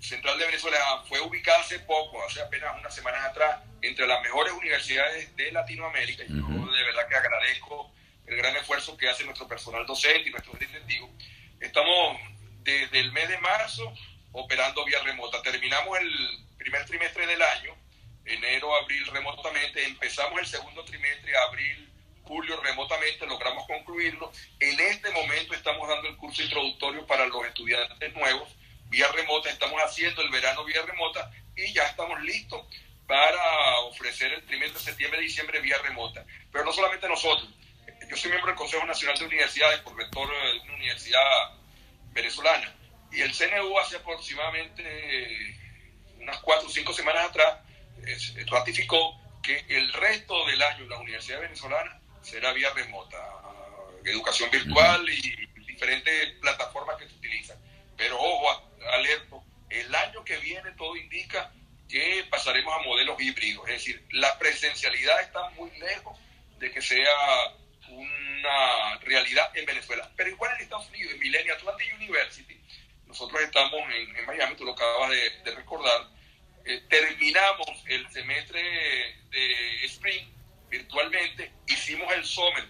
Central 0.00 0.38
de 0.38 0.46
Venezuela 0.46 1.02
fue 1.08 1.20
ubicada 1.20 1.60
hace 1.60 1.78
poco, 1.80 2.22
hace 2.24 2.42
apenas 2.42 2.76
unas 2.78 2.94
semanas 2.94 3.24
atrás, 3.24 3.60
entre 3.80 4.06
las 4.06 4.22
mejores 4.22 4.52
universidades 4.52 5.34
de 5.36 5.52
Latinoamérica. 5.52 6.24
Y 6.24 6.28
yo 6.28 6.72
de 6.72 6.84
verdad 6.84 7.08
que 7.08 7.16
agradezco 7.16 7.90
el 8.26 8.36
gran 8.36 8.56
esfuerzo 8.56 8.96
que 8.96 9.08
hace 9.08 9.24
nuestro 9.24 9.48
personal 9.48 9.86
docente 9.86 10.28
y 10.28 10.32
nuestros 10.32 10.58
directivos. 10.58 11.10
Estamos 11.60 12.18
desde 12.62 13.00
el 13.00 13.12
mes 13.12 13.28
de 13.28 13.38
marzo 13.38 13.92
operando 14.32 14.84
vía 14.84 15.02
remota. 15.02 15.42
Terminamos 15.42 15.98
el 15.98 16.43
primer 16.64 16.86
trimestre 16.86 17.26
del 17.26 17.42
año, 17.42 17.76
enero, 18.24 18.74
abril 18.74 19.06
remotamente. 19.08 19.84
Empezamos 19.84 20.40
el 20.40 20.46
segundo 20.46 20.82
trimestre, 20.82 21.36
abril, 21.36 21.92
julio 22.22 22.58
remotamente, 22.62 23.26
logramos 23.26 23.66
concluirlo. 23.66 24.32
En 24.58 24.80
este 24.80 25.10
momento 25.10 25.52
estamos 25.52 25.86
dando 25.86 26.08
el 26.08 26.16
curso 26.16 26.42
introductorio 26.42 27.06
para 27.06 27.26
los 27.26 27.46
estudiantes 27.46 28.14
nuevos 28.14 28.48
vía 28.88 29.08
remota, 29.08 29.50
estamos 29.50 29.78
haciendo 29.82 30.22
el 30.22 30.30
verano 30.30 30.64
vía 30.64 30.80
remota 30.82 31.30
y 31.56 31.72
ya 31.72 31.84
estamos 31.84 32.20
listos 32.22 32.64
para 33.06 33.78
ofrecer 33.80 34.32
el 34.32 34.46
trimestre 34.46 34.78
de 34.78 34.84
septiembre 34.84 35.20
diciembre 35.20 35.60
vía 35.60 35.76
remota. 35.82 36.24
Pero 36.50 36.64
no 36.64 36.72
solamente 36.72 37.08
nosotros. 37.08 37.48
Yo 38.08 38.16
soy 38.16 38.30
miembro 38.30 38.48
del 38.48 38.56
Consejo 38.56 38.86
Nacional 38.86 39.18
de 39.18 39.24
Universidades, 39.26 39.80
por 39.80 39.96
rector 39.96 40.28
de 40.30 40.60
una 40.60 40.74
universidad 40.74 41.58
venezolana. 42.12 42.74
Y 43.12 43.20
el 43.20 43.34
CNU 43.34 43.78
hace 43.78 43.96
aproximadamente 43.96 45.63
unas 46.24 46.40
cuatro 46.40 46.68
o 46.68 46.70
cinco 46.70 46.92
semanas 46.92 47.26
atrás 47.26 47.58
ratificó 48.46 49.20
que 49.42 49.64
el 49.68 49.92
resto 49.92 50.46
del 50.46 50.60
año 50.62 50.86
la 50.86 50.98
universidad 50.98 51.40
venezolana 51.40 52.00
será 52.22 52.52
vía 52.52 52.70
remota, 52.74 53.18
educación 54.04 54.50
virtual 54.50 55.08
y 55.08 55.46
diferentes 55.66 56.32
plataformas 56.40 56.96
que 56.96 57.08
se 57.08 57.14
utilizan. 57.14 57.58
Pero 57.96 58.18
ojo, 58.18 58.70
alerto, 58.92 59.44
el 59.68 59.94
año 59.94 60.24
que 60.24 60.36
viene 60.38 60.72
todo 60.72 60.96
indica 60.96 61.52
que 61.88 62.26
pasaremos 62.30 62.74
a 62.74 62.82
modelos 62.82 63.20
híbridos, 63.20 63.68
es 63.68 63.74
decir, 63.74 64.06
la 64.12 64.38
presencialidad 64.38 65.20
está 65.20 65.50
muy 65.50 65.70
lejos 65.78 66.18
de 66.58 66.70
que 66.70 66.80
sea 66.80 67.54
una 67.88 68.98
realidad 69.02 69.50
en 69.54 69.66
Venezuela, 69.66 70.10
pero 70.16 70.30
igual 70.30 70.52
en 70.56 70.62
Estados 70.62 70.88
Unidos, 70.88 71.12
en 71.12 71.20
Millennium 71.20 71.56
Atlantic 71.56 71.94
University, 71.94 72.53
nosotros 73.14 73.42
estamos 73.42 73.80
en, 73.94 74.26
Miami, 74.26 74.56
tú 74.56 74.64
lo 74.64 74.72
acabas 74.72 75.08
de, 75.10 75.54
recordar, 75.54 76.08
eh, 76.64 76.82
terminamos 76.90 77.68
el 77.86 78.10
semestre 78.10 78.60
de 79.30 79.84
Spring 79.84 80.26
virtualmente, 80.68 81.52
hicimos 81.68 82.12
el 82.12 82.24
Summer, 82.24 82.64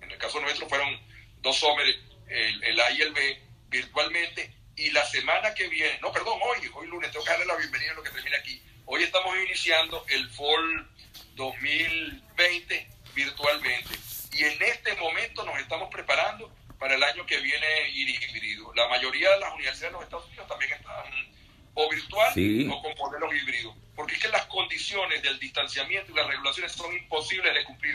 en 0.00 0.10
el 0.10 0.16
caso 0.16 0.40
nuestro 0.40 0.66
fueron 0.70 0.98
dos 1.42 1.54
Summer, 1.58 1.86
el, 2.28 2.64
el 2.64 2.80
A 2.80 2.90
y 2.92 3.02
el 3.02 3.12
B, 3.12 3.42
virtualmente, 3.68 4.50
y 4.74 4.90
la 4.90 5.04
semana 5.04 5.52
que 5.52 5.68
viene, 5.68 5.98
no, 6.00 6.10
perdón, 6.10 6.38
hoy, 6.44 6.70
hoy 6.72 6.86
lunes, 6.86 7.10
tengo 7.10 7.22
que 7.22 7.32
darle 7.32 7.44
la 7.44 7.56
bienvenida 7.56 7.90
a 7.90 7.94
lo 7.96 8.02
que 8.02 8.08
termina 8.08 8.38
aquí. 8.38 8.62
Hoy 8.86 9.02
estamos 9.02 9.36
iniciando 9.36 10.02
el 10.08 10.30
Fall 10.30 10.88
2020 11.34 12.88
virtualmente. 13.14 13.98
Y 14.32 14.44
en 14.44 14.62
este 14.62 14.94
momento 14.94 15.44
nos 15.44 15.58
estamos 15.60 15.90
preparando 15.90 16.50
para 16.80 16.94
el 16.94 17.02
año 17.02 17.26
que 17.26 17.38
viene 17.40 17.66
híbrido. 17.90 18.72
La 18.74 18.88
mayoría 18.88 19.30
de 19.32 19.40
las 19.40 19.52
universidades 19.52 19.92
de 19.92 19.98
los 19.98 20.02
Estados 20.02 20.26
Unidos 20.28 20.48
también 20.48 20.72
están 20.72 21.04
o 21.74 21.88
virtual 21.90 22.32
o 22.72 22.82
con 22.82 22.94
modelos 22.96 23.34
híbridos. 23.34 23.76
Porque 23.94 24.14
es 24.14 24.20
que 24.22 24.28
las 24.28 24.46
condiciones 24.46 25.22
del 25.22 25.38
distanciamiento 25.38 26.10
y 26.10 26.14
las 26.14 26.26
regulaciones 26.26 26.72
son 26.72 26.96
imposibles 26.96 27.52
de 27.52 27.64
cumplir. 27.64 27.94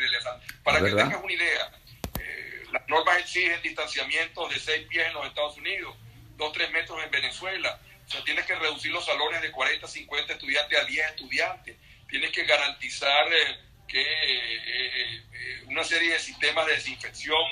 Para 0.63 0.79
que 0.79 0.91
tengas 0.91 1.21
una 1.21 1.33
idea, 1.33 1.71
eh, 2.19 2.63
las 2.71 2.87
normas 2.87 3.17
exigen 3.17 3.59
distanciamientos 3.63 4.53
de 4.53 4.59
seis 4.59 4.87
pies 4.87 5.07
en 5.07 5.13
los 5.15 5.25
Estados 5.25 5.57
Unidos, 5.57 5.95
2, 6.37 6.53
3 6.53 6.71
metros 6.71 7.03
en 7.03 7.09
Venezuela. 7.09 7.79
O 8.07 8.11
sea, 8.11 8.23
tienes 8.23 8.45
que 8.45 8.53
reducir 8.53 8.91
los 8.91 9.03
salones 9.03 9.41
de 9.41 9.51
40, 9.51 9.87
50 9.87 10.33
estudiantes 10.33 10.79
a 10.79 10.85
10 10.85 11.09
estudiantes. 11.09 11.75
Tienes 12.07 12.31
que 12.31 12.43
garantizar 12.45 13.33
eh, 13.33 13.57
que 13.87 14.01
eh, 14.01 15.23
eh, 15.33 15.63
una 15.65 15.83
serie 15.83 16.13
de 16.13 16.19
sistemas 16.19 16.67
de 16.67 16.73
desinfección 16.73 17.43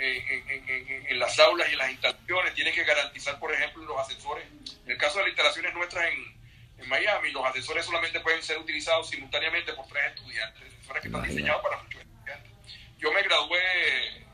en, 0.00 1.18
las 1.18 1.38
aulas 1.38 1.68
y 1.68 1.72
en 1.72 1.78
las 1.78 1.90
instalaciones. 1.90 2.54
Tienes 2.54 2.74
que 2.74 2.84
garantizar, 2.84 3.38
por 3.38 3.52
ejemplo, 3.52 3.84
los 3.84 3.98
ascensores. 3.98 4.46
En 4.84 4.90
el 4.90 4.96
caso 4.96 5.18
de 5.18 5.24
las 5.24 5.28
instalaciones 5.28 5.74
nuestras 5.74 6.12
en, 6.12 6.40
en 6.78 6.88
Miami, 6.88 7.30
los 7.32 7.44
asesores 7.44 7.84
solamente 7.84 8.20
pueden 8.20 8.42
ser 8.42 8.58
utilizados 8.58 9.10
simultáneamente 9.10 9.72
por 9.74 9.86
tres 9.88 10.04
estudiantes, 10.14 10.62
asesores 10.62 11.02
que 11.02 11.08
están 11.08 11.22
diseñados 11.22 11.62
para 11.62 11.82
muchos 11.82 12.00
estudiantes. 12.00 12.52
Yo 12.98 13.12
me 13.12 13.22
gradué, 13.22 14.26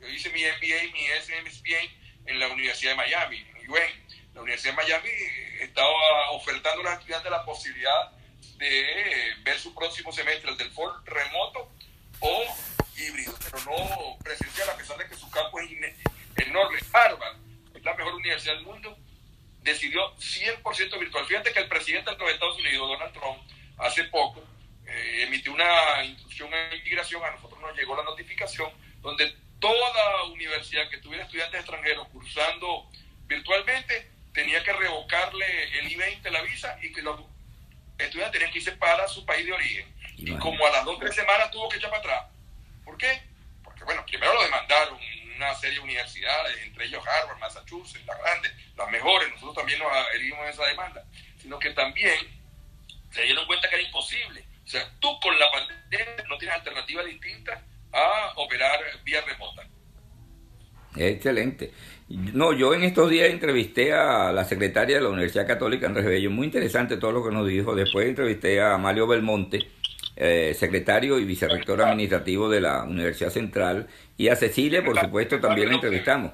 yo 0.00 0.08
hice 0.08 0.30
mi 0.30 0.42
MBA 0.42 0.84
y 0.84 0.92
mi 0.92 1.06
SMSBA 1.20 1.78
en 2.26 2.40
la 2.40 2.48
Universidad 2.48 2.92
de 2.92 2.96
Miami, 2.96 3.46
en 3.60 3.70
UAM. 3.70 3.90
La 4.34 4.42
Universidad 4.42 4.72
de 4.72 4.76
Miami 4.76 5.10
estaba 5.60 6.30
ofertando 6.32 6.80
a 6.80 6.84
los 6.84 6.92
estudiantes 6.94 7.30
la 7.30 7.44
posibilidad 7.44 8.10
de 8.56 9.34
ver 9.42 9.58
su 9.58 9.74
próximo 9.74 10.12
semestre, 10.12 10.50
el 10.50 10.56
del 10.56 10.70
FOR 10.70 11.04
remoto 11.04 11.70
o 12.20 12.73
híbrido, 12.96 13.34
pero 13.42 13.58
no 13.64 14.18
presencial, 14.22 14.70
a 14.70 14.76
pesar 14.76 14.96
de 14.98 15.08
que 15.08 15.16
su 15.16 15.30
campo 15.30 15.58
es 15.60 15.70
enorme. 16.36 16.78
Harvard 16.92 17.36
es 17.74 17.84
la 17.84 17.94
mejor 17.94 18.14
universidad 18.14 18.54
del 18.54 18.64
mundo, 18.64 18.96
decidió 19.62 20.14
100% 20.16 20.98
virtual. 20.98 21.26
Fíjate 21.26 21.52
que 21.52 21.60
el 21.60 21.68
presidente 21.68 22.10
de 22.10 22.16
los 22.16 22.30
Estados 22.30 22.58
Unidos, 22.58 22.88
Donald 22.88 23.12
Trump, 23.12 23.38
hace 23.78 24.04
poco 24.04 24.44
eh, 24.86 25.24
emitió 25.26 25.52
una 25.52 26.04
instrucción 26.04 26.52
a 26.52 26.74
inmigración, 26.74 27.24
a 27.24 27.30
nosotros 27.30 27.60
nos 27.60 27.76
llegó 27.76 27.96
la 27.96 28.04
notificación, 28.04 28.70
donde 29.00 29.34
toda 29.58 30.24
universidad 30.24 30.88
que 30.90 30.98
tuviera 30.98 31.24
estudiantes 31.24 31.60
extranjeros 31.60 32.08
cursando 32.08 32.90
virtualmente 33.26 34.10
tenía 34.32 34.62
que 34.62 34.72
revocarle 34.72 35.78
el 35.78 35.90
I-20, 35.90 36.30
la 36.30 36.42
visa, 36.42 36.76
y 36.82 36.92
que 36.92 37.02
los 37.02 37.20
estudiantes 37.98 38.32
tenían 38.32 38.52
que 38.52 38.58
irse 38.58 38.72
para 38.72 39.08
su 39.08 39.24
país 39.24 39.46
de 39.46 39.52
origen. 39.52 39.94
Y 40.16 40.32
como 40.36 40.66
a 40.66 40.70
las 40.70 40.84
dos 40.84 40.96
o 40.96 40.98
tres 40.98 41.14
semanas 41.14 41.50
tuvo 41.50 41.68
que 41.68 41.78
echar 41.78 41.90
para 41.90 42.00
atrás. 42.00 42.33
¿Por 42.94 42.98
qué? 43.00 43.20
Porque, 43.64 43.82
bueno, 43.82 44.04
primero 44.06 44.32
lo 44.34 44.42
demandaron 44.44 44.96
una 45.34 45.52
serie 45.56 45.78
de 45.78 45.84
universidades, 45.84 46.62
entre 46.62 46.84
ellos 46.84 47.02
Harvard, 47.04 47.40
Massachusetts, 47.40 48.06
las 48.06 48.16
grandes, 48.20 48.52
las 48.76 48.88
mejores, 48.88 49.28
nosotros 49.30 49.56
también 49.56 49.80
nos 49.80 49.90
adherimos 49.90 50.38
a 50.38 50.50
esa 50.50 50.64
demanda, 50.66 51.04
sino 51.36 51.58
que 51.58 51.70
también 51.70 52.14
se 53.10 53.22
dieron 53.22 53.44
cuenta 53.48 53.68
que 53.68 53.74
era 53.74 53.84
imposible. 53.84 54.44
O 54.64 54.68
sea, 54.68 54.88
tú 55.00 55.08
con 55.18 55.36
la 55.40 55.50
pandemia 55.50 56.24
no 56.28 56.38
tienes 56.38 56.56
alternativa 56.56 57.02
distinta 57.02 57.64
a 57.90 58.32
operar 58.36 58.78
vía 59.02 59.22
remota. 59.22 59.66
Excelente. 60.94 61.72
No, 62.08 62.52
yo 62.52 62.74
en 62.74 62.84
estos 62.84 63.10
días 63.10 63.28
entrevisté 63.28 63.92
a 63.92 64.30
la 64.30 64.44
secretaria 64.44 64.98
de 64.98 65.02
la 65.02 65.08
Universidad 65.08 65.48
Católica, 65.48 65.88
Andrés 65.88 66.06
Bello, 66.06 66.30
muy 66.30 66.46
interesante 66.46 66.96
todo 66.96 67.10
lo 67.10 67.24
que 67.24 67.34
nos 67.34 67.48
dijo. 67.48 67.74
Después 67.74 68.06
entrevisté 68.06 68.62
a 68.62 68.78
Mario 68.78 69.08
Belmonte, 69.08 69.68
eh, 70.16 70.54
secretario 70.58 71.18
y 71.18 71.24
vicerrector 71.24 71.82
administrativo 71.82 72.48
de 72.48 72.60
la 72.60 72.84
Universidad 72.84 73.30
Central, 73.30 73.88
y 74.16 74.28
a 74.28 74.36
Cecilia, 74.36 74.84
por 74.84 74.98
supuesto, 74.98 75.40
también 75.40 75.68
la 75.68 75.74
entrevistamos. 75.74 76.32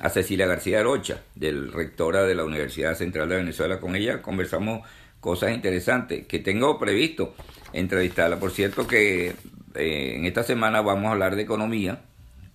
A 0.00 0.08
Cecilia 0.08 0.46
García 0.46 0.82
Rocha, 0.82 1.22
del 1.34 1.70
rectora 1.72 2.24
de 2.24 2.34
la 2.34 2.44
Universidad 2.44 2.94
Central 2.94 3.28
de 3.28 3.36
Venezuela. 3.36 3.78
Con 3.78 3.94
ella 3.94 4.22
conversamos 4.22 4.88
cosas 5.20 5.52
interesantes 5.52 6.26
que 6.26 6.38
tengo 6.38 6.78
previsto 6.78 7.34
entrevistarla. 7.72 8.40
Por 8.40 8.50
cierto 8.50 8.86
que 8.86 9.34
eh, 9.74 10.14
en 10.16 10.26
esta 10.26 10.42
semana 10.42 10.80
vamos 10.80 11.06
a 11.06 11.12
hablar 11.12 11.36
de 11.36 11.42
economía 11.42 12.00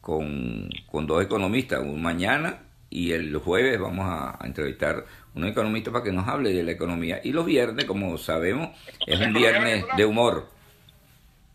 con, 0.02 0.70
dos 1.06 1.24
economistas, 1.24 1.82
un 1.82 2.02
mañana 2.02 2.60
y 2.90 3.12
el 3.12 3.36
jueves 3.38 3.80
vamos 3.80 4.06
a, 4.08 4.40
entrevistar 4.46 5.06
un 5.38 5.48
economista 5.48 5.92
para 5.92 6.04
que 6.04 6.12
nos 6.12 6.28
hable 6.28 6.52
de 6.52 6.64
la 6.64 6.72
economía. 6.72 7.22
Y 7.24 7.32
los 7.32 7.46
viernes, 7.46 7.86
como 7.86 8.18
sabemos, 8.18 8.70
es 9.06 9.20
un 9.20 9.34
viernes 9.34 9.86
de 9.96 10.06
humor. 10.06 10.50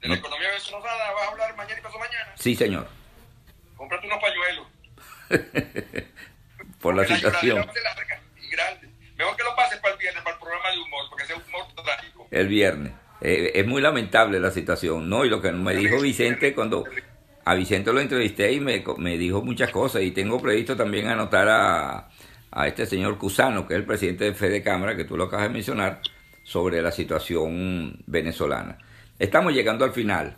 ¿De 0.01 0.09
la 0.09 0.15
economía 0.15 0.49
venezolana 0.49 1.13
vas 1.15 1.29
a 1.29 1.31
hablar 1.31 1.57
mañana 1.57 1.79
y 1.79 1.83
pasado 1.83 2.01
mañana? 2.01 2.33
Sí, 2.37 2.55
señor. 2.55 2.89
Cómprate 3.77 4.07
unos 4.07 4.19
pañuelos. 4.21 4.67
Por 6.81 6.95
la 6.95 7.07
situación. 7.07 7.67
Mejor 9.17 9.37
que 9.37 9.45
lo 9.45 9.55
pases 9.55 9.79
para 9.79 9.95
el 9.95 10.01
viernes, 10.01 10.23
para 10.25 10.35
el 10.35 10.41
programa 10.41 10.71
de 10.71 10.79
humor, 10.79 11.05
porque 11.09 11.25
ese 11.25 11.35
humor 11.35 11.67
trágico. 11.85 12.27
El 12.31 12.49
viernes. 12.49 12.93
Eh, 13.21 13.53
es 13.55 13.67
muy 13.67 13.81
lamentable 13.81 14.41
la 14.41 14.51
situación, 14.51 15.09
¿no? 15.09 15.25
Y 15.25 15.29
lo 15.29 15.41
que 15.41 15.53
me 15.53 15.77
dijo 15.77 16.01
Vicente 16.01 16.55
cuando 16.55 16.85
a 17.45 17.55
Vicente 17.55 17.93
lo 17.93 18.01
entrevisté 18.01 18.53
y 18.53 18.59
me, 18.59 18.83
me 18.99 19.17
dijo 19.17 19.43
muchas 19.43 19.71
cosas 19.71 20.03
y 20.03 20.11
tengo 20.11 20.41
previsto 20.41 20.77
también 20.77 21.07
anotar 21.07 21.49
a, 21.49 22.09
a 22.53 22.69
este 22.69 22.87
señor 22.87 23.19
Cusano, 23.19 23.67
que 23.67 23.75
es 23.75 23.81
el 23.81 23.87
presidente 23.87 24.25
de 24.25 24.35
Fede 24.35 24.63
Cámara, 24.63 24.97
que 24.97 25.05
tú 25.05 25.17
lo 25.17 25.25
acabas 25.25 25.49
de 25.49 25.55
mencionar, 25.55 26.01
sobre 26.45 26.83
la 26.83 26.93
situación 26.93 28.03
venezolana. 28.07 28.79
Estamos 29.19 29.53
llegando 29.53 29.85
al 29.85 29.93
final. 29.93 30.37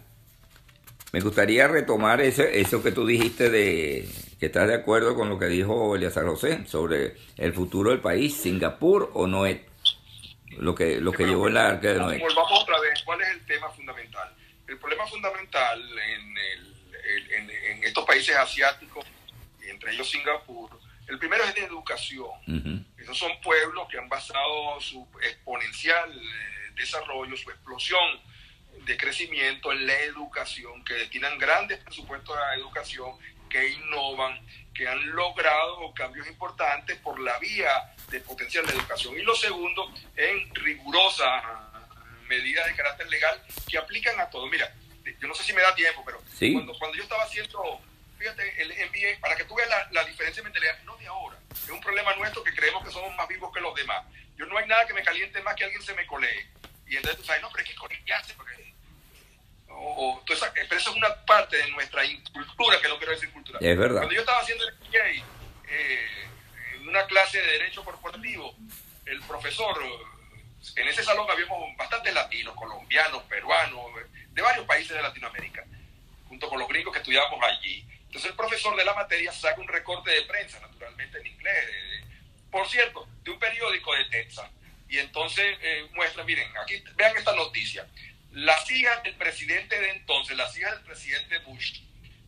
Me 1.12 1.20
gustaría 1.20 1.68
retomar 1.68 2.20
ese, 2.20 2.60
eso 2.60 2.82
que 2.82 2.92
tú 2.92 3.06
dijiste 3.06 3.50
de 3.50 4.08
que 4.38 4.46
estás 4.46 4.68
de 4.68 4.74
acuerdo 4.74 5.14
con 5.14 5.28
lo 5.28 5.38
que 5.38 5.46
dijo 5.46 5.94
Eliazar 5.96 6.26
José 6.26 6.66
sobre 6.66 7.14
el 7.36 7.52
futuro 7.52 7.90
del 7.90 8.00
país, 8.00 8.36
Singapur 8.36 9.10
o 9.14 9.26
Noé, 9.26 9.64
lo 10.58 10.74
que, 10.74 11.00
lo 11.00 11.12
que 11.12 11.24
llevó 11.24 11.48
el 11.48 11.56
arca 11.56 11.92
de 11.92 11.98
Noé. 11.98 12.18
Volvamos 12.18 12.62
otra 12.62 12.80
vez, 12.80 13.02
¿cuál 13.04 13.20
es 13.22 13.28
el 13.28 13.46
tema 13.46 13.68
fundamental? 13.70 14.34
El 14.66 14.78
problema 14.78 15.06
fundamental 15.06 15.80
en 15.80 16.38
el 16.38 16.74
en, 17.36 17.84
estos 17.84 18.04
países 18.04 18.34
asiáticos, 18.36 19.04
entre 19.62 19.92
ellos 19.92 20.10
Singapur, 20.10 20.70
el 21.07 21.18
primero 21.18 21.44
es 21.44 21.55
de 21.55 21.64
educación. 21.64 22.86
Esos 22.98 23.18
son 23.18 23.40
pueblos 23.40 23.86
que 23.90 23.98
han 23.98 24.09
basado 24.09 24.80
su 24.80 25.07
exponencial 25.22 26.11
eh, 26.11 26.72
desarrollo, 26.74 27.36
su 27.36 27.50
explosión 27.50 28.20
de 28.86 28.96
crecimiento 28.96 29.72
en 29.72 29.86
la 29.86 29.98
educación, 30.00 30.84
que 30.84 30.94
destinan 30.94 31.38
grandes 31.38 31.78
presupuestos 31.78 32.36
a 32.36 32.40
la 32.40 32.55
educación, 32.57 33.12
que 33.48 33.68
innovan, 33.68 34.40
que 34.74 34.88
han 34.88 35.11
logrado 35.11 35.92
cambios 35.94 36.26
importantes 36.26 36.98
por 36.98 37.20
la 37.20 37.38
vía 37.38 37.94
de 38.11 38.20
potencial 38.20 38.66
de 38.66 38.72
educación. 38.72 39.18
Y 39.18 39.22
lo 39.22 39.34
segundo, 39.34 39.92
en 40.16 40.55
rigurosas 40.55 41.44
medidas 42.28 42.66
de 42.66 42.74
carácter 42.74 43.09
legal 43.09 43.42
que 43.68 43.78
aplican 43.78 44.18
a 44.18 44.28
todo. 44.28 44.46
Mira, 44.48 44.74
yo 45.20 45.28
no 45.28 45.34
sé 45.34 45.44
si 45.44 45.52
me 45.52 45.62
da 45.62 45.74
tiempo, 45.74 46.02
pero 46.05 46.20
cuando, 46.52 46.76
cuando 46.78 46.96
yo 46.96 47.02
estaba 47.02 47.22
haciendo, 47.22 47.80
fíjate, 48.24 48.62
el 48.62 48.68
MBA, 48.88 49.20
para 49.20 49.36
que 49.36 49.44
tú 49.44 49.54
veas 49.54 49.68
la, 49.90 50.04
diferencia 50.04 50.42
de 50.42 50.44
mentalidad, 50.44 50.82
no 50.84 50.96
de 50.96 51.06
ahora, 51.06 51.36
es 51.52 51.68
un 51.68 51.80
problema 51.80 52.14
nuestro 52.14 52.42
que 52.42 52.54
creemos 52.54 52.82
que 52.82 52.90
somos 52.90 53.14
más 53.16 53.28
vivos 53.28 53.52
que 53.52 53.60
los 53.60 53.74
demás. 53.74 54.02
Yo 54.36 54.46
no 54.46 54.56
hay 54.56 54.66
nada 54.66 54.86
que 54.86 54.94
me 54.94 55.02
caliente 55.02 55.42
más 55.42 55.54
que 55.54 55.64
alguien 55.64 55.82
se 55.82 55.94
me 55.94 56.06
colee. 56.06 56.48
Y 56.86 56.96
entonces 56.96 57.20
tú 57.20 57.26
sabes, 57.26 57.42
no, 57.42 57.50
pero 57.50 57.64
es 57.64 57.70
que 57.70 57.76
colearse, 57.76 58.34
porque... 58.34 58.72
O, 59.68 60.22
pero 60.26 60.76
eso 60.76 60.90
es 60.90 60.96
una 60.96 61.14
parte 61.26 61.56
de 61.58 61.70
nuestra 61.72 62.04
incultura, 62.04 62.80
que 62.80 62.88
no 62.88 62.96
quiero 62.96 63.12
decir 63.12 63.30
cultura. 63.30 63.58
Es 63.60 63.76
verdad. 63.76 64.00
Cuando 64.00 64.14
yo 64.14 64.20
estaba 64.20 64.40
haciendo 64.40 64.66
el 64.66 64.74
MBA, 64.74 65.26
eh, 65.68 66.28
en 66.76 66.88
una 66.88 67.04
clase 67.06 67.42
de 67.42 67.52
Derecho 67.52 67.84
Corporativo, 67.84 68.56
el 69.04 69.20
profesor, 69.22 69.76
en 70.76 70.88
ese 70.88 71.02
salón 71.02 71.30
habíamos 71.30 71.76
bastantes 71.76 72.14
latinos, 72.14 72.54
colombianos, 72.54 73.22
peruanos, 73.24 73.84
de 74.30 74.42
varios 74.42 74.64
países 74.64 74.96
de 74.96 75.02
Latinoamérica, 75.02 75.64
junto 76.28 76.48
con 76.48 76.58
los 76.58 76.68
gringos 76.68 76.92
que 76.92 77.00
estudiábamos 77.00 77.38
allí. 77.42 77.86
Entonces 78.14 78.30
el 78.30 78.36
profesor 78.36 78.76
de 78.76 78.84
la 78.84 78.94
materia 78.94 79.32
saca 79.32 79.60
un 79.60 79.66
recorte 79.66 80.08
de 80.08 80.22
prensa, 80.22 80.60
naturalmente 80.60 81.18
en 81.18 81.26
inglés, 81.26 82.04
por 82.48 82.68
cierto, 82.68 83.08
de 83.24 83.32
un 83.32 83.40
periódico 83.40 83.92
de 83.92 84.04
Texas. 84.04 84.48
Y 84.88 84.98
entonces 84.98 85.58
eh, 85.60 85.88
muestra, 85.94 86.22
miren, 86.22 86.48
aquí 86.58 86.80
vean 86.94 87.16
esta 87.16 87.34
noticia. 87.34 87.88
Las 88.30 88.70
hijas 88.70 89.02
del 89.02 89.16
presidente 89.16 89.80
de 89.80 89.90
entonces, 89.90 90.36
las 90.36 90.56
hijas 90.56 90.76
del 90.76 90.84
presidente 90.84 91.38
Bush, 91.38 91.80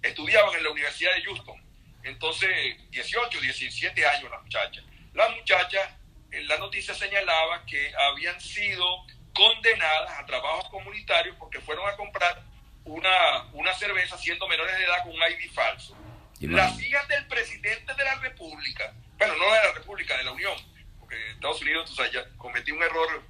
estudiaban 0.03 0.57
en 0.57 0.65
la 0.65 0.71
Universidad 0.71 1.15
de 1.15 1.23
Houston. 1.23 1.63
Entonces, 2.03 2.51
18, 2.91 3.41
17 3.41 4.07
años 4.09 4.29
las 4.29 4.43
muchachas. 4.43 4.85
Las 5.15 5.31
muchachas, 5.37 5.89
en 6.33 6.49
la 6.49 6.59
noticia 6.59 6.95
señalaba 6.95 7.65
que 7.65 7.95
habían 7.97 8.41
sido 8.41 9.07
condenadas 9.33 10.19
a 10.19 10.27
trabajos 10.27 10.69
comunitarios 10.69 11.37
porque 11.39 11.61
fueron 11.61 11.89
a 11.89 11.95
comprar 11.95 12.43
una, 12.87 13.45
una 13.53 13.75
cerveza 13.75 14.17
siendo 14.17 14.49
menores 14.49 14.77
de 14.79 14.85
edad 14.85 15.03
con 15.03 15.13
un 15.13 15.21
ID 15.23 15.51
falso. 15.53 15.97
Las 16.41 16.81
hijas 16.81 17.07
del 17.09 17.27
presidente 17.27 17.95
de 17.95 18.05
la 18.05 18.15
República, 18.17 18.93
bueno, 19.19 19.35
no 19.37 19.45
de 19.45 19.61
la 19.65 19.73
República, 19.73 20.17
de 20.17 20.25
la 20.25 20.33
Unión, 20.33 20.57
porque 20.99 21.17
Estados 21.31 21.63
Unidos 21.63 21.91
o 21.91 21.95
sea, 21.95 22.11
ya 22.11 22.25
cometió 22.37 22.75
un 22.75 22.83
error. 22.83 23.23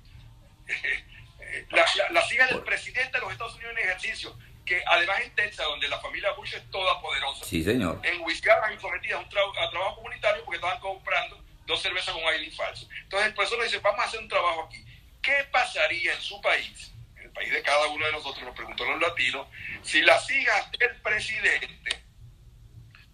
las 1.70 2.32
hijas 2.32 2.50
del 2.50 2.62
presidente 2.62 3.12
de 3.12 3.20
los 3.20 3.32
Estados 3.32 3.54
Unidos 3.54 3.74
en 3.78 3.84
ejercicio, 3.84 4.38
que 4.64 4.82
además 4.84 5.20
en 5.20 5.34
Texas, 5.34 5.64
donde 5.64 5.88
la 5.88 6.00
familia 6.00 6.32
Bush 6.32 6.54
es 6.54 6.70
toda 6.70 7.00
poderosa, 7.00 7.44
sí, 7.44 7.62
señor. 7.62 8.00
en 8.02 8.20
Wisconsin 8.22 8.80
sometidas 8.80 9.20
a, 9.20 9.22
un 9.22 9.58
a 9.58 9.70
trabajo 9.70 9.96
comunitario 9.96 10.44
porque 10.44 10.56
estaban 10.56 10.80
comprando 10.80 11.40
dos 11.66 11.80
cervezas 11.80 12.12
con 12.12 12.22
ID 12.22 12.52
falso. 12.52 12.88
Entonces 13.02 13.28
el 13.28 13.34
profesor 13.34 13.58
le 13.58 13.64
dice, 13.66 13.78
vamos 13.78 14.00
a 14.00 14.08
hacer 14.08 14.20
un 14.20 14.28
trabajo 14.28 14.64
aquí. 14.64 14.84
¿Qué 15.22 15.46
pasaría 15.50 16.14
en 16.14 16.20
su 16.20 16.40
país, 16.40 16.92
país 17.36 17.52
de 17.52 17.62
cada 17.62 17.86
uno 17.86 18.04
de 18.06 18.12
nosotros, 18.12 18.42
nos 18.44 18.56
preguntó 18.56 18.84
los 18.84 19.00
latinos, 19.00 19.46
si 19.82 20.00
las 20.00 20.28
hijas 20.30 20.70
del 20.72 21.00
presidente 21.02 22.02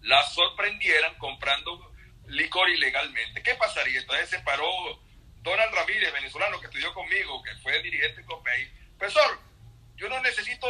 las 0.01 0.33
sorprendieran 0.33 1.15
comprando 1.17 1.93
licor 2.27 2.69
ilegalmente? 2.69 3.43
¿Qué 3.43 3.55
pasaría? 3.55 3.99
Entonces 3.99 4.29
se 4.29 4.39
paró 4.39 4.65
Donald 5.41 5.73
Ramírez, 5.73 6.11
venezolano, 6.13 6.59
que 6.59 6.67
estudió 6.67 6.93
conmigo, 6.93 7.43
que 7.43 7.55
fue 7.57 7.81
dirigente 7.83 8.21
de 8.21 8.27
COPEI. 8.27 8.71
Profesor, 8.97 9.39
yo 9.95 10.09
no 10.09 10.19
necesito 10.21 10.67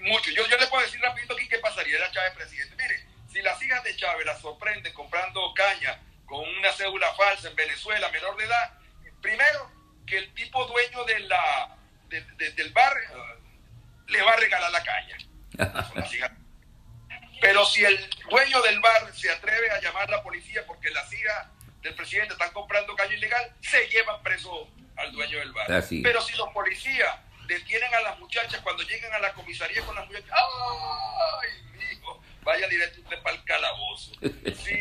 mucho. 0.00 0.30
Yo, 0.30 0.46
yo 0.48 0.56
le 0.56 0.66
puedo 0.66 0.82
decir 0.82 1.00
rapidito 1.00 1.34
aquí 1.34 1.48
qué 1.48 1.58
pasaría. 1.58 1.96
Era 1.96 2.10
Chávez 2.10 2.34
presidente. 2.34 2.74
Mire, 2.76 3.06
si 3.30 3.42
las 3.42 3.62
hijas 3.62 3.84
de 3.84 3.96
Chávez 3.96 4.26
las 4.26 4.40
sorprenden 4.40 4.92
comprando 4.94 5.52
caña 5.54 6.00
con 6.24 6.40
una 6.40 6.72
cédula 6.72 7.12
falsa 7.14 7.48
en 7.48 7.56
Venezuela, 7.56 8.08
menor 8.10 8.36
de 8.36 8.44
edad, 8.44 8.78
primero 9.20 9.70
que 10.06 10.18
el 10.18 10.34
tipo 10.34 10.64
dueño 10.66 11.04
de 11.04 11.20
la, 11.20 11.76
del 12.08 12.72
bar 12.72 12.94
le 14.08 14.22
va 14.22 14.32
a 14.32 14.36
regalar 14.36 14.70
la 14.70 14.82
caña. 14.82 15.16
Pero 17.40 17.66
si 17.66 17.84
el 17.84 18.10
dueño 18.30 18.62
del 18.62 18.80
bar 18.80 19.14
se 19.14 19.30
atreve 19.30 19.70
a 19.70 19.80
llamar 19.80 20.08
a 20.08 20.16
la 20.16 20.22
policía 20.22 20.64
porque 20.66 20.90
las 20.90 21.12
hijas 21.12 21.48
del 21.82 21.94
presidente 21.94 22.32
están 22.32 22.52
comprando 22.52 22.94
caña 22.96 23.14
ilegal, 23.14 23.54
se 23.60 23.86
llevan 23.88 24.22
preso 24.22 24.68
al 24.96 25.12
dueño 25.12 25.38
del 25.38 25.52
bar. 25.52 25.66
Pero 25.66 26.22
si 26.22 26.34
los 26.36 26.48
policías 26.50 27.14
detienen 27.46 27.94
a 27.94 28.00
las 28.00 28.18
muchachas 28.18 28.60
cuando 28.62 28.82
llegan 28.82 29.12
a 29.12 29.18
la 29.18 29.32
comisaría 29.34 29.82
con 29.82 29.94
las 29.94 30.06
muchachas, 30.06 30.30
¡ay, 30.32 31.92
hijo! 31.92 32.22
Vaya 32.42 32.66
directo 32.68 33.00
usted 33.00 33.22
para 33.22 33.36
el 33.36 33.44
calabozo. 33.44 34.12
Si, 34.56 34.80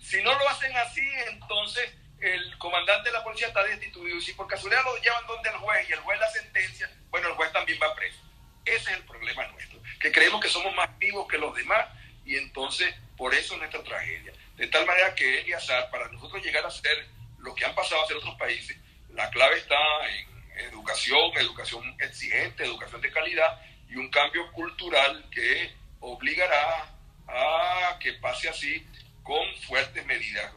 si 0.00 0.22
no 0.22 0.32
lo 0.38 0.48
hacen 0.48 0.76
así, 0.76 1.06
entonces 1.28 1.90
el 2.20 2.58
comandante 2.58 3.10
de 3.10 3.12
la 3.12 3.24
policía 3.24 3.48
está 3.48 3.62
destituido. 3.64 4.16
Y 4.16 4.20
si 4.20 4.32
por 4.32 4.46
casualidad 4.46 4.84
lo 4.84 4.96
llevan 4.98 5.26
donde 5.26 5.50
el 5.50 5.56
juez 5.56 5.88
y 5.88 5.92
el 5.92 6.00
juez 6.00 6.18
la 6.18 6.30
sentencia, 6.30 6.90
bueno, 7.10 7.28
el 7.28 7.34
juez 7.34 7.52
también 7.52 7.78
va 7.82 7.94
preso. 7.94 8.18
Ese 8.64 8.90
es 8.90 8.96
el 8.98 9.04
problema 9.04 9.46
nuestro, 9.48 9.80
que 10.00 10.12
creemos 10.12 10.42
que 10.42 10.48
somos 10.48 10.74
más 10.74 10.96
vivos 10.98 11.26
que 11.26 11.38
los 11.38 11.54
demás 11.54 11.86
y 12.24 12.36
entonces 12.36 12.94
por 13.16 13.34
eso 13.34 13.54
es 13.54 13.60
nuestra 13.60 13.82
tragedia. 13.82 14.32
De 14.56 14.66
tal 14.66 14.84
manera 14.86 15.14
que 15.14 15.40
Eliazar, 15.40 15.90
para 15.90 16.08
nosotros 16.08 16.44
llegar 16.44 16.66
a 16.66 16.70
ser 16.70 17.06
lo 17.38 17.54
que 17.54 17.64
han 17.64 17.74
pasado 17.74 18.02
a 18.02 18.06
ser 18.06 18.16
otros 18.16 18.34
países, 18.34 18.76
la 19.14 19.30
clave 19.30 19.56
está 19.56 19.76
en 20.10 20.66
educación, 20.66 21.32
educación 21.36 21.96
exigente, 22.00 22.64
educación 22.64 23.00
de 23.00 23.10
calidad 23.10 23.60
y 23.88 23.96
un 23.96 24.10
cambio 24.10 24.50
cultural 24.52 25.24
que 25.30 25.72
obligará 26.00 26.92
a 27.26 27.98
que 28.00 28.12
pase 28.14 28.48
así 28.48 28.86
con 29.22 29.54
fuertes 29.62 30.04
medidas. 30.06 30.52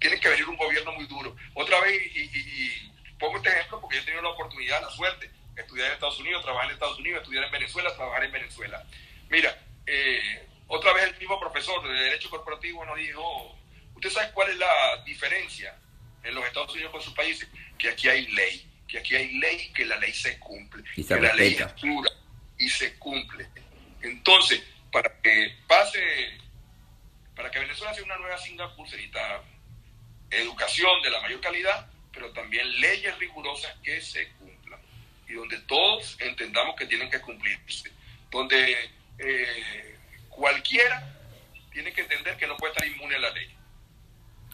Tiene 0.00 0.18
que 0.18 0.28
venir 0.28 0.48
un 0.48 0.56
gobierno 0.56 0.92
muy 0.92 1.06
duro. 1.06 1.36
Otra 1.54 1.80
vez, 1.80 2.00
y, 2.16 2.92
pongo 3.18 3.36
este 3.36 3.50
ejemplo 3.50 3.80
porque 3.80 3.96
yo 3.96 4.02
he 4.02 4.04
tenido 4.06 4.22
la 4.22 4.30
oportunidad, 4.30 4.80
la 4.80 4.90
suerte, 4.90 5.30
de 5.54 5.62
estudiar 5.62 5.88
en 5.88 5.92
Estados 5.92 6.18
Unidos, 6.18 6.42
trabajar 6.42 6.68
en 6.68 6.74
Estados 6.74 6.98
Unidos, 6.98 7.20
estudiar 7.20 7.44
en 7.44 7.52
Venezuela, 7.52 7.94
trabajar 7.94 8.24
en 8.24 8.32
Venezuela. 8.32 8.84
Mira, 9.28 9.56
eh, 9.86 10.48
otra 10.68 10.92
vez 10.94 11.04
el 11.04 11.18
mismo 11.18 11.38
profesor 11.38 11.86
de 11.86 11.92
Derecho 11.92 12.30
Corporativo 12.30 12.84
nos 12.86 12.96
dijo, 12.96 13.58
¿usted 13.94 14.10
sabe 14.10 14.32
cuál 14.32 14.50
es 14.50 14.56
la 14.56 15.02
diferencia 15.04 15.76
en 16.22 16.34
los 16.34 16.44
Estados 16.46 16.72
Unidos 16.72 16.92
con 16.92 17.02
sus 17.02 17.12
países? 17.12 17.48
Que 17.76 17.90
aquí 17.90 18.08
hay 18.08 18.26
ley, 18.28 18.70
que 18.88 18.98
aquí 18.98 19.16
hay 19.16 19.38
ley, 19.38 19.72
que 19.74 19.84
la 19.84 19.96
ley 19.98 20.12
se 20.14 20.38
cumple, 20.38 20.82
que 20.94 21.20
la 21.20 21.34
ley 21.34 21.58
es 21.58 21.72
pura 21.72 22.10
y 22.56 22.68
se 22.70 22.96
cumple. 22.98 23.48
Entonces, 24.02 24.62
para 24.90 25.20
que 25.20 25.56
pase, 25.66 26.00
para 27.34 27.50
que 27.50 27.58
Venezuela 27.58 27.92
sea 27.92 28.04
una 28.04 28.18
nueva 28.18 28.38
Singapur, 28.38 28.88
se 28.88 28.96
necesita 28.96 29.42
educación 30.30 30.90
de 31.02 31.10
la 31.10 31.20
mayor 31.20 31.40
calidad, 31.40 31.86
pero 32.12 32.30
también 32.32 32.68
leyes 32.80 33.18
rigurosas 33.18 33.74
que 33.82 34.00
se 34.00 34.28
cumplan 34.32 34.80
y 35.28 35.34
donde 35.34 35.58
todos 35.60 36.16
entendamos 36.20 36.74
que 36.76 36.86
tienen 36.86 37.10
que 37.10 37.20
cumplirse, 37.20 37.90
donde 38.30 38.76
eh, 39.18 39.96
cualquiera 40.28 41.16
tiene 41.72 41.92
que 41.92 42.02
entender 42.02 42.36
que 42.36 42.46
no 42.46 42.56
puede 42.56 42.72
estar 42.72 42.86
inmune 42.88 43.14
a 43.14 43.18
la 43.20 43.30
ley. 43.30 43.48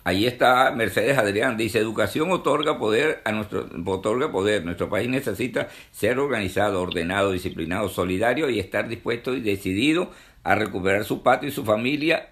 Ahí 0.04 0.24
está 0.24 0.70
Mercedes 0.70 1.18
Adrián, 1.18 1.56
dice, 1.56 1.80
educación 1.80 2.30
otorga 2.30 2.78
poder 2.78 3.22
a 3.24 3.32
nuestro 3.32 3.68
otorga 3.86 4.30
poder. 4.30 4.64
Nuestro 4.64 4.88
país 4.88 5.08
necesita 5.08 5.68
ser 5.90 6.20
organizado, 6.20 6.80
ordenado, 6.80 7.32
disciplinado, 7.32 7.88
solidario 7.88 8.48
y 8.48 8.60
estar 8.60 8.86
dispuesto 8.86 9.34
y 9.34 9.40
decidido 9.40 10.12
a 10.44 10.54
recuperar 10.54 11.04
su 11.04 11.24
patio 11.24 11.48
y 11.48 11.52
su 11.52 11.64
familia. 11.64 12.28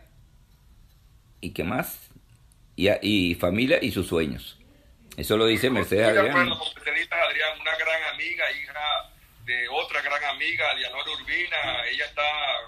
¿Y 1.41 1.51
qué 1.51 1.65
más? 1.65 2.14
Y, 2.77 2.89
y 3.03 3.35
familia 3.35 3.79
y 3.81 3.91
sus 3.93 4.07
sueños. 4.07 4.59
Eso 5.16 5.37
lo 5.37 5.47
dice 5.47 5.70
Mercedes 5.70 6.09
Adrián. 6.09 6.37
Adrián, 6.37 7.61
una 7.61 7.77
gran 7.77 8.03
amiga, 8.14 8.45
hija 8.53 9.11
de 9.45 9.68
otra 9.68 10.03
gran 10.03 10.25
amiga, 10.25 10.75
Dianora 10.75 11.11
Urbina. 11.12 11.87
Ella 11.89 12.07
está 12.07 12.22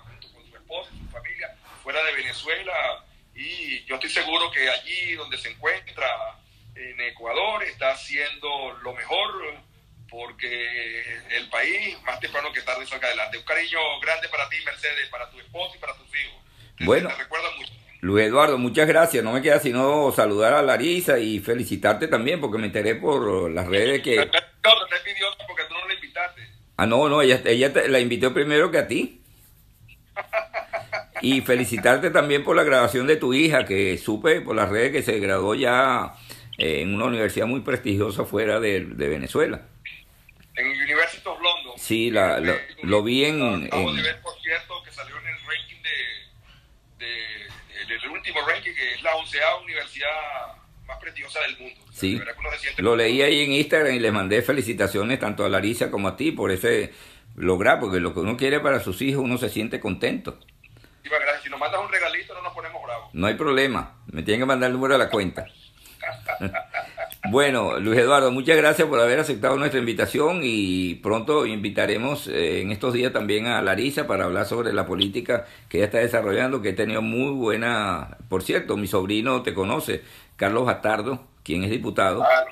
junto 0.05 0.33
con 0.33 0.49
su 0.49 0.57
esposo, 0.57 0.91
su 0.91 1.11
familia, 1.11 1.57
fuera 1.83 2.03
de 2.05 2.13
Venezuela 2.15 3.05
y 3.37 3.85
yo 3.85 3.97
estoy 3.97 4.09
seguro 4.09 4.51
que 4.51 4.69
allí 4.69 5.13
donde 5.15 5.37
se 5.37 5.51
encuentra, 5.51 6.39
en 6.75 7.01
Ecuador, 7.03 7.63
está 7.65 7.91
haciendo 7.91 8.73
lo 8.83 8.95
mejor 8.95 9.61
porque 10.09 11.03
el 11.31 11.49
país 11.51 12.01
más 12.03 12.19
temprano 12.21 12.53
que 12.53 12.63
tarde 12.63 12.87
salga 12.87 13.09
adelante. 13.09 13.39
Un 13.39 13.45
cariño 13.45 13.79
grande 14.01 14.29
para 14.29 14.49
ti, 14.49 14.57
Mercedes, 14.65 15.09
para 15.11 15.31
tu 15.31 15.39
esposo 15.39 15.75
y 15.77 15.79
para 15.79 15.95
tus 15.97 16.09
hijos. 16.09 16.43
Bueno. 16.81 17.11
Luis 18.01 18.27
Eduardo, 18.27 18.59
muchas 18.59 18.87
gracias. 18.87 19.25
No 19.25 19.33
me 19.33 19.43
queda 19.43 19.59
sino 19.61 20.13
saludar 20.13 20.55
a 20.55 20.63
Larisa 20.63 21.19
y 21.19 21.41
felicitarte 21.41 22.09
también 22.09 22.41
porque 22.41 22.59
me 22.59 22.67
enteré 22.67 22.95
por 22.95 23.51
las 23.51 23.67
redes 23.67 24.03
que... 24.03 24.17
No, 24.17 24.25
te 24.25 24.31
pidió 25.05 25.27
porque 25.47 25.63
tú 25.69 25.75
no 25.75 25.89
la 25.89 25.95
invitaste. 25.95 26.43
Ah, 26.77 26.87
no, 26.87 27.09
no, 27.09 27.23
ella, 27.23 27.41
ella 27.45 27.73
la 27.89 28.01
invitó 28.01 28.35
primero 28.35 28.71
que 28.71 28.79
a 28.79 28.87
ti. 28.87 29.23
Y 31.23 31.41
felicitarte 31.41 32.11
también 32.11 32.45
por 32.45 32.57
la 32.57 32.63
graduación 32.63 33.07
de 33.07 33.17
tu 33.17 33.33
hija, 33.33 33.65
que 33.65 33.97
supe 33.97 34.43
por 34.43 34.55
las 34.55 34.69
redes 34.69 34.93
que 34.93 35.03
se 35.03 35.19
graduó 35.19 35.55
ya 35.55 36.15
eh, 36.59 36.83
en 36.83 36.95
una 36.95 37.07
universidad 37.07 37.47
muy 37.47 37.61
prestigiosa 37.61 38.25
fuera 38.25 38.61
de, 38.61 38.81
Venezuela. 38.81 39.63
En 40.55 40.67
University 40.69 41.23
of 41.27 41.39
London. 41.41 41.79
Sí, 41.79 42.11
la, 42.11 42.39
lo 42.83 43.03
vi 43.03 43.25
en... 43.25 43.41
De 43.41 44.03
ver, 44.03 44.21
por 44.21 44.35
cierto, 44.41 44.83
que 44.85 44.91
salió 44.91 45.17
en 45.19 45.27
el 45.27 45.35
ranking 45.35 45.83
de, 46.99 47.07
de, 47.87 47.96
el 48.07 48.13
último 48.13 48.41
ranking, 48.47 48.73
que 48.73 48.95
es 48.95 49.03
la 49.03 49.15
onceava 49.17 49.61
universidad 49.61 50.09
más 50.87 50.99
prestigiosa 50.99 51.41
del 51.41 51.59
mundo. 51.59 51.81
Sí, 51.93 52.21
lo 52.79 52.97
leí 52.97 53.23
ahí 53.23 53.43
en 53.43 53.53
Instagram 53.53 53.95
y 53.95 53.99
le 53.99 54.13
mandé 54.13 54.43
felicitaciones 54.43 55.19
tanto 55.19 55.45
a 55.45 55.49
Larisa 55.49 55.91
como 55.91 56.09
a 56.09 56.17
ti 56.17 56.33
por 56.33 56.51
ese 56.51 56.93
lograr, 57.35 57.81
porque 57.81 58.01
lo 58.01 58.15
que 58.15 58.21
uno 58.21 58.37
quiere 58.37 58.61
para 58.61 58.81
sus 58.81 59.03
hijos 59.03 59.23
uno 59.23 59.39
se 59.39 59.49
siente 59.49 59.81
contento. 59.81 60.39
Si 61.43 61.51
nos 61.51 61.61
mandas 61.61 61.81
un 61.81 61.89
regalito 61.89 62.35
no 62.35 62.43
nos 62.43 62.53
ponemos 62.53 62.83
bravos. 62.83 63.11
No 63.13 63.27
hay 63.27 63.35
problema, 63.35 63.99
me 64.07 64.23
tienen 64.23 64.41
que 64.41 64.47
mandar 64.47 64.69
el 64.69 64.75
número 64.75 64.95
de 64.95 65.05
la 65.05 65.11
cuenta. 65.11 65.47
bueno, 67.31 67.79
Luis 67.79 67.99
Eduardo, 67.99 68.31
muchas 68.31 68.57
gracias 68.57 68.89
por 68.89 69.01
haber 69.01 69.19
aceptado 69.19 69.57
nuestra 69.57 69.81
invitación 69.81 70.41
y 70.43 70.97
pronto 70.97 71.47
invitaremos 71.47 72.29
eh, 72.29 72.61
en 72.61 72.73
estos 72.73 72.93
días 72.93 73.13
también 73.13 73.47
a 73.47 73.63
Larisa 73.63 74.07
para 74.07 74.25
hablar 74.25 74.47
sobre 74.47 74.73
la 74.73 74.87
política 74.87 75.47
que 75.69 75.79
ella 75.79 75.87
está 75.87 75.99
desarrollando, 75.99 76.63
que 76.63 76.71
he 76.71 76.73
tenido 76.73 77.03
muy 77.03 77.31
buena, 77.31 78.19
por 78.29 78.43
cierto, 78.43 78.77
mi 78.77 78.87
sobrino 78.87 79.43
te 79.43 79.55
conoce, 79.55 80.03
Carlos 80.37 80.67
Bastardo, 80.67 81.27
quien 81.43 81.65
es 81.65 81.71
diputado. 81.71 82.23
Ah, 82.23 82.45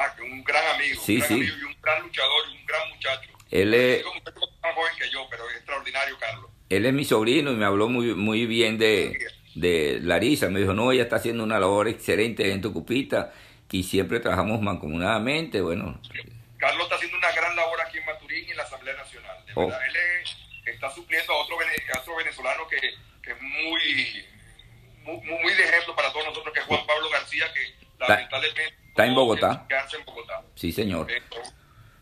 ah 0.00 0.16
un 0.22 0.44
gran 0.44 0.74
amigo, 0.74 1.00
sí, 1.02 1.14
un 1.14 1.18
gran 1.20 1.28
sí. 1.28 1.34
amigo 1.34 1.56
y 1.60 1.64
un 1.64 1.76
gran 1.82 2.02
luchador 2.02 2.44
y 2.52 2.56
un 2.58 2.66
gran 2.66 2.88
muchacho. 2.88 3.30
Él 3.50 3.74
es... 3.74 4.04
más 4.04 4.74
joven 4.74 4.92
que 4.98 5.10
yo, 5.10 5.26
pero 5.30 5.48
es 5.50 5.56
extraordinario, 5.56 6.16
Carlos 6.18 6.50
él 6.70 6.86
es 6.86 6.94
mi 6.94 7.04
sobrino 7.04 7.50
y 7.50 7.56
me 7.56 7.64
habló 7.64 7.88
muy, 7.88 8.14
muy 8.14 8.46
bien 8.46 8.78
de, 8.78 9.18
de 9.56 9.98
Larisa. 10.02 10.48
Me 10.48 10.60
dijo, 10.60 10.72
no, 10.72 10.92
ella 10.92 11.02
está 11.02 11.16
haciendo 11.16 11.42
una 11.42 11.58
labor 11.58 11.88
excelente 11.88 12.52
en 12.52 12.60
Tucupita 12.62 13.32
y 13.70 13.82
siempre 13.82 14.20
trabajamos 14.20 14.60
mancomunadamente. 14.60 15.60
Bueno. 15.60 16.00
Carlos 16.58 16.84
está 16.84 16.96
haciendo 16.96 17.16
una 17.16 17.32
gran 17.32 17.54
labor 17.56 17.80
aquí 17.80 17.98
en 17.98 18.06
Maturín 18.06 18.46
y 18.46 18.50
en 18.50 18.56
la 18.56 18.64
Asamblea 18.64 18.94
Nacional. 18.96 19.44
De 19.46 19.52
oh. 19.54 19.66
verdad, 19.66 19.80
él 19.86 20.72
está 20.72 20.90
supliendo 20.90 21.32
a 21.32 21.36
otro, 21.36 21.56
venezolano 22.16 22.66
que, 22.68 22.78
que 23.22 23.30
es 23.30 23.40
muy, 23.40 24.26
muy, 25.04 25.20
muy, 25.26 25.54
de 25.54 25.64
ejemplo 25.64 25.94
para 25.94 26.12
todos 26.12 26.26
nosotros, 26.26 26.52
que 26.52 26.60
es 26.60 26.66
Juan 26.66 26.86
Pablo 26.86 27.08
García, 27.10 27.46
que 27.52 27.86
lamentablemente 27.98 28.74
está 28.88 29.06
en 29.06 29.14
Bogotá. 29.14 29.66
en 29.68 30.04
Bogotá. 30.04 30.42
Sí, 30.54 30.72
señor. 30.72 31.06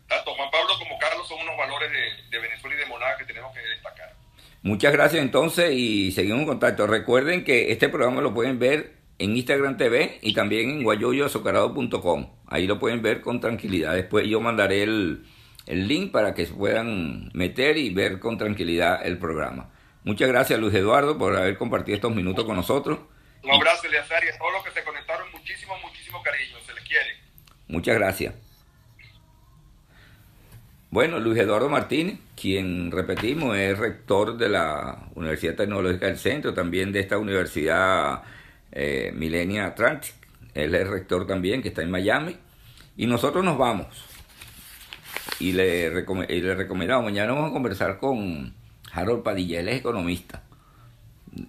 tanto 0.07 0.35
Juan 0.35 0.51
Pablo 0.51 0.77
como 0.77 0.97
Carlos 0.99 1.27
son 1.27 1.39
unos 1.39 1.57
valores 1.57 1.91
de, 1.91 2.29
de 2.29 2.39
Venezuela 2.39 2.75
y 2.75 2.79
de 2.79 2.85
Monaga 2.87 3.17
que 3.17 3.25
tenemos 3.25 3.53
que 3.53 3.61
destacar. 3.61 4.13
Muchas 4.61 4.91
gracias 4.91 5.21
entonces 5.21 5.71
y 5.71 6.11
seguimos 6.11 6.41
en 6.41 6.47
contacto. 6.47 6.85
Recuerden 6.85 7.45
que 7.45 7.71
este 7.71 7.87
programa 7.87 8.21
lo 8.21 8.33
pueden 8.33 8.59
ver 8.59 8.98
en 9.19 9.35
Instagram 9.35 9.77
TV 9.77 10.17
y 10.21 10.33
también 10.33 10.69
en 10.69 10.83
guayoyoazucarado.com. 10.83 12.29
Ahí 12.47 12.65
lo 12.65 12.79
pueden 12.79 13.01
ver 13.01 13.21
con 13.21 13.39
tranquilidad. 13.39 13.93
Después 13.93 14.25
yo 14.27 14.39
mandaré 14.39 14.83
el, 14.83 15.25
link 15.67 16.11
para 16.11 16.33
que 16.33 16.47
se 16.47 16.53
puedan 16.53 17.29
meter 17.33 17.77
y 17.77 17.93
ver 17.93 18.19
con 18.19 18.37
tranquilidad 18.37 19.05
el 19.05 19.19
programa. 19.19 19.69
Muchas 20.03 20.29
gracias 20.29 20.59
Luis 20.59 20.73
Eduardo 20.73 21.17
por 21.17 21.35
haber 21.35 21.57
compartido 21.57 21.95
estos 21.95 22.15
minutos 22.15 22.45
con 22.45 22.55
nosotros. 22.55 22.97
Un 23.43 23.51
abrazo, 23.51 23.87
Eleazar, 23.87 24.23
y 24.23 24.29
a 24.29 24.37
todos 24.37 24.51
los 24.53 24.63
que 24.63 24.71
se 24.71 24.83
conectaron. 24.83 25.31
Muchísimo, 25.31 25.77
muchísimo 25.83 26.23
cariño. 26.23 26.57
Se 26.65 26.73
les 26.73 26.83
quiere. 26.83 27.09
Muchas 27.67 27.95
gracias. 27.95 28.33
Bueno, 30.91 31.19
Luis 31.19 31.37
Eduardo 31.37 31.69
Martínez, 31.69 32.17
quien 32.35 32.91
repetimos 32.91 33.55
es 33.55 33.77
rector 33.77 34.37
de 34.37 34.49
la 34.49 35.09
Universidad 35.13 35.55
Tecnológica 35.55 36.07
del 36.07 36.17
Centro, 36.17 36.53
también 36.55 36.91
de 36.91 37.01
esta 37.01 37.19
Universidad 37.19 38.23
eh, 38.71 39.61
Atlantic. 39.61 40.13
Él 40.53 40.75
es 40.75 40.87
rector 40.87 41.27
también, 41.27 41.61
que 41.61 41.69
está 41.69 41.81
en 41.81 41.91
Miami. 41.91 42.35
Y 42.97 43.07
nosotros 43.07 43.43
nos 43.43 43.57
vamos. 43.57 43.87
Y 45.39 45.53
le, 45.53 45.89
le 45.89 46.55
recomendamos, 46.55 47.05
mañana 47.05 47.31
vamos 47.31 47.51
a 47.51 47.53
conversar 47.53 47.97
con 47.97 48.53
Harold 48.91 49.23
Padilla, 49.23 49.59
él 49.59 49.69
es 49.69 49.77
economista. 49.77 50.43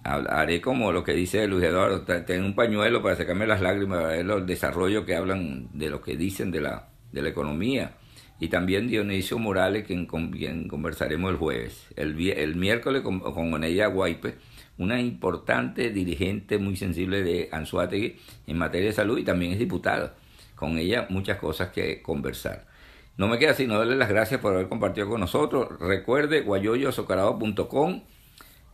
haré 0.03 0.61
como 0.61 0.91
lo 0.91 1.03
que 1.03 1.13
dice 1.13 1.47
Luis 1.47 1.65
Eduardo, 1.65 2.03
tengo 2.23 2.45
un 2.45 2.55
pañuelo 2.55 3.01
para 3.01 3.15
sacarme 3.15 3.47
las 3.47 3.61
lágrimas, 3.61 4.03
ver 4.03 4.19
el 4.25 4.45
desarrollo 4.45 5.05
que 5.05 5.15
hablan 5.15 5.67
de 5.73 5.89
lo 5.89 6.01
que 6.01 6.15
dicen 6.15 6.51
de 6.51 6.61
la, 6.61 6.89
de 7.11 7.21
la 7.21 7.29
economía. 7.29 7.95
Y 8.39 8.47
también 8.47 8.87
Dionisio 8.87 9.37
Morales, 9.37 9.85
quien, 9.85 10.07
con 10.07 10.31
quien 10.31 10.67
conversaremos 10.67 11.31
el 11.31 11.37
jueves. 11.37 11.87
El, 11.95 12.19
el 12.31 12.55
miércoles 12.55 13.01
con, 13.01 13.19
con 13.19 13.53
Oneya 13.53 13.87
Guaype, 13.87 14.35
una 14.77 14.99
importante 14.99 15.89
dirigente 15.89 16.57
muy 16.57 16.75
sensible 16.75 17.23
de 17.23 17.49
Anzuategui 17.51 18.17
en 18.47 18.57
materia 18.57 18.87
de 18.87 18.93
salud 18.93 19.17
y 19.17 19.23
también 19.23 19.51
es 19.51 19.59
diputada. 19.59 20.15
Con 20.55 20.77
ella 20.77 21.07
muchas 21.09 21.37
cosas 21.37 21.69
que 21.69 22.01
conversar. 22.01 22.67
No 23.17 23.27
me 23.27 23.37
queda 23.37 23.53
sino 23.53 23.77
darle 23.77 23.95
las 23.95 24.09
gracias 24.09 24.39
por 24.39 24.53
haber 24.53 24.69
compartido 24.69 25.09
con 25.09 25.19
nosotros. 25.19 25.79
Recuerde 25.79 26.41
guayoyoazucarado.com 26.41 28.01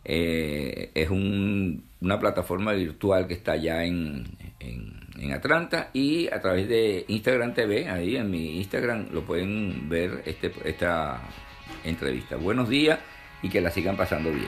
eh, 0.09 0.91
es 0.93 1.09
una 1.09 2.19
plataforma 2.19 2.71
virtual 2.71 3.27
que 3.27 3.33
está 3.33 3.53
allá 3.53 3.83
en, 3.83 4.25
en, 4.59 5.33
Atlanta 5.33 5.89
y 5.91 6.27
a 6.29 6.39
través 6.39 6.69
de 6.69 7.03
Instagram 7.09 7.53
TV, 7.53 7.89
ahí 7.89 8.15
en 8.15 8.31
mi 8.31 8.57
Instagram 8.57 9.09
lo 9.11 9.25
pueden 9.25 9.89
ver 9.89 10.23
este, 10.25 10.53
esta 10.63 11.21
entrevista. 11.83 12.37
Buenos 12.37 12.69
días 12.69 12.99
y 13.41 13.49
que 13.49 13.59
la 13.59 13.69
sigan 13.69 13.97
pasando 13.97 14.31
bien. 14.31 14.47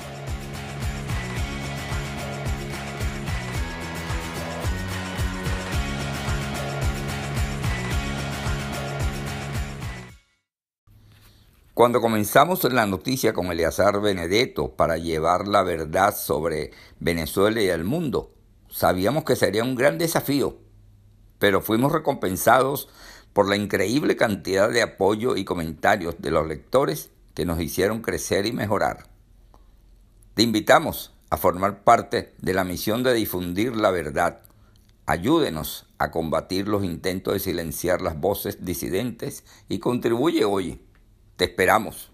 Cuando 11.81 11.99
comenzamos 11.99 12.63
la 12.71 12.85
noticia 12.85 13.33
con 13.33 13.47
Eleazar 13.47 14.01
Benedetto 14.01 14.75
para 14.75 14.97
llevar 14.97 15.47
la 15.47 15.63
verdad 15.63 16.15
sobre 16.15 16.69
Venezuela 16.99 17.59
y 17.59 17.69
el 17.69 17.85
mundo, 17.85 18.35
sabíamos 18.69 19.23
que 19.23 19.35
sería 19.35 19.63
un 19.63 19.73
gran 19.73 19.97
desafío, 19.97 20.57
pero 21.39 21.59
fuimos 21.59 21.91
recompensados 21.91 22.87
por 23.33 23.49
la 23.49 23.55
increíble 23.55 24.15
cantidad 24.15 24.69
de 24.69 24.83
apoyo 24.83 25.35
y 25.35 25.43
comentarios 25.43 26.17
de 26.19 26.29
los 26.29 26.47
lectores 26.47 27.09
que 27.33 27.47
nos 27.47 27.59
hicieron 27.59 28.03
crecer 28.03 28.45
y 28.45 28.51
mejorar. 28.51 29.07
Te 30.35 30.43
invitamos 30.43 31.15
a 31.31 31.37
formar 31.37 31.83
parte 31.83 32.35
de 32.37 32.53
la 32.53 32.63
misión 32.63 33.01
de 33.01 33.15
difundir 33.15 33.75
la 33.75 33.89
verdad. 33.89 34.41
Ayúdenos 35.07 35.87
a 35.97 36.11
combatir 36.11 36.67
los 36.67 36.83
intentos 36.83 37.33
de 37.33 37.39
silenciar 37.39 38.03
las 38.03 38.19
voces 38.19 38.63
disidentes 38.63 39.43
y 39.67 39.79
contribuye 39.79 40.45
hoy. 40.45 40.79
Te 41.41 41.45
esperamos. 41.45 42.10